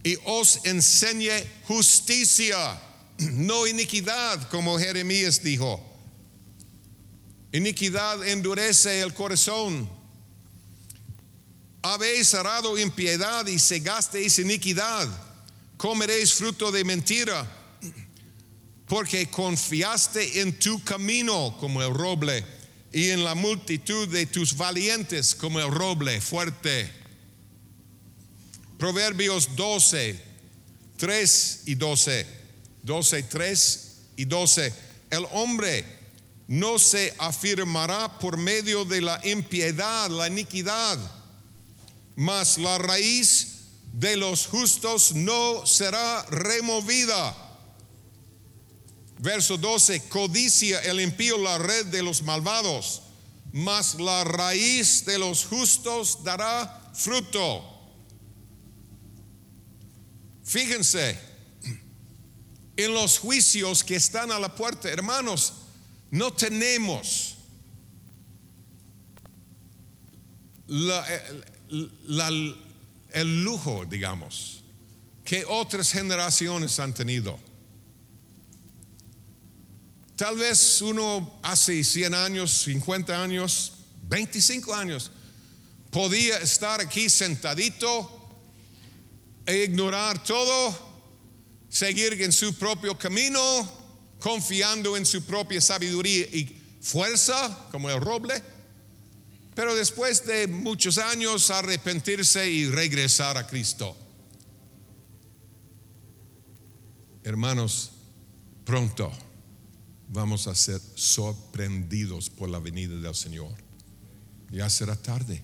y 0.04 0.18
os 0.26 0.60
enseñe 0.66 1.44
justicia, 1.66 2.80
no 3.18 3.66
iniquidad, 3.66 4.50
como 4.50 4.78
Jeremías 4.78 5.42
dijo. 5.42 5.82
Iniquidad 7.52 8.28
endurece 8.28 9.02
el 9.02 9.14
corazón. 9.14 9.90
Habéis 11.82 12.30
cerrado 12.30 12.78
impiedad 12.78 13.46
y 13.48 13.60
cegasteis 13.60 14.40
iniquidad. 14.40 15.08
Comeréis 15.78 16.34
fruto 16.34 16.72
de 16.72 16.84
mentira, 16.84 17.50
porque 18.88 19.30
confiaste 19.30 20.42
en 20.42 20.58
tu 20.60 20.84
camino 20.84 21.58
como 21.60 21.82
el 21.82 21.94
roble 21.94 22.46
y 22.94 23.10
en 23.10 23.24
la 23.24 23.34
multitud 23.34 24.08
de 24.08 24.28
tus 24.28 24.56
valientes 24.56 25.34
como 25.34 25.60
el 25.60 25.72
roble 25.72 26.22
fuerte. 26.22 26.90
Proverbios 28.78 29.56
12, 29.56 30.20
3 30.98 31.64
y 31.66 31.76
12. 31.76 32.28
12, 32.84 33.24
3 33.24 33.96
y 34.18 34.26
12. 34.26 34.74
El 35.10 35.26
hombre 35.32 35.84
no 36.48 36.78
se 36.78 37.14
afirmará 37.18 38.20
por 38.20 38.38
medio 38.38 38.86
de 38.86 39.02
la 39.02 39.20
impiedad, 39.24 40.10
la 40.12 40.28
iniquidad, 40.28 41.00
mas 42.16 42.60
la 42.60 42.78
raíz 42.78 43.48
de 43.94 44.18
los 44.18 44.46
justos 44.46 45.16
no 45.16 45.66
será 45.66 46.26
removida. 46.30 47.43
Verso 49.24 49.58
12, 49.58 50.10
codicia 50.10 50.82
el 50.82 51.00
impío 51.00 51.38
la 51.38 51.58
red 51.58 51.86
de 51.86 52.04
los 52.04 52.22
malvados, 52.24 53.04
mas 53.54 53.96
la 53.96 54.26
raíz 54.26 55.06
de 55.06 55.18
los 55.18 55.46
justos 55.46 56.26
dará 56.26 56.92
fruto. 56.94 57.64
Fíjense 60.44 61.18
en 62.76 62.94
los 62.94 63.18
juicios 63.18 63.82
que 63.82 63.96
están 63.96 64.30
a 64.30 64.40
la 64.40 64.54
puerta, 64.54 64.90
hermanos, 64.90 65.54
no 66.12 66.34
tenemos 66.34 67.38
el 73.14 73.44
lujo, 73.46 73.86
digamos, 73.86 74.66
que 75.24 75.46
otras 75.46 75.94
generaciones 75.94 76.78
han 76.78 76.94
tenido. 76.94 77.53
Tal 80.16 80.38
vez 80.38 80.82
uno 80.82 81.40
hace 81.42 81.84
100 81.84 82.14
años, 82.14 82.52
50 82.64 83.22
años, 83.22 83.74
25 84.04 84.74
años, 84.74 85.12
podía 85.90 86.38
estar 86.38 86.82
aquí 86.82 87.10
sentadito 87.10 88.10
e 89.46 89.64
ignorar 89.64 90.24
todo, 90.24 90.78
seguir 91.68 92.22
en 92.22 92.32
su 92.32 92.54
propio 92.56 92.96
camino, 92.96 93.40
confiando 94.20 94.96
en 94.96 95.06
su 95.06 95.24
propia 95.24 95.60
sabiduría 95.60 96.28
y 96.28 96.62
fuerza, 96.80 97.68
como 97.72 97.90
el 97.90 98.00
roble, 98.00 98.40
pero 99.56 99.76
después 99.76 100.26
de 100.28 100.46
muchos 100.48 101.00
años 101.00 101.50
arrepentirse 101.50 102.50
y 102.50 102.68
regresar 102.68 103.38
a 103.38 103.48
Cristo. 103.48 103.98
Hermanos, 107.24 107.92
pronto 108.64 109.12
vamos 110.14 110.46
a 110.48 110.54
ser 110.54 110.80
sorprendidos 110.94 112.30
por 112.30 112.48
la 112.48 112.60
venida 112.60 112.96
del 112.96 113.16
Señor. 113.16 113.52
Ya 114.52 114.70
será 114.70 114.96
tarde. 114.96 115.42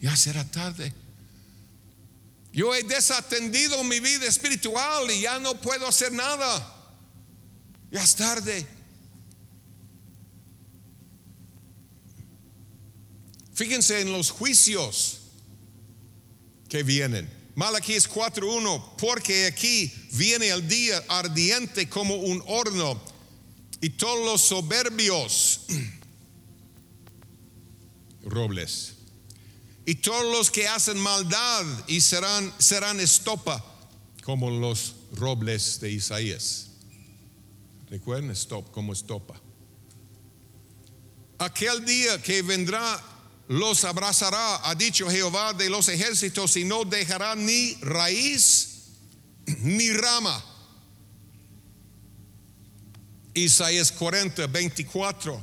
Ya 0.00 0.14
será 0.16 0.48
tarde. 0.48 0.94
Yo 2.52 2.72
he 2.72 2.84
desatendido 2.84 3.82
mi 3.82 3.98
vida 3.98 4.26
espiritual 4.26 5.10
y 5.10 5.22
ya 5.22 5.40
no 5.40 5.60
puedo 5.60 5.88
hacer 5.88 6.12
nada. 6.12 6.72
Ya 7.90 8.04
es 8.04 8.14
tarde. 8.14 8.64
Fíjense 13.54 14.00
en 14.00 14.12
los 14.12 14.30
juicios 14.30 15.20
que 16.68 16.84
vienen. 16.84 17.28
Malaquías 17.56 18.08
4:1, 18.08 18.96
porque 18.98 19.46
aquí 19.46 19.92
viene 20.12 20.48
el 20.48 20.68
día 20.68 21.02
ardiente 21.08 21.88
como 21.88 22.14
un 22.14 22.42
horno 22.46 23.13
y 23.84 23.90
todos 23.90 24.24
los 24.24 24.40
soberbios, 24.40 25.66
robles, 28.24 28.94
y 29.84 29.96
todos 29.96 30.24
los 30.32 30.50
que 30.50 30.66
hacen 30.66 30.98
maldad 30.98 31.66
y 31.86 32.00
serán, 32.00 32.50
serán 32.56 32.98
estopa, 32.98 33.62
como 34.22 34.48
los 34.48 34.94
robles 35.12 35.80
de 35.80 35.92
Isaías. 35.92 36.68
Recuerden, 37.90 38.30
stop, 38.30 38.70
como 38.70 38.94
estopa. 38.94 39.38
Aquel 41.36 41.84
día 41.84 42.22
que 42.22 42.40
vendrá 42.40 43.04
los 43.48 43.84
abrazará, 43.84 44.66
ha 44.66 44.74
dicho 44.74 45.10
Jehová 45.10 45.52
de 45.52 45.68
los 45.68 45.90
ejércitos, 45.90 46.56
y 46.56 46.64
no 46.64 46.86
dejará 46.86 47.34
ni 47.34 47.74
raíz 47.82 48.92
ni 49.60 49.92
rama 49.92 50.53
Isaías 53.34 53.92
40, 53.92 54.46
24. 54.46 55.42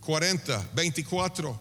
40, 0.00 0.70
24. 0.74 1.60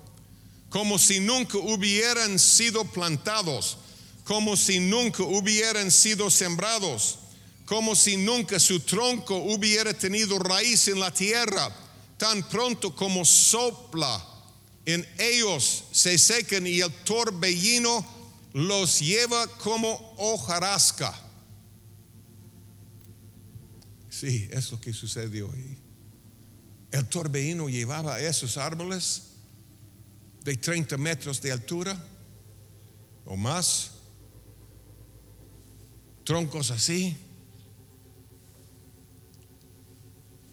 Como 0.70 1.00
si 1.00 1.20
nunca 1.20 1.58
hubieran 1.58 2.38
sido 2.38 2.84
plantados, 2.86 3.78
como 4.24 4.58
si 4.58 4.80
nunca 4.80 5.24
hubieran 5.24 5.92
sido 5.92 6.30
sembrados, 6.30 7.20
como 7.66 7.96
si 7.96 8.18
nunca 8.18 8.60
su 8.60 8.80
tronco 8.80 9.36
hubiera 9.36 9.94
tenido 9.94 10.40
raíz 10.40 10.88
en 10.88 11.00
la 11.00 11.12
tierra, 11.12 11.74
tan 12.18 12.44
pronto 12.50 12.96
como 12.96 13.24
sopla 13.24 14.34
en 14.86 15.08
ellos 15.18 15.86
se 15.92 16.18
secan 16.18 16.68
y 16.68 16.82
el 16.82 16.92
torbellino 17.06 18.06
los 18.54 19.00
lleva 19.00 19.48
como 19.48 20.14
hojarasca. 20.18 21.14
Sí, 24.24 24.48
es 24.54 24.72
lo 24.72 24.80
que 24.80 24.94
sucedió 24.94 25.52
ahí. 25.52 25.78
El 26.92 27.06
torbellino 27.10 27.68
llevaba 27.68 28.22
esos 28.22 28.56
árboles 28.56 29.34
de 30.46 30.56
30 30.56 30.96
metros 30.96 31.42
de 31.42 31.52
altura 31.52 32.02
o 33.26 33.36
más, 33.36 33.92
troncos 36.24 36.72
así, 36.72 37.18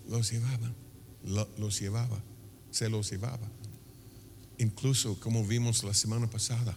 los 0.09 0.33
llevaba, 0.33 0.75
los 1.57 1.79
llevaba, 1.79 2.21
se 2.73 2.89
los 2.89 3.09
llevaba. 3.09 3.49
Incluso 4.59 5.21
como 5.21 5.47
vimos 5.47 5.85
la 5.85 5.95
semana 5.95 6.29
pasada, 6.29 6.77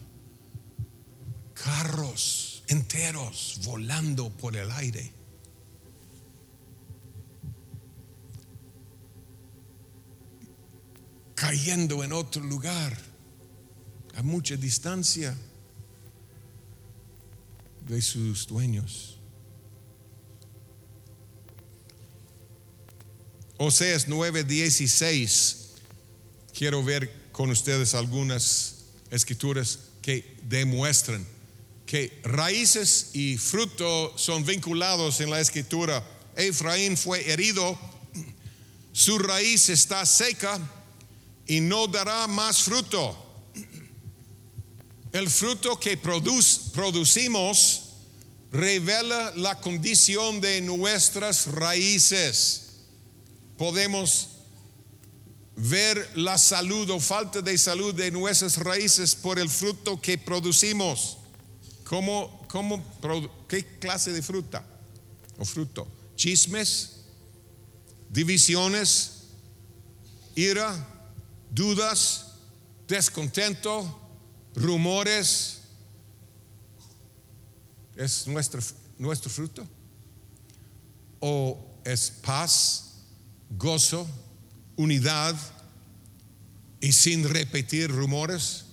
carros 1.55 2.63
enteros 2.67 3.61
volando 3.63 4.29
por 4.29 4.55
el 4.55 4.69
aire. 4.69 5.22
Cayendo 11.53 12.03
en 12.03 12.11
otro 12.11 12.43
lugar, 12.43 12.97
a 14.15 14.23
mucha 14.23 14.55
distancia 14.55 15.37
de 17.87 18.01
sus 18.01 18.47
dueños. 18.47 19.19
Oseas 23.57 24.07
9:16. 24.07 25.75
Quiero 26.57 26.83
ver 26.83 27.29
con 27.31 27.51
ustedes 27.51 27.93
algunas 27.93 28.85
escrituras 29.11 29.77
que 30.01 30.35
demuestran 30.41 31.23
que 31.85 32.19
raíces 32.23 33.11
y 33.13 33.37
fruto 33.37 34.17
son 34.17 34.43
vinculados 34.43 35.21
en 35.21 35.29
la 35.29 35.39
escritura. 35.39 36.03
Efraín 36.35 36.97
fue 36.97 37.31
herido, 37.31 37.77
su 38.91 39.19
raíz 39.19 39.69
está 39.69 40.03
seca 40.07 40.59
y 41.47 41.59
no 41.59 41.87
dará 41.87 42.27
más 42.27 42.61
fruto. 42.61 43.17
El 45.11 45.29
fruto 45.29 45.79
que 45.79 45.97
producimos 45.97 47.83
revela 48.51 49.33
la 49.35 49.59
condición 49.59 50.39
de 50.41 50.61
nuestras 50.61 51.47
raíces. 51.47 52.61
Podemos 53.57 54.29
ver 55.55 56.09
la 56.15 56.37
salud 56.37 56.89
o 56.89 56.99
falta 56.99 57.41
de 57.41 57.57
salud 57.57 57.93
de 57.93 58.11
nuestras 58.11 58.57
raíces 58.57 59.15
por 59.15 59.37
el 59.37 59.49
fruto 59.49 59.99
que 60.01 60.17
producimos. 60.17 61.17
¿Cómo, 61.83 62.45
cómo, 62.47 62.83
¿Qué 63.47 63.63
clase 63.79 64.11
de 64.13 64.21
fruta 64.21 64.65
o 65.37 65.45
fruto? 65.45 65.87
Chismes, 66.15 67.01
divisiones, 68.09 69.23
ira, 70.35 70.92
dudas, 71.53 72.33
descontento, 72.87 73.99
rumores. 74.55 75.61
¿Es 77.95 78.27
nuestro, 78.27 78.61
nuestro 78.97 79.29
fruto? 79.29 79.67
¿O 81.19 81.79
es 81.85 82.11
paz, 82.11 82.95
gozo, 83.51 84.07
unidad 84.75 85.35
y 86.81 86.91
sin 86.91 87.27
repetir 87.29 87.91
rumores? 87.91 88.65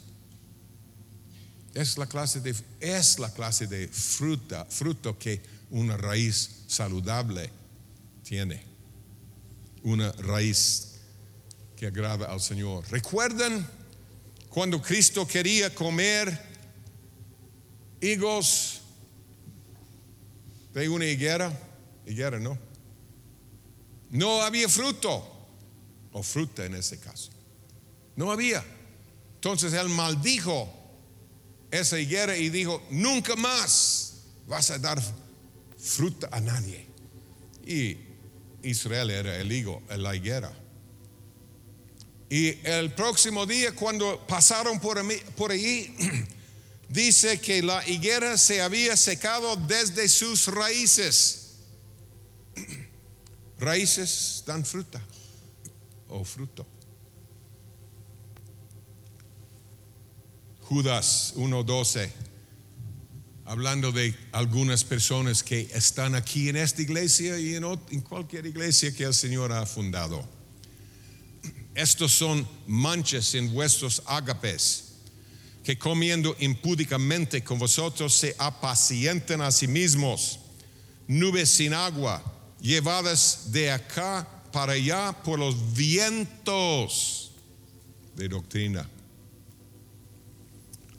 Es 1.75 1.99
la 1.99 2.07
clase 2.07 2.41
de, 2.41 2.55
es 2.81 3.19
la 3.19 3.33
clase 3.33 3.67
de 3.67 3.87
fruta, 3.89 4.65
fruto 4.65 5.19
que 5.19 5.41
una 5.71 5.97
raíz 5.97 6.65
saludable 6.67 7.51
tiene. 8.25 8.65
Una 9.83 10.11
raíz 10.13 10.90
que 11.81 11.87
agrada 11.87 12.27
al 12.27 12.43
Señor. 12.43 12.85
¿Recuerdan 12.91 13.67
cuando 14.51 14.83
Cristo 14.83 15.27
quería 15.27 15.75
comer 15.75 16.39
higos 18.03 18.83
de 20.75 20.87
una 20.91 21.07
higuera? 21.07 21.59
Higuera, 22.07 22.39
¿no? 22.39 22.59
No 24.11 24.43
había 24.43 24.69
fruto, 24.69 25.25
o 26.13 26.23
fruta 26.23 26.67
en 26.67 26.75
ese 26.75 27.01
caso. 27.01 27.31
No 28.15 28.31
había. 28.31 28.63
Entonces 29.37 29.73
él 29.73 29.89
maldijo 29.89 30.71
esa 31.71 31.99
higuera 31.99 32.37
y 32.37 32.51
dijo, 32.51 32.87
nunca 32.91 33.37
más 33.37 34.25
vas 34.47 34.71
a 34.71 34.79
dar 34.79 35.01
fruta 35.79 36.29
a 36.31 36.41
nadie. 36.43 36.87
Y 37.65 37.97
Israel 38.65 39.09
era 39.09 39.37
el 39.39 39.51
higo, 39.51 39.83
la 39.89 40.15
higuera. 40.15 40.60
Y 42.33 42.65
el 42.65 42.93
próximo 42.93 43.45
día, 43.45 43.75
cuando 43.75 44.25
pasaron 44.29 44.79
por, 44.79 45.51
allí, 45.51 45.93
dice 46.89 47.41
que 47.41 47.61
la 47.61 47.87
higuera 47.89 48.39
se 48.39 48.63
había 48.63 48.97
secado 48.97 49.57
desde 49.57 50.09
sus 50.09 50.47
raíces. 50.47 51.57
Raíces 53.59 54.45
dan 54.47 54.65
fruta 54.65 55.05
o 56.09 56.25
fruto. 56.25 56.65
Judas 60.63 61.35
1.12, 61.35 62.11
hablando 63.45 63.91
de 63.91 64.15
algunas 64.31 64.85
personas 64.85 65.43
que 65.43 65.63
están 65.75 66.15
aquí 66.15 66.49
en 66.49 66.55
esta 66.55 66.81
iglesia 66.81 67.41
y 67.41 67.57
en, 67.57 67.65
en 67.65 68.01
cualquier 68.03 68.47
iglesia 68.47 68.95
que 68.95 69.03
el 69.03 69.15
Señor 69.15 69.51
ha 69.51 69.67
fundado. 69.67 70.40
Estos 71.75 72.13
son 72.13 72.47
manchas 72.67 73.35
en 73.35 73.53
vuestros 73.53 74.03
ágapes, 74.07 74.85
que 75.63 75.79
comiendo 75.79 76.35
impúdicamente 76.41 77.45
con 77.45 77.59
vosotros 77.59 78.15
se 78.15 78.35
apacientan 78.39 79.41
a 79.43 79.51
sí 79.51 79.69
mismos, 79.69 80.41
nubes 81.07 81.51
sin 81.51 81.75
agua, 81.75 82.23
llevadas 82.61 83.53
de 83.53 83.71
acá 83.71 84.27
para 84.53 84.73
allá 84.73 85.13
por 85.25 85.39
los 85.39 85.75
vientos 85.75 87.31
de 88.17 88.29
doctrina. 88.29 88.89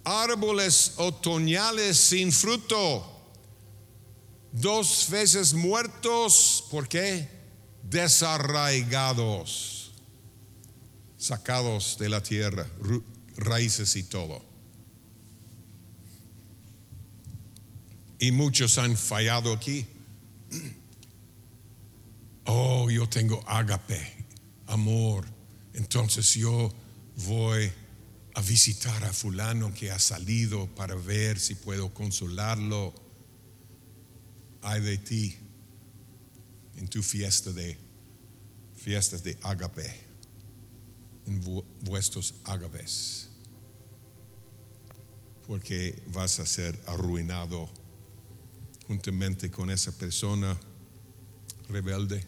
Árboles 0.03 0.93
otoñales 0.97 1.97
sin 1.97 2.31
fruto, 2.31 3.05
dos 4.51 5.07
veces 5.09 5.53
muertos, 5.53 6.63
¿por 6.71 6.87
qué? 6.87 7.29
Desarraigados, 7.83 9.80
sacados 11.21 11.97
de 11.99 12.09
la 12.09 12.23
tierra, 12.23 12.65
raíces 13.37 13.95
y 13.95 14.03
todo. 14.03 14.43
Y 18.17 18.31
muchos 18.31 18.79
han 18.79 18.97
fallado 18.97 19.53
aquí. 19.53 19.85
Oh, 22.45 22.89
yo 22.89 23.07
tengo 23.07 23.43
ágape, 23.47 24.25
amor. 24.65 25.25
Entonces 25.73 26.33
yo 26.33 26.73
voy 27.27 27.71
a 28.33 28.41
visitar 28.41 29.03
a 29.03 29.13
fulano 29.13 29.73
que 29.73 29.91
ha 29.91 29.99
salido 29.99 30.65
para 30.75 30.95
ver 30.95 31.39
si 31.39 31.53
puedo 31.53 31.93
consolarlo. 31.93 32.95
Ay 34.63 34.81
de 34.81 34.97
ti 34.97 35.37
en 36.77 36.87
tu 36.87 37.03
fiesta 37.03 37.51
de 37.51 37.77
fiestas 38.75 39.23
de 39.23 39.37
agape, 39.43 40.10
en 41.27 41.63
vuestros 41.81 42.33
agapes, 42.43 43.29
porque 45.47 46.01
vas 46.07 46.39
a 46.39 46.45
ser 46.45 46.79
arruinado 46.87 47.69
juntamente 48.87 49.49
con 49.49 49.69
esa 49.69 49.91
persona 49.91 50.59
rebelde. 51.69 52.25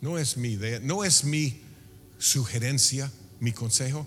No 0.00 0.18
es 0.18 0.36
mi 0.36 0.50
idea, 0.50 0.80
no 0.80 1.04
es 1.04 1.24
mi 1.24 1.60
sugerencia, 2.18 3.10
mi 3.40 3.52
consejo 3.52 4.06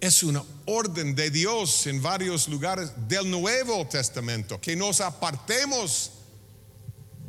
es 0.00 0.22
una 0.22 0.42
orden 0.64 1.14
de 1.14 1.30
Dios 1.30 1.86
en 1.86 2.00
varios 2.00 2.48
lugares 2.48 2.90
del 3.06 3.30
Nuevo 3.30 3.86
Testamento, 3.86 4.60
que 4.60 4.74
nos 4.74 5.00
apartemos 5.00 6.12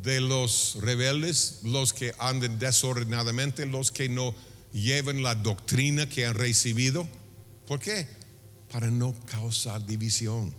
de 0.02 0.20
los 0.20 0.78
rebeldes, 0.80 1.60
los 1.64 1.92
que 1.92 2.14
anden 2.18 2.58
desordenadamente, 2.58 3.66
los 3.66 3.92
que 3.92 4.08
no 4.08 4.34
lleven 4.72 5.22
la 5.22 5.34
doctrina 5.34 6.08
que 6.08 6.26
han 6.26 6.34
recibido. 6.34 7.08
¿Por 7.66 7.80
qué? 7.80 8.06
Para 8.70 8.90
no 8.90 9.14
causar 9.26 9.84
división. 9.84 10.54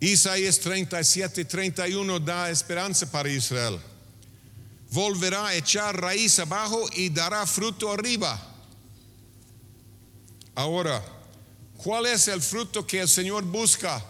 Isaías 0.00 0.58
37 0.58 1.42
y 1.42 1.44
31 1.44 2.18
da 2.20 2.50
esperanza 2.50 3.10
para 3.10 3.28
Israel 3.30 3.78
volverá 4.92 5.46
a 5.46 5.54
echar 5.54 5.98
raíz 5.98 6.38
abajo 6.38 6.86
y 6.94 7.08
dará 7.08 7.46
fruto 7.46 7.90
arriba. 7.90 8.38
Ahora, 10.54 11.02
¿cuál 11.78 12.06
es 12.06 12.28
el 12.28 12.42
fruto 12.42 12.86
que 12.86 13.00
el 13.00 13.08
Señor 13.08 13.42
busca? 13.44 14.04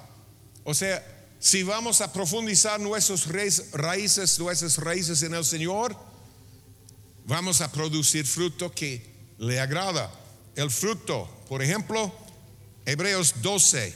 O 0.65 0.75
sea, 0.75 1.07
si 1.39 1.63
vamos 1.63 2.01
a 2.01 2.13
profundizar 2.13 2.81
nuestras 2.81 3.29
raíces, 3.73 4.39
nuestras 4.41 4.77
raíces 4.79 5.23
en 5.23 5.35
el 5.35 5.45
Señor, 5.45 5.97
vamos 7.27 7.61
a 7.61 7.71
producir 7.71 8.27
fruto 8.27 8.73
que 8.73 9.03
le 9.39 9.61
agrada. 9.61 10.11
El 10.55 10.71
fruto, 10.71 11.29
por 11.49 11.63
ejemplo, 11.63 12.13
Hebreos 12.85 13.35
12, 13.43 13.95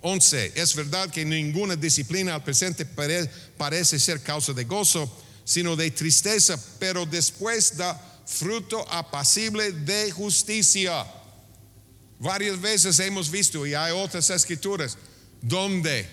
11, 0.00 0.52
es 0.54 0.74
verdad 0.74 1.10
que 1.10 1.24
ninguna 1.24 1.76
disciplina 1.76 2.34
al 2.34 2.44
presente 2.44 2.84
parece 2.84 3.98
ser 3.98 4.22
causa 4.22 4.52
de 4.52 4.64
gozo 4.64 5.10
sino 5.44 5.76
de 5.76 5.90
tristeza, 5.90 6.58
pero 6.78 7.04
después 7.06 7.76
da 7.76 8.00
fruto 8.26 8.86
apacible 8.90 9.72
de 9.72 10.10
justicia. 10.10 11.04
Varias 12.18 12.60
veces 12.60 12.98
hemos 13.00 13.30
visto, 13.30 13.66
y 13.66 13.74
hay 13.74 13.92
otras 13.92 14.30
escrituras, 14.30 14.96
donde 15.40 16.08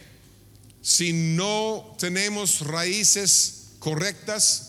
si 0.81 1.13
no 1.13 1.95
tenemos 1.99 2.61
raíces 2.61 3.75
correctas, 3.77 4.68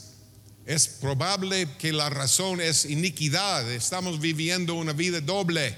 es 0.66 0.88
probable 0.88 1.68
que 1.78 1.92
la 1.92 2.10
razón 2.10 2.60
es 2.60 2.84
iniquidad. 2.84 3.70
Estamos 3.70 4.20
viviendo 4.20 4.74
una 4.74 4.92
vida 4.92 5.20
doble. 5.20 5.76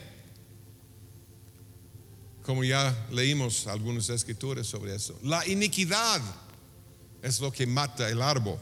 Como 2.43 2.65
ya 2.65 3.07
leímos 3.11 3.67
algunas 3.67 4.09
escrituras 4.09 4.67
sobre 4.67 4.95
eso. 4.95 5.19
La 5.23 5.47
iniquidad 5.47 6.21
es 7.23 7.41
lo 7.41 7.53
que 7.53 7.67
mata 7.67 8.09
el 8.09 8.21
árbol. 8.21 8.59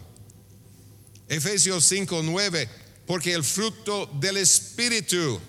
Efesios 1.29 1.85
5, 1.85 2.23
9, 2.23 2.69
porque 3.07 3.33
el 3.33 3.45
fruto 3.45 4.07
del 4.21 4.37
Espíritu 4.37 5.41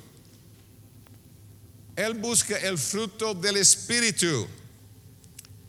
Él 1.95 2.13
busca 2.15 2.57
el 2.57 2.77
fruto 2.77 3.33
del 3.33 3.57
Espíritu. 3.57 4.47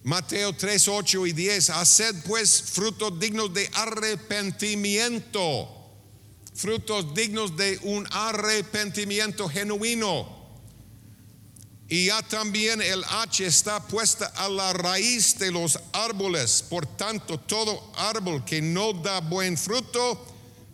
Mateo 0.05 0.53
3, 0.53 0.89
8 0.89 1.27
y 1.27 1.33
10. 1.33 1.71
Haced 1.71 2.25
pues 2.27 2.63
frutos 2.63 3.19
dignos 3.21 3.55
de 3.55 3.71
arrepentimiento. 3.75 5.69
Frutos 6.55 7.15
dignos 7.15 7.57
de 7.57 7.79
un 7.83 8.07
arrepentimiento 8.11 9.49
genuino. 9.49 10.43
Y 11.89 12.07
ya 12.07 12.23
también 12.23 12.81
el 12.81 13.05
H 13.05 13.45
está 13.45 13.87
puesta 13.87 14.27
a 14.37 14.49
la 14.49 14.73
raíz 14.73 15.39
de 15.39 15.51
los 15.51 15.79
árboles. 15.93 16.65
Por 16.69 16.87
tanto, 16.87 17.39
todo 17.39 17.93
árbol 17.97 18.45
que 18.45 18.63
no 18.63 18.95
da 18.95 19.21
buen 19.21 19.59
fruto 19.59 20.27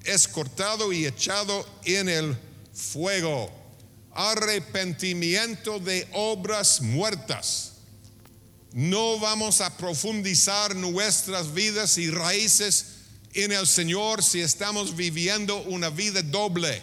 es 0.05 0.29
cortado 0.29 0.93
y 0.93 1.07
echado 1.07 1.66
en 1.85 2.09
el 2.09 2.39
fuego. 2.72 3.51
Arrepentimiento 4.12 5.81
de 5.81 6.09
obras 6.12 6.81
muertas. 6.81 7.78
No 8.72 9.18
vamos 9.18 9.60
a 9.60 9.76
profundizar 9.76 10.76
nuestras 10.76 11.54
vidas 11.54 11.98
y 11.98 12.10
raíces 12.10 12.86
en 13.32 13.52
el 13.52 13.66
Señor 13.66 14.22
si 14.22 14.40
estamos 14.40 14.96
viviendo 14.96 15.62
una 15.62 15.90
vida 15.90 16.22
doble, 16.22 16.82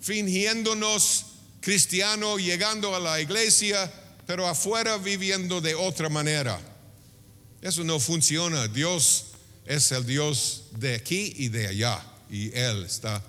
fingiéndonos 0.00 1.26
cristiano 1.60 2.38
llegando 2.38 2.94
a 2.94 3.00
la 3.00 3.20
iglesia, 3.20 3.92
pero 4.26 4.46
afuera 4.46 4.96
viviendo 4.98 5.60
de 5.60 5.74
otra 5.74 6.08
manera. 6.08 6.60
Eso 7.60 7.82
no 7.82 7.98
funciona. 7.98 8.68
Dios 8.68 9.26
es 9.64 9.90
el 9.92 10.06
Dios 10.06 10.64
de 10.72 10.94
aquí 10.94 11.32
y 11.36 11.48
de 11.48 11.68
allá, 11.68 12.04
y 12.30 12.52
Él 12.56 12.84
está 12.84 13.22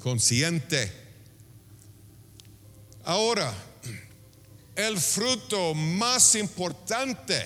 consciente. 0.00 0.92
Ahora, 3.04 3.52
el 4.76 4.98
fruto 4.98 5.74
más 5.74 6.34
importante 6.34 7.44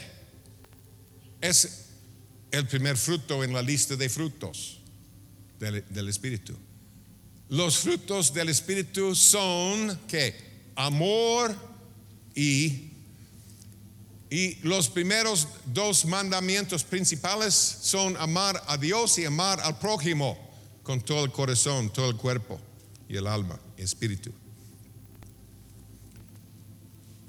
es 1.40 1.86
el 2.50 2.66
primer 2.66 2.96
fruto 2.96 3.44
en 3.44 3.52
la 3.52 3.62
lista 3.62 3.96
de 3.96 4.08
frutos 4.08 4.78
del, 5.58 6.08
Espíritu. 6.08 6.56
Los 7.48 7.78
frutos 7.78 8.32
del 8.32 8.48
Espíritu 8.48 9.14
son 9.14 9.98
que 10.08 10.34
amor 10.74 11.54
y 12.34 12.88
y 14.30 14.56
los 14.56 14.88
primeros 14.88 15.48
dos 15.64 16.04
mandamientos 16.04 16.84
principales 16.84 17.54
son 17.54 18.16
amar 18.18 18.62
a 18.66 18.76
Dios 18.76 19.18
y 19.18 19.24
amar 19.24 19.58
al 19.60 19.78
prójimo 19.78 20.38
con 20.82 21.00
todo 21.00 21.24
el 21.24 21.32
corazón, 21.32 21.90
todo 21.90 22.10
el 22.10 22.16
cuerpo 22.16 22.60
y 23.08 23.16
el 23.16 23.26
alma, 23.26 23.58
y 23.78 23.82
espíritu. 23.82 24.30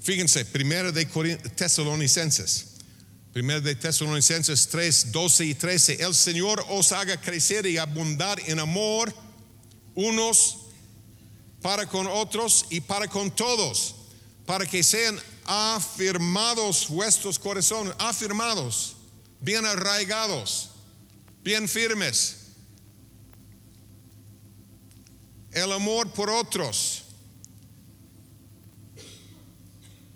Fíjense, 0.00 0.44
primero 0.46 0.92
de 0.92 1.04
Tesalonicenses. 1.04 2.66
Primero 3.32 3.60
de 3.60 3.74
Tesalonicenses 3.74 4.66
3, 4.68 5.12
12 5.12 5.44
y 5.44 5.54
13. 5.54 6.02
El 6.02 6.14
Señor 6.14 6.64
os 6.68 6.90
haga 6.92 7.20
crecer 7.20 7.66
y 7.66 7.78
abundar 7.78 8.40
en 8.46 8.58
amor 8.58 9.14
unos 9.94 10.58
para 11.60 11.86
con 11.86 12.06
otros 12.06 12.66
y 12.70 12.80
para 12.80 13.06
con 13.06 13.30
todos, 13.30 13.94
para 14.46 14.64
que 14.66 14.82
sean 14.82 15.20
afirmados 15.44 16.88
vuestros 16.88 17.38
corazones, 17.38 17.94
afirmados, 17.98 18.96
bien 19.40 19.66
arraigados, 19.66 20.70
bien 21.44 21.68
firmes. 21.68 22.36
El 25.52 25.70
amor 25.72 26.10
por 26.12 26.30
otros 26.30 27.04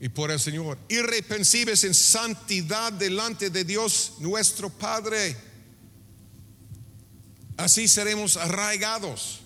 y 0.05 0.11
por 0.11 0.30
el 0.30 0.38
Señor. 0.38 0.76
Irreprensibles 0.90 1.82
en 1.82 1.94
santidad 1.94 2.92
delante 2.92 3.48
de 3.48 3.64
Dios 3.64 4.16
nuestro 4.18 4.68
Padre. 4.68 5.34
Así 7.57 7.88
seremos 7.88 8.36
arraigados. 8.36 9.40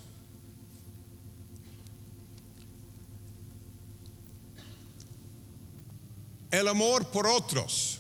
el 6.51 6.67
amor 6.67 7.11
por 7.11 7.27
otros 7.27 7.99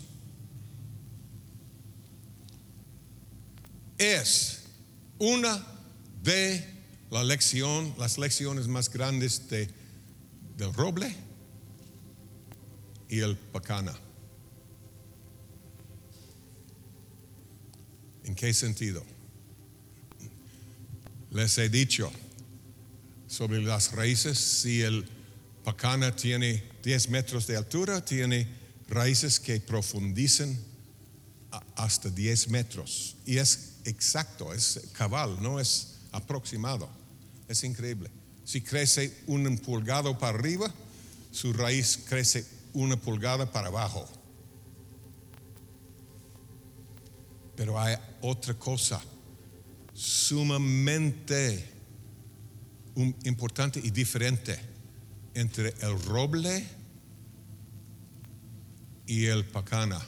es 3.98 4.62
una 5.18 5.62
de 6.22 6.66
la 7.10 7.22
lección, 7.22 7.94
las 7.98 8.16
lecciones 8.16 8.66
más 8.66 8.90
grandes 8.90 9.50
de, 9.50 9.68
del 10.56 10.72
roble 10.72 11.27
y 13.08 13.20
el 13.20 13.36
pacana. 13.36 13.94
¿En 18.24 18.34
qué 18.34 18.52
sentido? 18.52 19.02
Les 21.30 21.56
he 21.58 21.68
dicho 21.68 22.10
sobre 23.26 23.62
las 23.62 23.92
raíces, 23.92 24.38
si 24.38 24.82
el 24.82 25.06
pacana 25.64 26.14
tiene 26.14 26.62
10 26.82 27.10
metros 27.10 27.46
de 27.46 27.56
altura, 27.56 28.04
tiene 28.04 28.48
raíces 28.88 29.38
que 29.38 29.60
profundizan 29.60 30.58
hasta 31.76 32.10
10 32.10 32.48
metros. 32.48 33.16
Y 33.24 33.38
es 33.38 33.76
exacto, 33.84 34.52
es 34.52 34.88
cabal, 34.92 35.42
no 35.42 35.60
es 35.60 35.98
aproximado. 36.12 36.88
Es 37.48 37.64
increíble. 37.64 38.10
Si 38.44 38.60
crece 38.60 39.14
un 39.26 39.58
pulgado 39.58 40.18
para 40.18 40.38
arriba, 40.38 40.72
su 41.30 41.52
raíz 41.52 42.00
crece 42.08 42.46
una 42.72 42.96
pulgada 42.96 43.50
para 43.50 43.68
abajo. 43.68 44.08
Pero 47.56 47.78
hay 47.78 47.96
otra 48.20 48.54
cosa 48.54 49.00
sumamente 49.92 51.68
importante 53.24 53.80
y 53.82 53.90
diferente 53.90 54.58
entre 55.34 55.74
el 55.80 56.00
roble 56.04 56.64
y 59.06 59.26
el 59.26 59.44
pacana. 59.44 60.00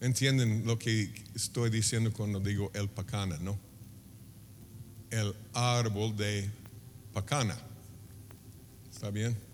¿Entienden 0.00 0.66
lo 0.66 0.78
que 0.78 1.12
estoy 1.34 1.70
diciendo 1.70 2.12
cuando 2.12 2.40
digo 2.40 2.70
el 2.74 2.88
pacana, 2.88 3.38
no? 3.40 3.58
El 5.10 5.34
árbol 5.52 6.16
de 6.16 6.50
pacana. 7.12 7.56
¿Está 8.90 9.10
bien? 9.10 9.51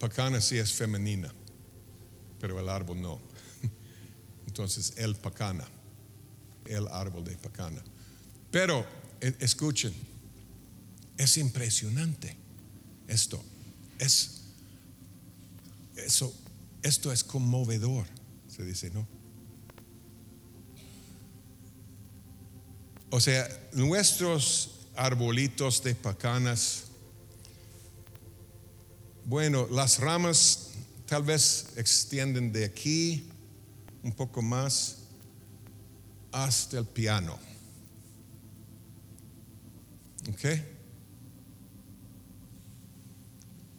Pacana 0.00 0.40
sí 0.40 0.56
es 0.56 0.72
femenina, 0.72 1.32
pero 2.40 2.58
el 2.58 2.68
árbol 2.68 3.00
no. 3.00 3.20
Entonces, 4.46 4.94
el 4.96 5.14
pacana, 5.14 5.68
el 6.64 6.88
árbol 6.88 7.22
de 7.22 7.36
pacana. 7.36 7.84
Pero, 8.50 8.84
e, 9.20 9.36
escuchen, 9.40 9.94
es 11.18 11.36
impresionante 11.36 12.34
esto. 13.06 13.44
Es 13.98 14.40
eso, 15.94 16.34
esto 16.82 17.12
es 17.12 17.22
conmovedor, 17.22 18.06
se 18.48 18.64
dice, 18.64 18.90
¿no? 18.90 19.06
O 23.10 23.20
sea, 23.20 23.46
nuestros 23.74 24.86
arbolitos 24.96 25.82
de 25.82 25.94
pacanas, 25.94 26.84
bueno, 29.30 29.68
las 29.70 30.00
ramas 30.00 30.70
tal 31.06 31.22
vez 31.22 31.68
extienden 31.76 32.50
de 32.50 32.64
aquí 32.64 33.30
un 34.02 34.10
poco 34.10 34.42
más 34.42 35.04
hasta 36.32 36.78
el 36.78 36.86
piano. 36.86 37.38
¿Ok? 40.30 40.44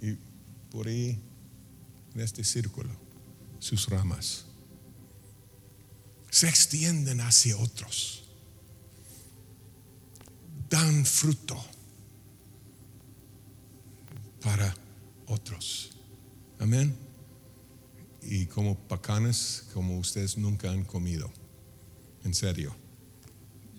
Y 0.01 0.17
por 0.71 0.87
ahí, 0.87 1.21
en 2.15 2.21
este 2.21 2.45
círculo, 2.45 2.89
sus 3.59 3.89
ramas 3.89 4.45
se 6.29 6.47
extienden 6.47 7.19
hacia 7.19 7.57
otros, 7.57 8.23
dan 10.69 11.05
fruto 11.05 11.61
para 14.41 14.73
otros. 15.31 15.91
Amén. 16.59 16.95
Y 18.21 18.45
como 18.45 18.77
pacanes, 18.77 19.65
como 19.73 19.97
ustedes 19.97 20.37
nunca 20.37 20.69
han 20.69 20.83
comido, 20.83 21.31
en 22.23 22.33
serio, 22.33 22.75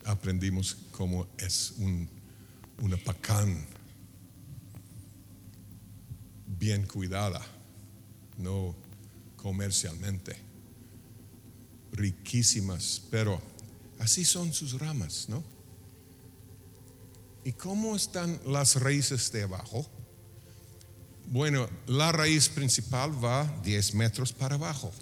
aprendimos 0.04 0.76
cómo 0.90 1.28
es 1.38 1.74
un, 1.78 2.08
una 2.80 2.96
pacán 2.96 3.66
bien 6.58 6.86
cuidada, 6.86 7.40
no 8.38 8.74
comercialmente. 9.36 10.36
Riquísimas, 11.92 13.02
pero 13.10 13.40
así 13.98 14.24
son 14.24 14.52
sus 14.52 14.80
ramas, 14.80 15.28
¿no? 15.28 15.44
¿Y 17.44 17.52
cómo 17.52 17.94
están 17.94 18.40
las 18.46 18.76
raíces 18.76 19.30
de 19.30 19.42
abajo? 19.42 19.86
Bueno, 21.32 21.66
la 21.86 22.12
raíz 22.12 22.50
principal 22.50 23.10
va 23.24 23.50
10 23.64 23.94
metros 23.94 24.34
para 24.34 24.56
abajo. 24.56 24.92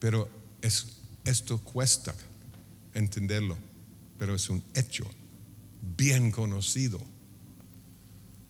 Pero 0.00 0.28
es, 0.60 0.88
esto 1.24 1.62
cuesta 1.62 2.12
entenderlo, 2.94 3.56
pero 4.18 4.34
es 4.34 4.50
un 4.50 4.60
hecho 4.74 5.08
bien 5.96 6.32
conocido. 6.32 7.00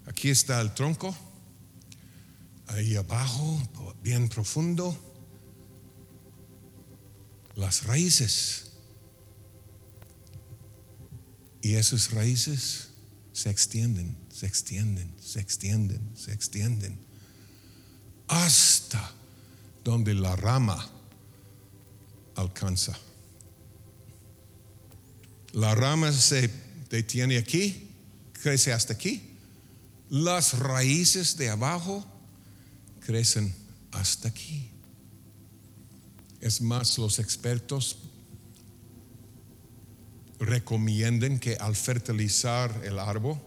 Aquí 0.07 0.31
está 0.31 0.59
el 0.63 0.73
tronco, 0.73 1.15
ahí 2.69 2.97
abajo, 2.97 3.63
bien 4.03 4.31
profundo, 4.31 4.97
las 7.57 7.85
raíces. 7.85 8.73
Y 11.61 11.75
esas 11.75 12.11
raíces 12.11 12.89
se 13.35 13.51
extienden, 13.51 14.17
se 14.33 14.47
extienden, 14.47 15.15
se 15.21 15.41
extienden, 15.41 16.01
se 16.17 16.33
extienden, 16.33 16.99
hasta 18.29 19.13
donde 19.85 20.15
la 20.15 20.35
rama 20.37 20.91
alcanza. 22.35 22.99
La 25.53 25.75
rama 25.75 26.11
se 26.13 26.51
detiene 26.89 27.37
aquí, 27.37 27.91
crece 28.33 28.73
hasta 28.73 28.95
aquí. 28.95 29.37
Las 30.09 30.59
raíces 30.59 31.37
de 31.37 31.51
abajo 31.51 32.07
crecen 33.01 33.55
hasta 33.93 34.29
aquí. 34.29 34.71
Es 36.41 36.61
más, 36.63 36.97
los 36.99 37.19
expertos 37.19 37.99
recomiendan 40.39 41.39
que 41.39 41.57
al 41.57 41.77
fertilizar 41.77 42.83
el 42.85 42.99
árbol, 42.99 43.39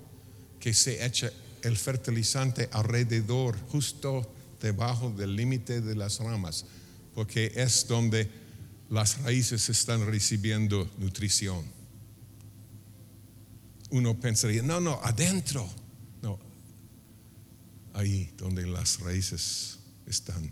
que 0.66 0.74
se 0.74 1.06
eche 1.06 1.32
el 1.62 1.78
fertilizante 1.78 2.68
alrededor, 2.72 3.56
justo 3.70 4.28
debajo 4.60 5.12
del 5.12 5.36
límite 5.36 5.80
de 5.80 5.94
las 5.94 6.18
ramas, 6.18 6.66
porque 7.14 7.52
es 7.54 7.88
donde 7.88 8.28
las 8.90 9.22
raíces 9.22 9.70
están 9.70 10.08
recibiendo 10.08 10.90
nutrición. 10.98 11.64
Uno 13.92 14.20
pensaría, 14.20 14.64
no, 14.64 14.80
no, 14.80 15.00
adentro. 15.04 15.70
No, 16.24 16.40
ahí 17.94 18.34
donde 18.36 18.66
las 18.66 19.02
raíces 19.02 19.78
están. 20.08 20.52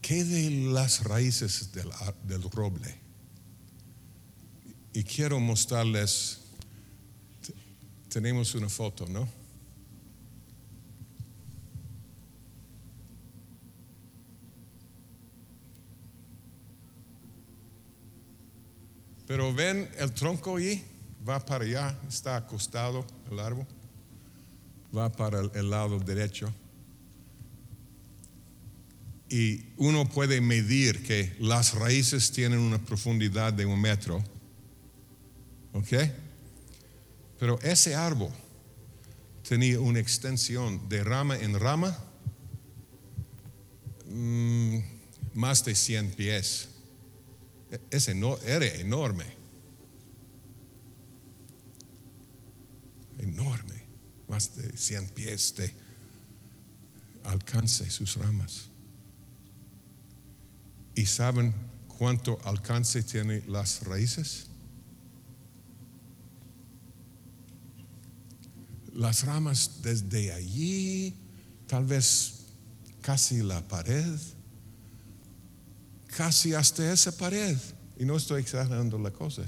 ¿Qué 0.00 0.24
de 0.24 0.72
las 0.72 1.04
raíces 1.04 1.70
del, 1.72 1.90
del 2.26 2.50
roble? 2.50 3.01
Y 4.94 5.04
quiero 5.04 5.40
mostrarles, 5.40 6.40
tenemos 8.08 8.54
una 8.54 8.68
foto, 8.68 9.06
¿no? 9.06 9.26
Pero 19.26 19.54
ven 19.54 19.88
el 19.98 20.12
tronco 20.12 20.56
ahí, 20.56 20.84
va 21.26 21.40
para 21.44 21.64
allá, 21.64 21.98
está 22.06 22.36
acostado 22.36 23.06
el 23.30 23.38
árbol, 23.38 23.66
va 24.94 25.10
para 25.10 25.40
el 25.40 25.70
lado 25.70 25.98
derecho. 25.98 26.52
Y 29.30 29.64
uno 29.78 30.06
puede 30.06 30.42
medir 30.42 31.02
que 31.02 31.34
las 31.40 31.72
raíces 31.72 32.30
tienen 32.30 32.58
una 32.58 32.76
profundidad 32.76 33.54
de 33.54 33.64
un 33.64 33.80
metro. 33.80 34.22
¿Ok? 35.72 35.88
Pero 37.38 37.58
ese 37.60 37.94
árbol 37.94 38.30
tenía 39.48 39.80
una 39.80 39.98
extensión 39.98 40.88
de 40.88 41.02
rama 41.02 41.36
en 41.36 41.58
rama 41.58 41.98
mm, 44.08 44.78
más 45.34 45.64
de 45.64 45.74
100 45.74 46.10
pies. 46.12 46.68
Ese 47.90 48.14
no, 48.14 48.38
era 48.38 48.66
enorme. 48.66 49.24
Enorme. 53.18 53.82
Más 54.28 54.54
de 54.56 54.76
100 54.76 55.08
pies 55.08 55.54
de 55.56 55.74
alcance 57.24 57.90
sus 57.90 58.16
ramas. 58.16 58.68
¿Y 60.94 61.06
saben 61.06 61.54
cuánto 61.88 62.38
alcance 62.44 63.02
tienen 63.02 63.44
las 63.48 63.84
raíces? 63.84 64.51
Las 68.94 69.24
ramas 69.24 69.82
desde 69.82 70.32
allí, 70.32 71.14
tal 71.66 71.84
vez 71.84 72.44
casi 73.00 73.42
la 73.42 73.66
pared, 73.66 74.18
casi 76.16 76.54
hasta 76.54 76.92
esa 76.92 77.16
pared. 77.16 77.56
Y 77.98 78.04
no 78.04 78.16
estoy 78.16 78.42
exagerando 78.42 78.98
la 78.98 79.10
cosa, 79.10 79.44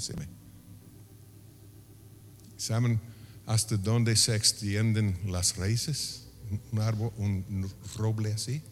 ¿Saben 2.57 3.01
hasta 3.47 3.77
dónde 3.77 4.17
se 4.17 4.35
extienden 4.35 5.19
las 5.27 5.57
raíces? 5.57 6.29
Un 6.73 6.81
árbol, 6.81 7.13
un 7.19 7.71
roble 7.97 8.33
así. 8.33 8.63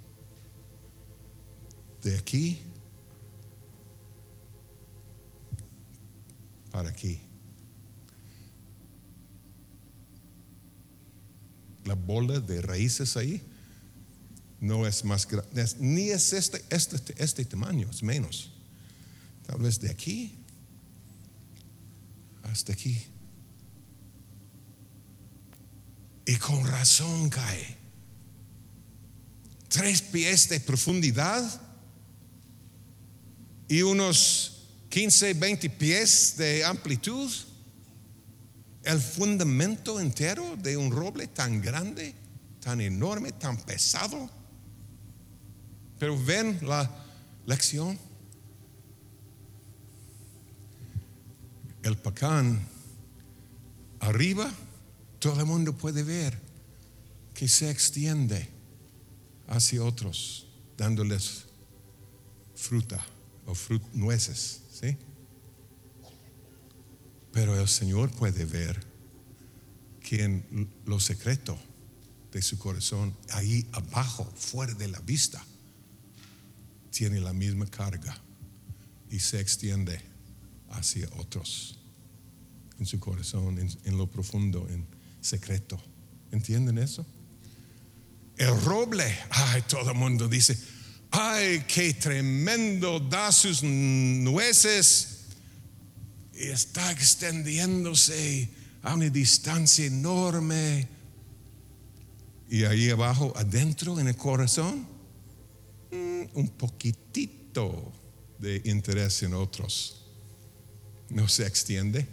De 2.02 2.16
aquí 2.16 2.60
para 6.72 6.88
aquí. 6.88 7.20
La 11.84 11.94
bola 11.94 12.40
de 12.40 12.62
raíces 12.62 13.16
ahí 13.16 13.42
no 14.60 14.86
es 14.86 15.04
más 15.04 15.26
grande, 15.26 15.66
ni 15.80 16.10
es 16.10 16.32
este, 16.32 16.64
este, 16.70 17.14
este 17.16 17.44
tamaño, 17.44 17.88
es 17.90 18.02
menos. 18.02 18.50
Tal 19.46 19.58
vez 19.60 19.80
de 19.80 19.90
aquí 19.90 20.36
hasta 22.44 22.72
aquí. 22.72 22.96
Y 26.26 26.36
con 26.36 26.64
razón 26.66 27.28
cae. 27.28 27.76
Tres 29.68 30.02
pies 30.02 30.48
de 30.48 30.60
profundidad 30.60 31.60
y 33.68 33.82
unos 33.82 34.66
15, 34.90 35.34
20 35.34 35.70
pies 35.70 36.34
de 36.36 36.64
amplitud. 36.64 37.30
El 38.84 39.00
fundamento 39.00 40.00
entero 40.00 40.56
de 40.56 40.76
un 40.76 40.90
roble 40.90 41.28
tan 41.28 41.60
grande, 41.60 42.14
tan 42.60 42.80
enorme, 42.80 43.32
tan 43.32 43.56
pesado 43.56 44.28
pero 46.02 46.20
ven 46.20 46.58
la 46.62 46.90
lección. 47.46 47.96
El 51.84 51.96
pacán 51.96 52.60
arriba, 54.00 54.52
todo 55.20 55.38
el 55.38 55.46
mundo 55.46 55.74
puede 55.74 56.02
ver 56.02 56.36
que 57.34 57.46
se 57.46 57.70
extiende 57.70 58.48
hacia 59.46 59.84
otros, 59.84 60.48
dándoles 60.76 61.44
fruta 62.56 63.06
o 63.46 63.54
nueces, 63.92 64.62
¿sí? 64.72 64.96
Pero 67.32 67.58
el 67.58 67.68
Señor 67.68 68.10
puede 68.10 68.44
ver 68.44 68.78
que 70.00 70.24
en 70.24 70.68
lo 70.84 71.00
secreto 71.00 71.58
de 72.30 72.42
su 72.42 72.58
corazón, 72.58 73.16
ahí 73.30 73.66
abajo, 73.72 74.30
fuera 74.36 74.74
de 74.74 74.88
la 74.88 75.00
vista, 75.00 75.44
tiene 76.90 77.20
la 77.20 77.32
misma 77.32 77.66
carga 77.66 78.18
y 79.10 79.18
se 79.18 79.40
extiende 79.40 80.00
hacia 80.70 81.08
otros 81.18 81.78
en 82.78 82.86
su 82.86 82.98
corazón, 82.98 83.58
en, 83.58 83.96
lo 83.96 84.10
profundo, 84.10 84.66
en 84.68 84.86
secreto. 85.20 85.80
¿Entienden 86.32 86.78
eso? 86.78 87.06
El 88.36 88.60
roble, 88.62 89.04
ay, 89.30 89.62
todo 89.68 89.90
el 89.90 89.96
mundo 89.96 90.28
dice, 90.28 90.58
ay, 91.10 91.64
qué 91.68 91.94
tremendo, 91.94 92.98
da 92.98 93.30
sus 93.30 93.62
nueces 93.62 95.11
y 96.34 96.44
está 96.48 96.90
extendiéndose 96.92 98.48
a 98.82 98.94
una 98.94 99.10
distancia 99.10 99.86
enorme. 99.86 100.88
Y 102.48 102.64
ahí 102.64 102.90
abajo, 102.90 103.32
adentro, 103.36 103.98
en 103.98 104.08
el 104.08 104.16
corazón, 104.16 104.92
Mm, 105.92 106.24
un 106.32 106.48
poquitito 106.48 107.92
de 108.38 108.62
interés 108.64 109.22
en 109.22 109.34
otros. 109.34 110.06
No 111.10 111.28
se 111.28 111.46
extiende 111.46 112.08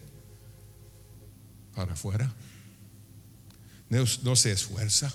para 1.74 1.94
afuera. 1.94 2.36
No, 3.90 4.04
no 4.24 4.36
se 4.36 4.52
esfuerza. 4.52 5.14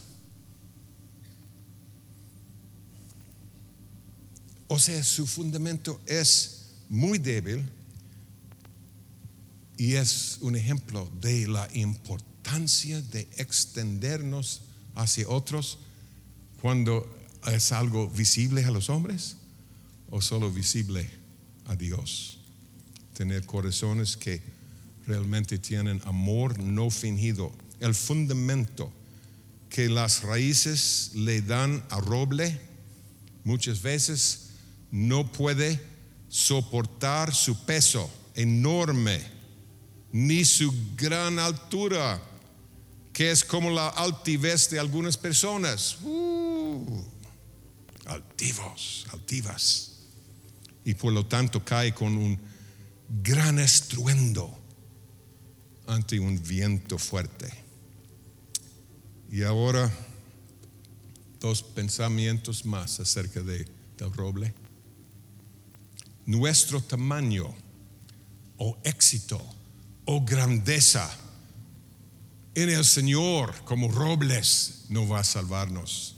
O 4.66 4.78
sea, 4.78 5.04
su 5.04 5.26
fundamento 5.26 6.00
es 6.06 6.70
muy 6.88 7.18
débil 7.18 7.62
y 9.76 9.94
es 9.94 10.38
un 10.40 10.56
ejemplo 10.56 11.10
de 11.20 11.48
la 11.48 11.68
importancia 11.74 13.00
de 13.00 13.28
extendernos 13.36 14.62
hacia 14.94 15.28
otros 15.28 15.78
cuando 16.60 17.06
es 17.46 17.72
algo 17.72 18.08
visible 18.08 18.64
a 18.64 18.70
los 18.70 18.90
hombres 18.90 19.36
o 20.10 20.20
solo 20.20 20.50
visible 20.50 21.08
a 21.66 21.76
Dios. 21.76 22.38
Tener 23.14 23.44
corazones 23.44 24.16
que 24.16 24.42
realmente 25.06 25.58
tienen 25.58 26.00
amor 26.04 26.58
no 26.58 26.90
fingido. 26.90 27.52
El 27.80 27.94
fundamento 27.94 28.92
que 29.68 29.88
las 29.88 30.22
raíces 30.22 31.10
le 31.14 31.42
dan 31.42 31.84
a 31.90 32.00
roble 32.00 32.60
muchas 33.42 33.82
veces 33.82 34.50
no 34.90 35.30
puede 35.32 35.80
soportar 36.28 37.34
su 37.34 37.64
peso 37.66 38.10
enorme 38.34 39.33
ni 40.14 40.44
su 40.44 40.72
gran 40.94 41.40
altura, 41.40 42.22
que 43.12 43.32
es 43.32 43.44
como 43.44 43.68
la 43.68 43.88
altivez 43.88 44.70
de 44.70 44.78
algunas 44.78 45.16
personas. 45.16 45.98
Uh, 46.04 47.02
altivos, 48.04 49.06
altivas. 49.12 49.90
Y 50.84 50.94
por 50.94 51.12
lo 51.12 51.26
tanto 51.26 51.64
cae 51.64 51.92
con 51.92 52.16
un 52.16 52.38
gran 53.24 53.58
estruendo 53.58 54.56
ante 55.88 56.20
un 56.20 56.40
viento 56.40 56.96
fuerte. 56.96 57.52
Y 59.32 59.42
ahora 59.42 59.92
dos 61.40 61.64
pensamientos 61.64 62.64
más 62.64 63.00
acerca 63.00 63.40
de, 63.40 63.66
del 63.98 64.12
roble. 64.12 64.54
Nuestro 66.24 66.80
tamaño 66.80 67.52
o 68.58 68.78
éxito 68.84 69.44
o 70.04 70.24
grandeza 70.24 71.10
en 72.54 72.70
el 72.70 72.84
Señor 72.84 73.54
como 73.64 73.90
robles 73.90 74.84
no 74.88 75.08
va 75.08 75.20
a 75.20 75.24
salvarnos. 75.24 76.16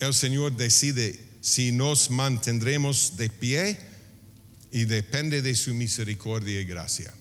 El 0.00 0.12
Señor 0.12 0.56
decide 0.56 1.18
si 1.40 1.72
nos 1.72 2.10
mantendremos 2.10 3.16
de 3.16 3.30
pie 3.30 3.78
y 4.70 4.84
depende 4.84 5.40
de 5.40 5.54
su 5.54 5.72
misericordia 5.74 6.60
y 6.60 6.64
gracia. 6.64 7.12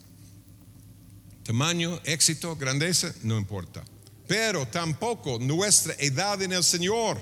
Tamaño, 1.44 2.00
éxito, 2.04 2.56
grandeza, 2.56 3.14
no 3.24 3.38
importa. 3.38 3.84
Pero 4.28 4.66
tampoco 4.68 5.40
nuestra 5.40 5.94
edad 6.00 6.42
en 6.42 6.54
el 6.54 6.64
Señor 6.64 7.22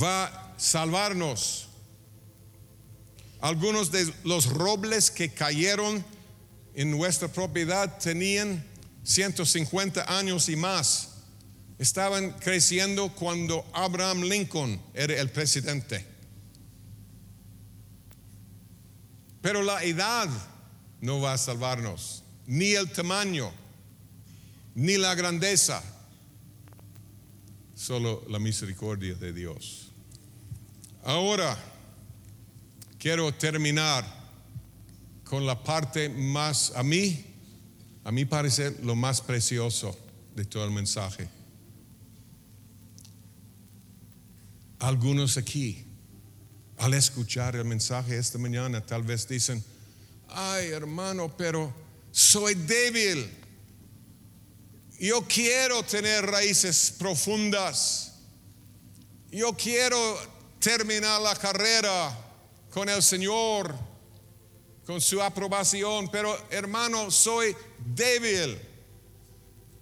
va 0.00 0.26
a 0.26 0.54
salvarnos. 0.58 1.67
Algunos 3.40 3.92
de 3.92 4.12
los 4.24 4.46
robles 4.46 5.10
que 5.10 5.30
cayeron 5.30 6.04
en 6.74 6.90
nuestra 6.90 7.28
propiedad 7.28 7.98
tenían 7.98 8.64
150 9.04 10.18
años 10.18 10.48
y 10.48 10.56
más. 10.56 11.10
Estaban 11.78 12.32
creciendo 12.32 13.08
cuando 13.14 13.64
Abraham 13.72 14.22
Lincoln 14.22 14.80
era 14.92 15.14
el 15.20 15.30
presidente. 15.30 16.04
Pero 19.40 19.62
la 19.62 19.82
edad 19.84 20.28
no 21.00 21.20
va 21.20 21.34
a 21.34 21.38
salvarnos, 21.38 22.24
ni 22.46 22.72
el 22.72 22.90
tamaño, 22.90 23.52
ni 24.74 24.96
la 24.96 25.14
grandeza, 25.14 25.82
solo 27.74 28.24
la 28.28 28.40
misericordia 28.40 29.14
de 29.14 29.32
Dios. 29.32 29.92
Ahora, 31.04 31.56
quiero 32.98 33.32
terminar 33.32 34.04
con 35.24 35.46
la 35.46 35.62
parte 35.62 36.08
más, 36.08 36.72
a 36.74 36.82
mí, 36.82 37.24
a 38.04 38.10
mí 38.10 38.24
parece 38.24 38.76
lo 38.82 38.96
más 38.96 39.20
precioso 39.20 39.96
de 40.34 40.44
todo 40.44 40.64
el 40.64 40.70
mensaje. 40.70 41.28
Algunos 44.78 45.36
aquí, 45.36 45.84
al 46.78 46.94
escuchar 46.94 47.56
el 47.56 47.64
mensaje 47.64 48.16
esta 48.16 48.38
mañana, 48.38 48.84
tal 48.84 49.02
vez 49.02 49.28
dicen, 49.28 49.62
ay 50.28 50.68
hermano, 50.68 51.36
pero 51.36 51.72
soy 52.10 52.54
débil. 52.54 53.28
Yo 54.98 55.22
quiero 55.28 55.82
tener 55.82 56.24
raíces 56.26 56.94
profundas. 56.98 58.14
Yo 59.30 59.52
quiero 59.52 60.18
terminar 60.58 61.20
la 61.20 61.36
carrera 61.36 62.27
con 62.70 62.88
el 62.88 63.02
Señor, 63.02 63.74
con 64.84 65.00
su 65.00 65.22
aprobación, 65.22 66.08
pero 66.10 66.36
hermano, 66.50 67.10
soy 67.10 67.54
débil. 67.78 68.58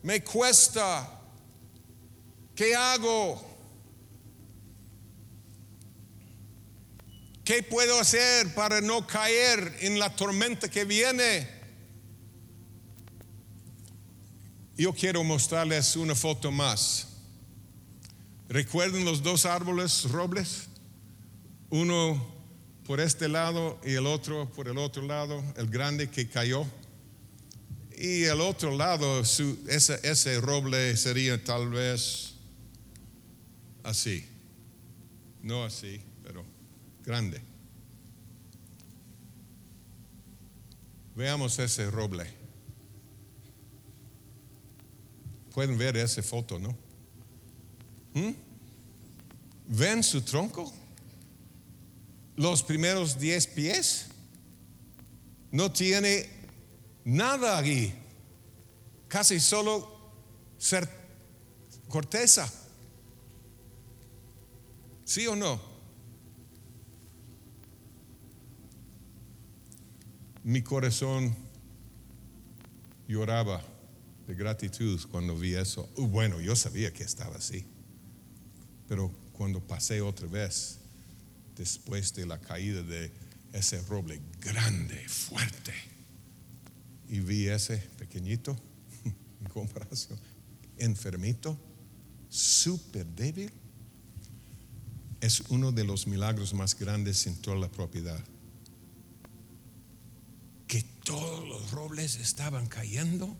Me 0.03 0.23
cuesta. 0.23 1.21
¿Qué 2.55 2.75
hago? 2.75 3.57
¿Qué 7.45 7.63
puedo 7.63 8.01
hacer 8.01 8.53
para 8.55 8.81
no 8.81 9.07
caer 9.07 9.77
en 9.81 9.99
la 9.99 10.15
tormenta 10.15 10.69
que 10.69 10.85
viene? 10.85 11.49
Yo 14.77 14.93
quiero 14.93 15.23
mostrarles 15.23 15.97
una 15.97 16.15
foto 16.15 16.51
más. 16.51 17.07
¿Recuerdan 18.49 19.05
los 19.05 19.23
dos 19.23 19.47
árboles 19.47 20.11
robles? 20.11 20.69
Uno 21.71 22.36
por 22.87 23.01
este 23.01 23.29
lado 23.29 23.79
y 23.85 23.95
el 23.95 24.07
otro 24.07 24.49
por 24.51 24.69
el 24.69 24.79
otro 24.79 25.03
lado, 25.03 25.43
el 25.57 25.69
grande 25.69 26.09
que 26.09 26.29
cayó. 26.29 26.65
Y 27.99 28.25
el 28.25 28.41
otro 28.41 28.77
lado, 28.77 29.21
ese, 29.21 30.01
ese 30.03 30.41
roble 30.41 30.97
sería 30.97 31.43
tal 31.43 31.71
vez 31.71 32.35
así. 33.83 34.25
No 35.43 35.65
así, 35.65 36.01
pero 36.23 36.45
grande. 37.05 37.41
Veamos 41.15 41.59
ese 41.59 41.91
roble. 41.91 42.27
Pueden 45.55 45.79
ver 45.79 45.97
esa 45.97 46.23
foto, 46.23 46.59
¿no? 46.59 46.77
¿Mm? 48.13 48.33
¿Ven 49.69 50.03
su 50.03 50.21
tronco? 50.21 50.71
Los 52.37 52.63
primeros 52.63 53.19
diez 53.19 53.47
pies, 53.47 54.07
no 55.51 55.73
tiene 55.73 56.29
nada 57.05 57.59
aquí, 57.59 57.93
casi 59.09 59.41
solo 59.41 60.13
corteza. 61.89 62.53
¿Sí 65.05 65.27
o 65.27 65.37
no? 65.37 65.61
Mi 70.43 70.63
corazón 70.63 71.35
lloraba 73.09 73.63
de 74.27 74.35
gratitud 74.35 75.01
cuando 75.11 75.37
vi 75.37 75.55
eso. 75.55 75.89
Uh, 75.97 76.07
bueno, 76.07 76.41
yo 76.41 76.57
sabía 76.57 76.93
que 76.93 77.05
estaba 77.05 77.37
así, 77.37 77.65
pero 78.89 79.13
cuando 79.33 79.61
pasé 79.61 80.01
otra 80.01 80.27
vez, 80.27 80.81
después 81.57 82.15
de 82.15 82.27
la 82.27 82.39
caída 82.39 82.83
de 82.83 83.13
ese 83.53 83.81
roble 83.83 84.21
grande, 84.41 85.09
fuerte. 85.09 85.73
Y 87.09 87.21
vi 87.21 87.49
ese 87.49 87.79
pequeñito, 87.99 88.57
en 89.05 89.49
comparación, 89.49 90.19
enfermito, 90.77 91.59
súper 92.29 93.07
débil. 93.07 93.51
Es 95.21 95.41
uno 95.49 95.73
de 95.73 95.85
los 95.85 96.07
milagros 96.07 96.53
más 96.53 96.79
grandes 96.79 97.27
en 97.27 97.37
toda 97.37 97.57
la 97.57 97.71
propiedad. 97.71 98.23
Que 100.69 100.83
todos 101.05 101.49
los 101.49 101.71
robles 101.71 102.17
estaban 102.17 102.67
cayendo 102.67 103.35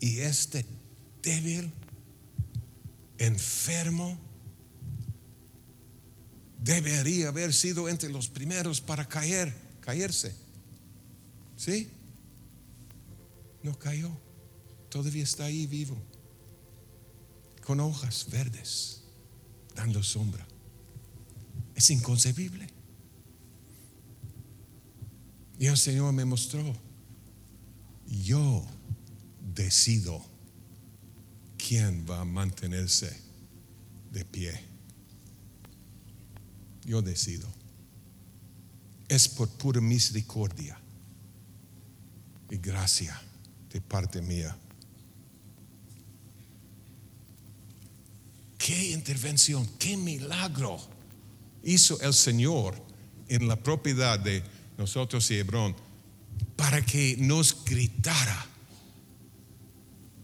y 0.00 0.18
este 0.20 0.66
débil, 1.22 1.72
enfermo, 3.18 4.18
debería 6.62 7.28
haber 7.28 7.52
sido 7.54 7.88
entre 7.88 8.10
los 8.10 8.28
primeros 8.28 8.80
para 8.80 9.08
caer, 9.08 9.54
caerse. 9.80 10.34
¿Sí? 11.56 11.90
No 13.62 13.78
cayó. 13.78 14.10
Todavía 14.88 15.24
está 15.24 15.44
ahí 15.44 15.66
vivo. 15.66 15.96
Con 17.64 17.80
hojas 17.80 18.26
verdes, 18.30 19.02
dando 19.74 20.02
sombra. 20.02 20.46
Es 21.74 21.90
inconcebible. 21.90 22.68
Y 25.58 25.66
el 25.66 25.76
Señor 25.76 26.12
me 26.12 26.24
mostró, 26.24 26.74
yo 28.06 28.64
decido 29.54 30.24
quién 31.58 32.06
va 32.08 32.20
a 32.20 32.24
mantenerse 32.24 33.14
de 34.10 34.24
pie 34.24 34.69
yo 36.84 37.02
decido. 37.02 37.48
es 39.08 39.28
por 39.28 39.48
pura 39.48 39.80
misericordia 39.80 40.78
y 42.48 42.56
gracia 42.58 43.20
de 43.72 43.80
parte 43.80 44.22
mía. 44.22 44.56
Qué 48.56 48.92
intervención, 48.92 49.68
qué 49.78 49.96
milagro 49.96 50.78
hizo 51.64 52.00
el 52.02 52.14
Señor 52.14 52.74
en 53.28 53.48
la 53.48 53.56
propiedad 53.56 54.18
de 54.18 54.44
nosotros 54.78 55.28
y 55.30 55.38
Hebrón 55.38 55.74
para 56.56 56.84
que 56.84 57.16
nos 57.18 57.64
gritara 57.64 58.46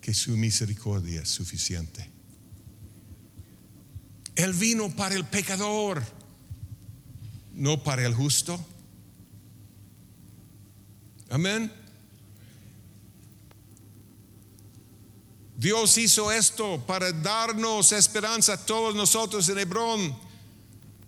que 0.00 0.14
su 0.14 0.36
misericordia 0.36 1.22
es 1.22 1.28
suficiente. 1.28 2.09
Él 4.36 4.52
vino 4.52 4.94
para 4.94 5.14
el 5.14 5.24
pecador, 5.24 6.04
no 7.57 7.82
para 7.82 8.04
el 8.04 8.14
justo. 8.14 8.64
Amén. 11.30 11.72
Dios 15.57 15.96
hizo 15.96 16.30
esto 16.30 16.84
para 16.86 17.11
darnos 17.12 17.90
esperanza 17.92 18.52
a 18.52 18.66
todos 18.66 18.94
nosotros 18.94 19.48
en 19.48 19.59
Hebrón 19.59 20.16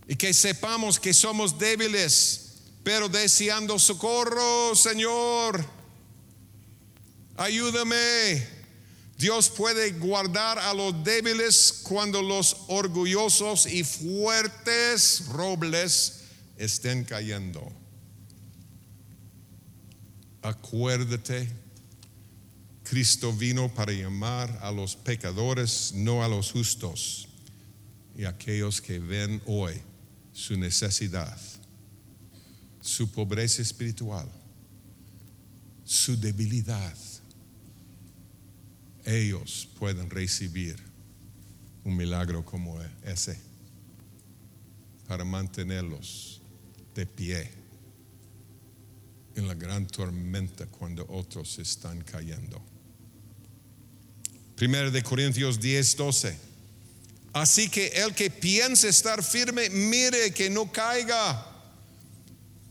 y 0.09 0.17
que 0.17 0.33
sepamos 0.33 0.99
que 0.99 1.13
somos 1.13 1.59
débiles, 1.59 2.55
pero 2.83 3.11
deseando 3.11 3.79
socorro, 3.79 4.75
Señor. 4.75 5.65
Ayúdame. 7.37 8.59
Dios 9.19 9.51
puede 9.51 9.91
guardar 9.93 10.59
a 10.61 10.73
los 10.73 11.05
débiles 11.05 11.81
cuando 11.83 12.23
los 12.23 12.57
orgullosos 12.69 13.67
y 13.67 13.85
fuertes 13.85 15.25
robles 15.29 16.18
estén 16.59 17.05
cayendo. 17.05 17.73
Acuérdate, 20.43 21.49
Cristo 22.83 23.33
vino 23.33 23.73
para 23.73 23.93
llamar 23.93 24.59
a 24.63 24.71
los 24.71 24.97
pecadores, 24.97 25.93
no 25.95 26.23
a 26.23 26.29
los 26.29 26.53
justos, 26.53 27.29
y 28.17 28.25
aquellos 28.25 28.81
que 28.81 28.99
ven 28.99 29.41
hoy 29.47 29.81
su 30.33 30.57
necesidad, 30.57 31.39
su 32.81 33.11
pobreza 33.11 33.63
espiritual, 33.63 34.29
su 35.85 36.19
debilidad 36.19 36.97
ellos 39.09 39.67
pueden 39.79 40.11
recibir 40.11 40.77
un 41.83 41.97
milagro 41.97 42.45
como 42.45 42.79
ese 43.03 43.41
para 45.07 45.25
mantenerlos 45.25 46.38
de 46.99 47.07
pie 47.07 47.51
en 49.37 49.47
la 49.47 49.55
gran 49.55 49.87
tormenta 49.87 50.67
cuando 50.67 51.07
otros 51.09 51.59
están 51.59 52.03
cayendo. 52.03 52.61
Primero 54.57 54.91
de 54.91 55.03
Corintios 55.03 55.61
10, 55.61 55.97
12. 55.97 56.39
Así 57.33 57.69
que 57.69 57.87
el 57.89 58.15
que 58.15 58.31
piense 58.31 58.89
estar 58.89 59.23
firme, 59.23 59.71
mire 59.71 60.33
que 60.33 60.51
no 60.51 60.71
caiga. 60.73 61.47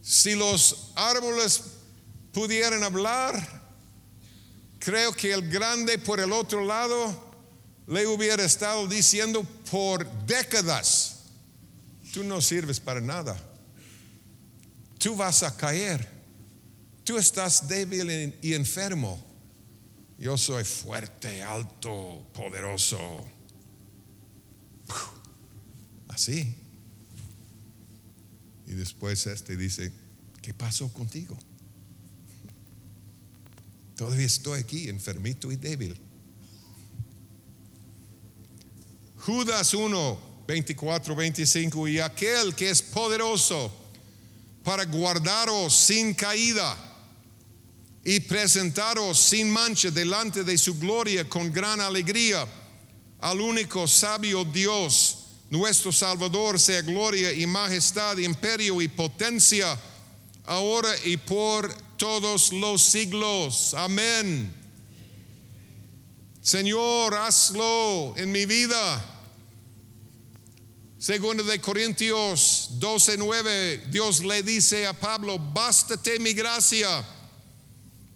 Si 0.01 0.36
los 0.36 0.91
árboles 0.95 1.63
pudieran 2.34 2.84
hablar, 2.84 3.57
Creo 4.88 5.11
que 5.11 5.34
el 5.34 5.49
grande 5.49 5.97
por 5.97 6.19
el 6.21 6.32
otro 6.32 6.63
lado 6.63 7.13
le 7.88 8.07
hubiera 8.07 8.45
estado 8.45 8.88
diciendo 8.88 9.43
por 9.69 10.09
décadas, 10.25 11.23
tú 12.13 12.23
no 12.23 12.39
sirves 12.39 12.80
para 12.80 13.01
nada, 13.01 13.38
tú 14.98 15.16
vas 15.16 15.43
a 15.43 15.56
caer, 15.56 16.08
tú 17.04 17.18
estás 17.18 17.68
débil 17.68 18.36
y 18.41 18.54
enfermo, 18.54 19.24
yo 20.18 20.38
soy 20.38 20.64
fuerte, 20.64 21.43
alto, 21.43 22.28
poderoso. 22.34 23.26
Así. 26.08 26.56
Y 28.66 28.72
después 28.74 29.28
este 29.28 29.56
dice, 29.56 29.91
¿qué 30.41 30.54
pasó 30.54 30.91
contigo? 30.91 31.38
Todavía 33.95 34.26
estoy 34.26 34.60
aquí, 34.60 34.89
enfermito 34.89 35.52
y 35.52 35.56
débil. 35.56 36.00
Judas 39.18 39.74
1, 39.74 40.19
24, 40.48 41.15
25, 41.15 41.88
y 41.88 41.99
aquel 41.99 42.56
que 42.56 42.69
es 42.69 42.82
poderoso 42.82 43.86
para 44.68 44.84
guardaros 44.84 45.73
sin 45.73 46.14
caída 46.14 46.76
y 48.03 48.19
presentaros 48.19 49.18
sin 49.18 49.49
mancha 49.49 49.89
delante 49.89 50.44
de 50.44 50.57
su 50.57 50.77
gloria 50.77 51.23
con 51.30 51.53
gran 51.53 51.80
alegría 51.80 52.45
al 53.22 53.39
único 53.39 53.88
sabio 53.88 54.44
Dios, 54.44 55.19
nuestro 55.49 55.94
Salvador, 55.94 56.60
sea 56.60 56.81
gloria 56.81 57.31
y 57.31 57.48
majestad, 57.48 58.18
imperio 58.18 58.81
y 58.81 58.89
potencia, 58.89 59.80
ahora 60.45 60.89
y 61.06 61.15
por 61.15 61.73
todos 61.95 62.52
los 62.52 62.81
siglos. 62.81 63.73
Amén. 63.73 64.53
Señor, 66.41 67.14
hazlo 67.15 68.15
en 68.18 68.34
mi 68.34 68.45
vida. 68.45 69.16
Segundo 71.07 71.41
de 71.41 71.61
Corintios 71.61 72.71
12, 72.81 73.15
9, 73.17 73.85
Dios 73.89 74.25
le 74.25 74.43
dice 74.43 74.85
a 74.85 74.91
Pablo, 74.91 75.39
bástate 75.39 76.19
mi 76.19 76.34
gracia, 76.34 77.01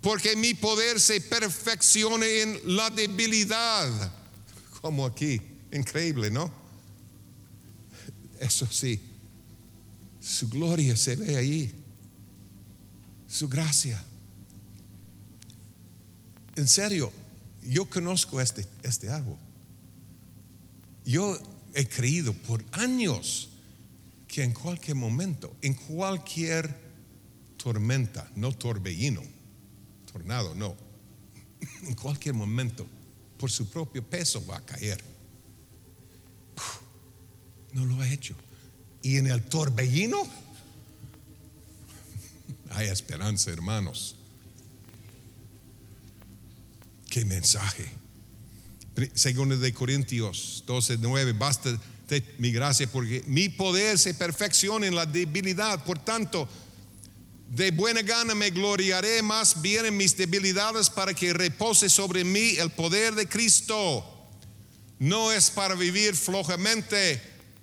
porque 0.01 0.35
mi 0.35 0.53
poder 0.55 0.99
se 0.99 1.21
perfeccione 1.21 2.41
en 2.41 2.75
la 2.75 2.89
debilidad. 2.89 4.11
Como 4.81 5.05
aquí, 5.05 5.41
increíble, 5.71 6.29
¿no? 6.29 6.51
Eso 8.41 8.67
sí, 8.69 9.01
su 10.19 10.49
gloria 10.49 10.97
se 10.97 11.15
ve 11.15 11.37
ahí 11.37 11.73
su 13.25 13.47
gracia. 13.47 14.03
En 16.57 16.67
serio, 16.67 17.13
yo 17.63 17.89
conozco 17.89 18.41
este, 18.41 18.67
este 18.83 19.09
árbol. 19.09 19.37
Yo 21.05 21.39
he 21.73 21.87
creído 21.87 22.33
por 22.33 22.63
años 22.71 23.49
que 24.27 24.43
en 24.43 24.53
cualquier 24.53 24.95
momento, 24.95 25.55
en 25.61 25.73
cualquier 25.73 26.73
tormenta, 27.57 28.29
no 28.35 28.53
torbellino, 28.53 29.21
tornado, 30.11 30.55
no, 30.55 30.75
en 31.83 31.93
cualquier 31.95 32.35
momento, 32.35 32.87
por 33.37 33.51
su 33.51 33.69
propio 33.69 34.03
peso 34.03 34.45
va 34.45 34.57
a 34.57 34.65
caer. 34.65 35.03
No 37.73 37.85
lo 37.85 37.99
ha 38.01 38.09
hecho. 38.11 38.35
Y 39.01 39.17
en 39.17 39.27
el 39.27 39.43
torbellino, 39.43 40.21
hay 42.71 42.87
esperanza, 42.87 43.51
hermanos. 43.51 44.15
Qué 47.09 47.25
mensaje. 47.25 48.00
Segundo 49.13 49.57
de 49.57 49.73
Corintios 49.73 50.63
12, 50.67 50.97
9, 50.99 51.33
basta 51.33 51.71
de 52.09 52.23
mi 52.39 52.51
gracia 52.51 52.87
porque 52.91 53.23
mi 53.25 53.47
poder 53.47 53.97
se 53.97 54.13
perfecciona 54.13 54.85
en 54.85 54.95
la 54.95 55.05
debilidad. 55.05 55.83
Por 55.85 55.97
tanto, 55.99 56.47
de 57.47 57.71
buena 57.71 58.01
gana 58.01 58.35
me 58.35 58.49
gloriaré 58.49 59.21
más 59.21 59.61
bien 59.61 59.85
en 59.85 59.95
mis 59.95 60.17
debilidades 60.17 60.89
para 60.89 61.13
que 61.13 61.33
repose 61.33 61.89
sobre 61.89 62.25
mí 62.25 62.57
el 62.57 62.69
poder 62.71 63.15
de 63.15 63.27
Cristo. 63.27 64.05
No 64.99 65.31
es 65.31 65.49
para 65.49 65.75
vivir 65.75 66.15
flojamente, 66.15 67.21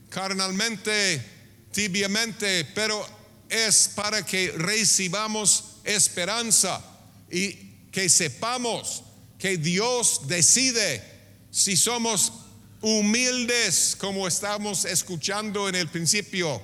carnalmente, 0.09 1.23
tibiamente, 1.71 2.65
pero 2.75 3.07
es 3.51 3.91
para 3.95 4.25
que 4.25 4.53
recibamos 4.53 5.77
esperanza 5.85 6.83
y 7.31 7.53
que 7.93 8.09
sepamos 8.09 9.05
que 9.39 9.57
Dios 9.57 10.23
decide 10.27 11.18
si 11.59 11.77
somos 11.77 12.33
humildes 12.81 13.97
como 13.99 14.29
estamos 14.29 14.85
escuchando 14.85 15.69
en 15.69 15.75
el 15.75 15.89
principio. 15.89 16.63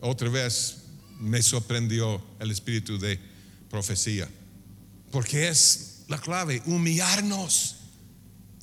Otra 0.00 0.28
vez 0.28 0.82
me 1.18 1.42
sorprendió 1.42 2.22
el 2.38 2.50
espíritu 2.50 2.98
de 2.98 3.18
profecía, 3.70 4.28
porque 5.10 5.48
es 5.48 6.02
la 6.08 6.18
clave, 6.18 6.60
humillarnos. 6.66 7.76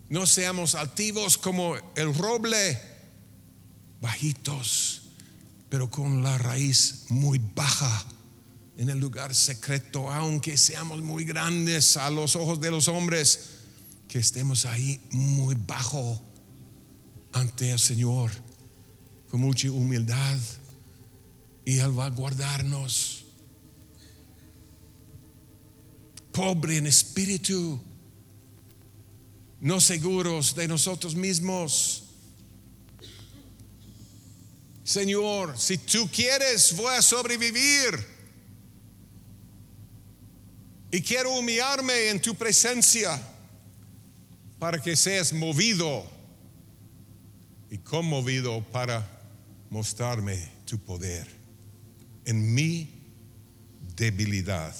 No 0.07 0.27
seamos 0.27 0.75
altivos 0.75 1.39
como 1.39 1.75
el 1.95 2.13
roble, 2.13 2.79
bajitos 4.01 5.01
pero 5.69 5.89
con 5.89 6.23
la 6.23 6.37
raíz 6.37 7.05
muy 7.09 7.39
baja 7.55 8.05
en 8.77 8.89
el 8.89 8.99
lugar 8.99 9.33
secreto, 9.33 10.11
aunque 10.11 10.57
seamos 10.57 11.01
muy 11.01 11.25
grandes 11.25 11.95
a 11.97 12.09
los 12.09 12.35
ojos 12.35 12.59
de 12.59 12.71
los 12.71 12.87
hombres, 12.87 13.58
que 14.09 14.17
estemos 14.17 14.65
ahí 14.65 14.99
muy 15.11 15.53
bajo 15.53 16.19
ante 17.31 17.71
el 17.71 17.77
Señor, 17.77 18.31
con 19.29 19.39
mucha 19.39 19.69
humildad, 19.69 20.37
y 21.63 21.77
Él 21.77 21.97
va 21.97 22.07
a 22.07 22.09
guardarnos. 22.09 23.25
Pobre 26.31 26.77
en 26.77 26.87
espíritu, 26.87 27.79
no 29.61 29.79
seguros 29.79 30.55
de 30.55 30.67
nosotros 30.67 31.13
mismos. 31.13 32.05
Señor, 34.83 35.55
si 35.55 35.77
tú 35.77 36.09
quieres, 36.11 36.75
voy 36.75 36.95
a 36.95 37.01
sobrevivir. 37.03 38.19
Y 40.91 40.99
quiero 41.01 41.37
humillarme 41.37 42.09
en 42.09 42.19
tu 42.19 42.33
presencia 42.33 43.21
para 44.59 44.81
que 44.81 44.95
seas 44.95 45.31
movido 45.31 46.05
y 47.71 47.77
conmovido 47.77 48.61
para 48.71 49.07
mostrarme 49.69 50.49
tu 50.65 50.77
poder 50.77 51.27
en 52.25 52.53
mi 52.53 52.89
debilidad. 53.95 54.75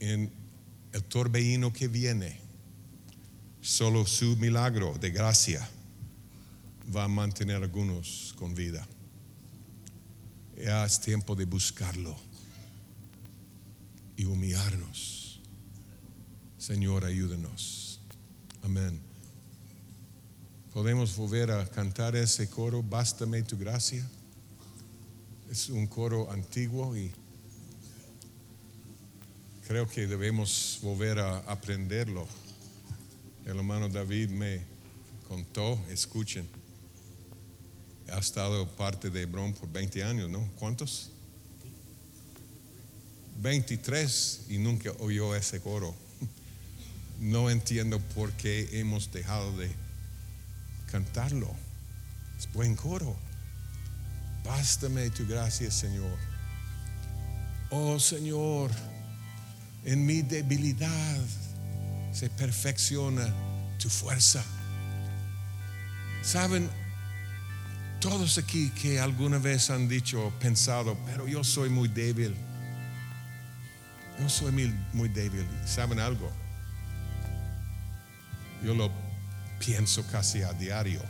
En 0.00 0.30
el 0.92 1.04
torbellino 1.04 1.72
que 1.72 1.88
viene, 1.88 2.38
solo 3.60 4.06
su 4.06 4.36
milagro 4.36 4.94
de 5.00 5.10
gracia 5.10 5.66
va 6.94 7.04
a 7.04 7.08
mantener 7.08 7.56
a 7.56 7.64
algunos 7.64 8.34
con 8.36 8.54
vida. 8.54 8.86
Ya 10.56 10.84
es 10.84 11.00
tiempo 11.00 11.34
de 11.34 11.44
buscarlo 11.44 12.16
y 14.16 14.24
humillarnos. 14.24 15.21
Señor, 16.62 17.04
ayúdenos. 17.04 17.98
Amén. 18.62 19.00
Podemos 20.72 21.16
volver 21.16 21.50
a 21.50 21.66
cantar 21.68 22.14
ese 22.14 22.48
coro, 22.48 22.84
Bástame 22.84 23.42
tu 23.42 23.58
gracia. 23.58 24.08
Es 25.50 25.70
un 25.70 25.88
coro 25.88 26.30
antiguo 26.30 26.96
y 26.96 27.10
creo 29.66 29.88
que 29.88 30.06
debemos 30.06 30.78
volver 30.82 31.18
a 31.18 31.38
aprenderlo. 31.38 32.28
El 33.44 33.56
hermano 33.56 33.88
David 33.88 34.28
me 34.28 34.62
contó, 35.26 35.80
escuchen, 35.90 36.48
ha 38.08 38.20
estado 38.20 38.68
parte 38.76 39.10
de 39.10 39.22
Hebrón 39.22 39.52
por 39.52 39.68
20 39.68 40.04
años, 40.04 40.30
¿no? 40.30 40.48
¿Cuántos? 40.60 41.10
23 43.40 44.46
y 44.50 44.58
nunca 44.58 44.92
oyó 45.00 45.34
ese 45.34 45.60
coro. 45.60 45.92
No 47.20 47.50
entiendo 47.50 48.00
por 48.14 48.32
qué 48.32 48.68
hemos 48.72 49.12
dejado 49.12 49.56
de 49.56 49.70
cantarlo. 50.90 51.50
Es 52.38 52.52
buen 52.52 52.74
coro. 52.76 53.16
Bástame 54.44 55.10
tu 55.10 55.26
gracia, 55.26 55.70
Señor. 55.70 56.18
Oh 57.70 57.98
Señor, 57.98 58.70
en 59.84 60.04
mi 60.04 60.22
debilidad 60.22 61.20
se 62.12 62.28
perfecciona 62.28 63.32
tu 63.78 63.88
fuerza. 63.88 64.44
Saben, 66.22 66.68
todos 68.00 68.36
aquí 68.38 68.70
que 68.70 69.00
alguna 69.00 69.38
vez 69.38 69.70
han 69.70 69.88
dicho, 69.88 70.32
pensado, 70.40 70.98
pero 71.06 71.26
yo 71.26 71.42
soy 71.44 71.68
muy 71.68 71.88
débil. 71.88 72.34
Yo 74.20 74.28
soy 74.28 74.52
muy, 74.52 74.74
muy 74.92 75.08
débil. 75.08 75.46
¿Saben 75.64 75.98
algo? 75.98 76.30
Yo 78.64 78.74
lo 78.74 78.90
pienso 79.58 80.06
casi 80.06 80.42
a 80.42 80.52
diario. 80.52 81.00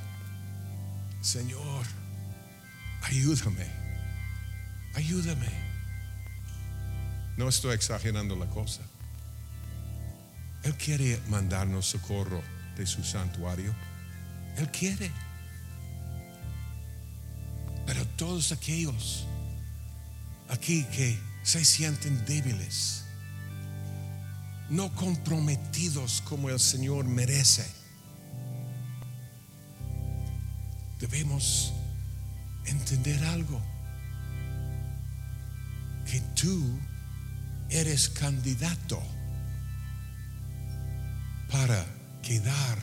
Señor, 1.21 1.87
ayúdame, 3.03 3.67
ayúdame. 4.95 5.49
No 7.37 7.49
estoy 7.49 7.75
exagerando 7.75 8.37
la 8.37 8.47
cosa. 8.47 8.83
Él 10.65 10.75
quiere 10.77 11.21
mandarnos 11.29 11.87
socorro 11.87 12.43
de 12.77 12.87
su 12.87 13.03
santuario. 13.03 13.75
Él 14.57 14.71
quiere. 14.71 15.11
Pero 17.87 18.07
todos 18.17 18.53
aquellos 18.53 19.27
aquí 20.49 20.85
que 20.85 21.19
se 21.43 21.65
sienten 21.65 22.25
débiles, 22.25 23.02
no 24.73 24.91
comprometidos 24.95 26.23
como 26.23 26.49
el 26.49 26.59
Señor 26.59 27.05
merece, 27.05 27.67
debemos 30.99 31.75
entender 32.65 33.23
algo, 33.25 33.61
que 36.11 36.21
tú 36.35 36.79
eres 37.69 38.09
candidato 38.09 39.03
para 41.51 41.85
quedar 42.23 42.79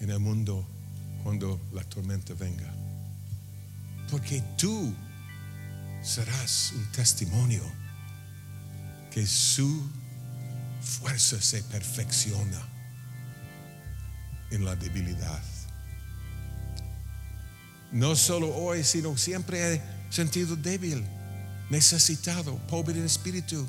en 0.00 0.10
el 0.10 0.20
mundo 0.20 0.64
cuando 1.24 1.60
la 1.72 1.82
tormenta 1.82 2.32
venga. 2.34 2.72
Porque 4.08 4.40
tú 4.56 4.94
serás 6.00 6.72
un 6.76 6.92
testimonio 6.92 7.64
que 9.10 9.26
su 9.26 10.03
fuerza 10.84 11.40
se 11.40 11.62
perfecciona 11.62 12.60
en 14.50 14.64
la 14.64 14.76
debilidad. 14.76 15.42
No 17.90 18.16
solo 18.16 18.54
hoy, 18.54 18.84
sino 18.84 19.16
siempre 19.16 19.74
he 19.74 19.82
sentido 20.10 20.56
débil, 20.56 21.04
necesitado, 21.70 22.56
pobre 22.68 22.98
en 22.98 23.06
espíritu. 23.06 23.66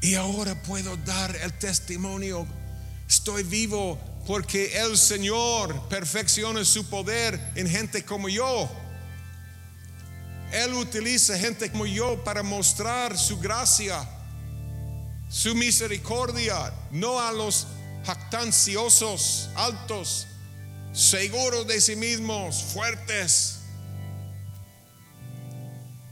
Y 0.00 0.14
ahora 0.14 0.60
puedo 0.62 0.96
dar 0.98 1.34
el 1.36 1.52
testimonio. 1.54 2.46
Estoy 3.08 3.44
vivo 3.44 3.98
porque 4.26 4.76
el 4.80 4.96
Señor 4.96 5.88
perfecciona 5.88 6.64
su 6.64 6.84
poder 6.86 7.38
en 7.54 7.68
gente 7.68 8.04
como 8.04 8.28
yo. 8.28 8.70
Él 10.52 10.74
utiliza 10.74 11.38
gente 11.38 11.70
como 11.70 11.86
yo 11.86 12.22
para 12.24 12.42
mostrar 12.42 13.16
su 13.16 13.38
gracia, 13.38 14.06
su 15.32 15.54
misericordia, 15.54 16.74
no 16.90 17.18
a 17.18 17.32
los 17.32 17.66
jactanciosos, 18.04 19.48
altos, 19.54 20.26
seguros 20.92 21.66
de 21.66 21.80
sí 21.80 21.96
mismos, 21.96 22.62
fuertes, 22.62 23.60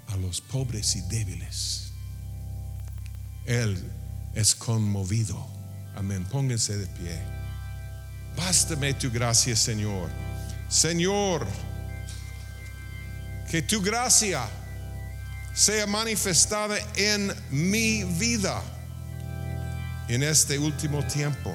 a 0.07 0.17
los 0.17 0.41
pobres 0.41 0.97
y 0.97 1.03
débiles. 1.03 1.93
Él 3.45 3.93
es 4.35 4.55
conmovido. 4.55 5.47
Amén. 5.97 6.25
Pónganse 6.25 6.79
de 6.79 6.87
pie. 6.87 7.21
Bástame 8.37 8.95
tu 8.95 9.11
gracia, 9.11 9.55
Señor. 9.55 10.09
Señor, 10.71 11.47
que 13.51 13.61
tu 13.61 13.83
gracia 13.83 14.49
sea 15.53 15.87
manifestada 15.87 16.79
en 16.97 17.35
mi 17.51 18.05
vida 18.05 18.63
en 20.11 20.25
este 20.25 20.59
último 20.59 21.05
tiempo. 21.07 21.55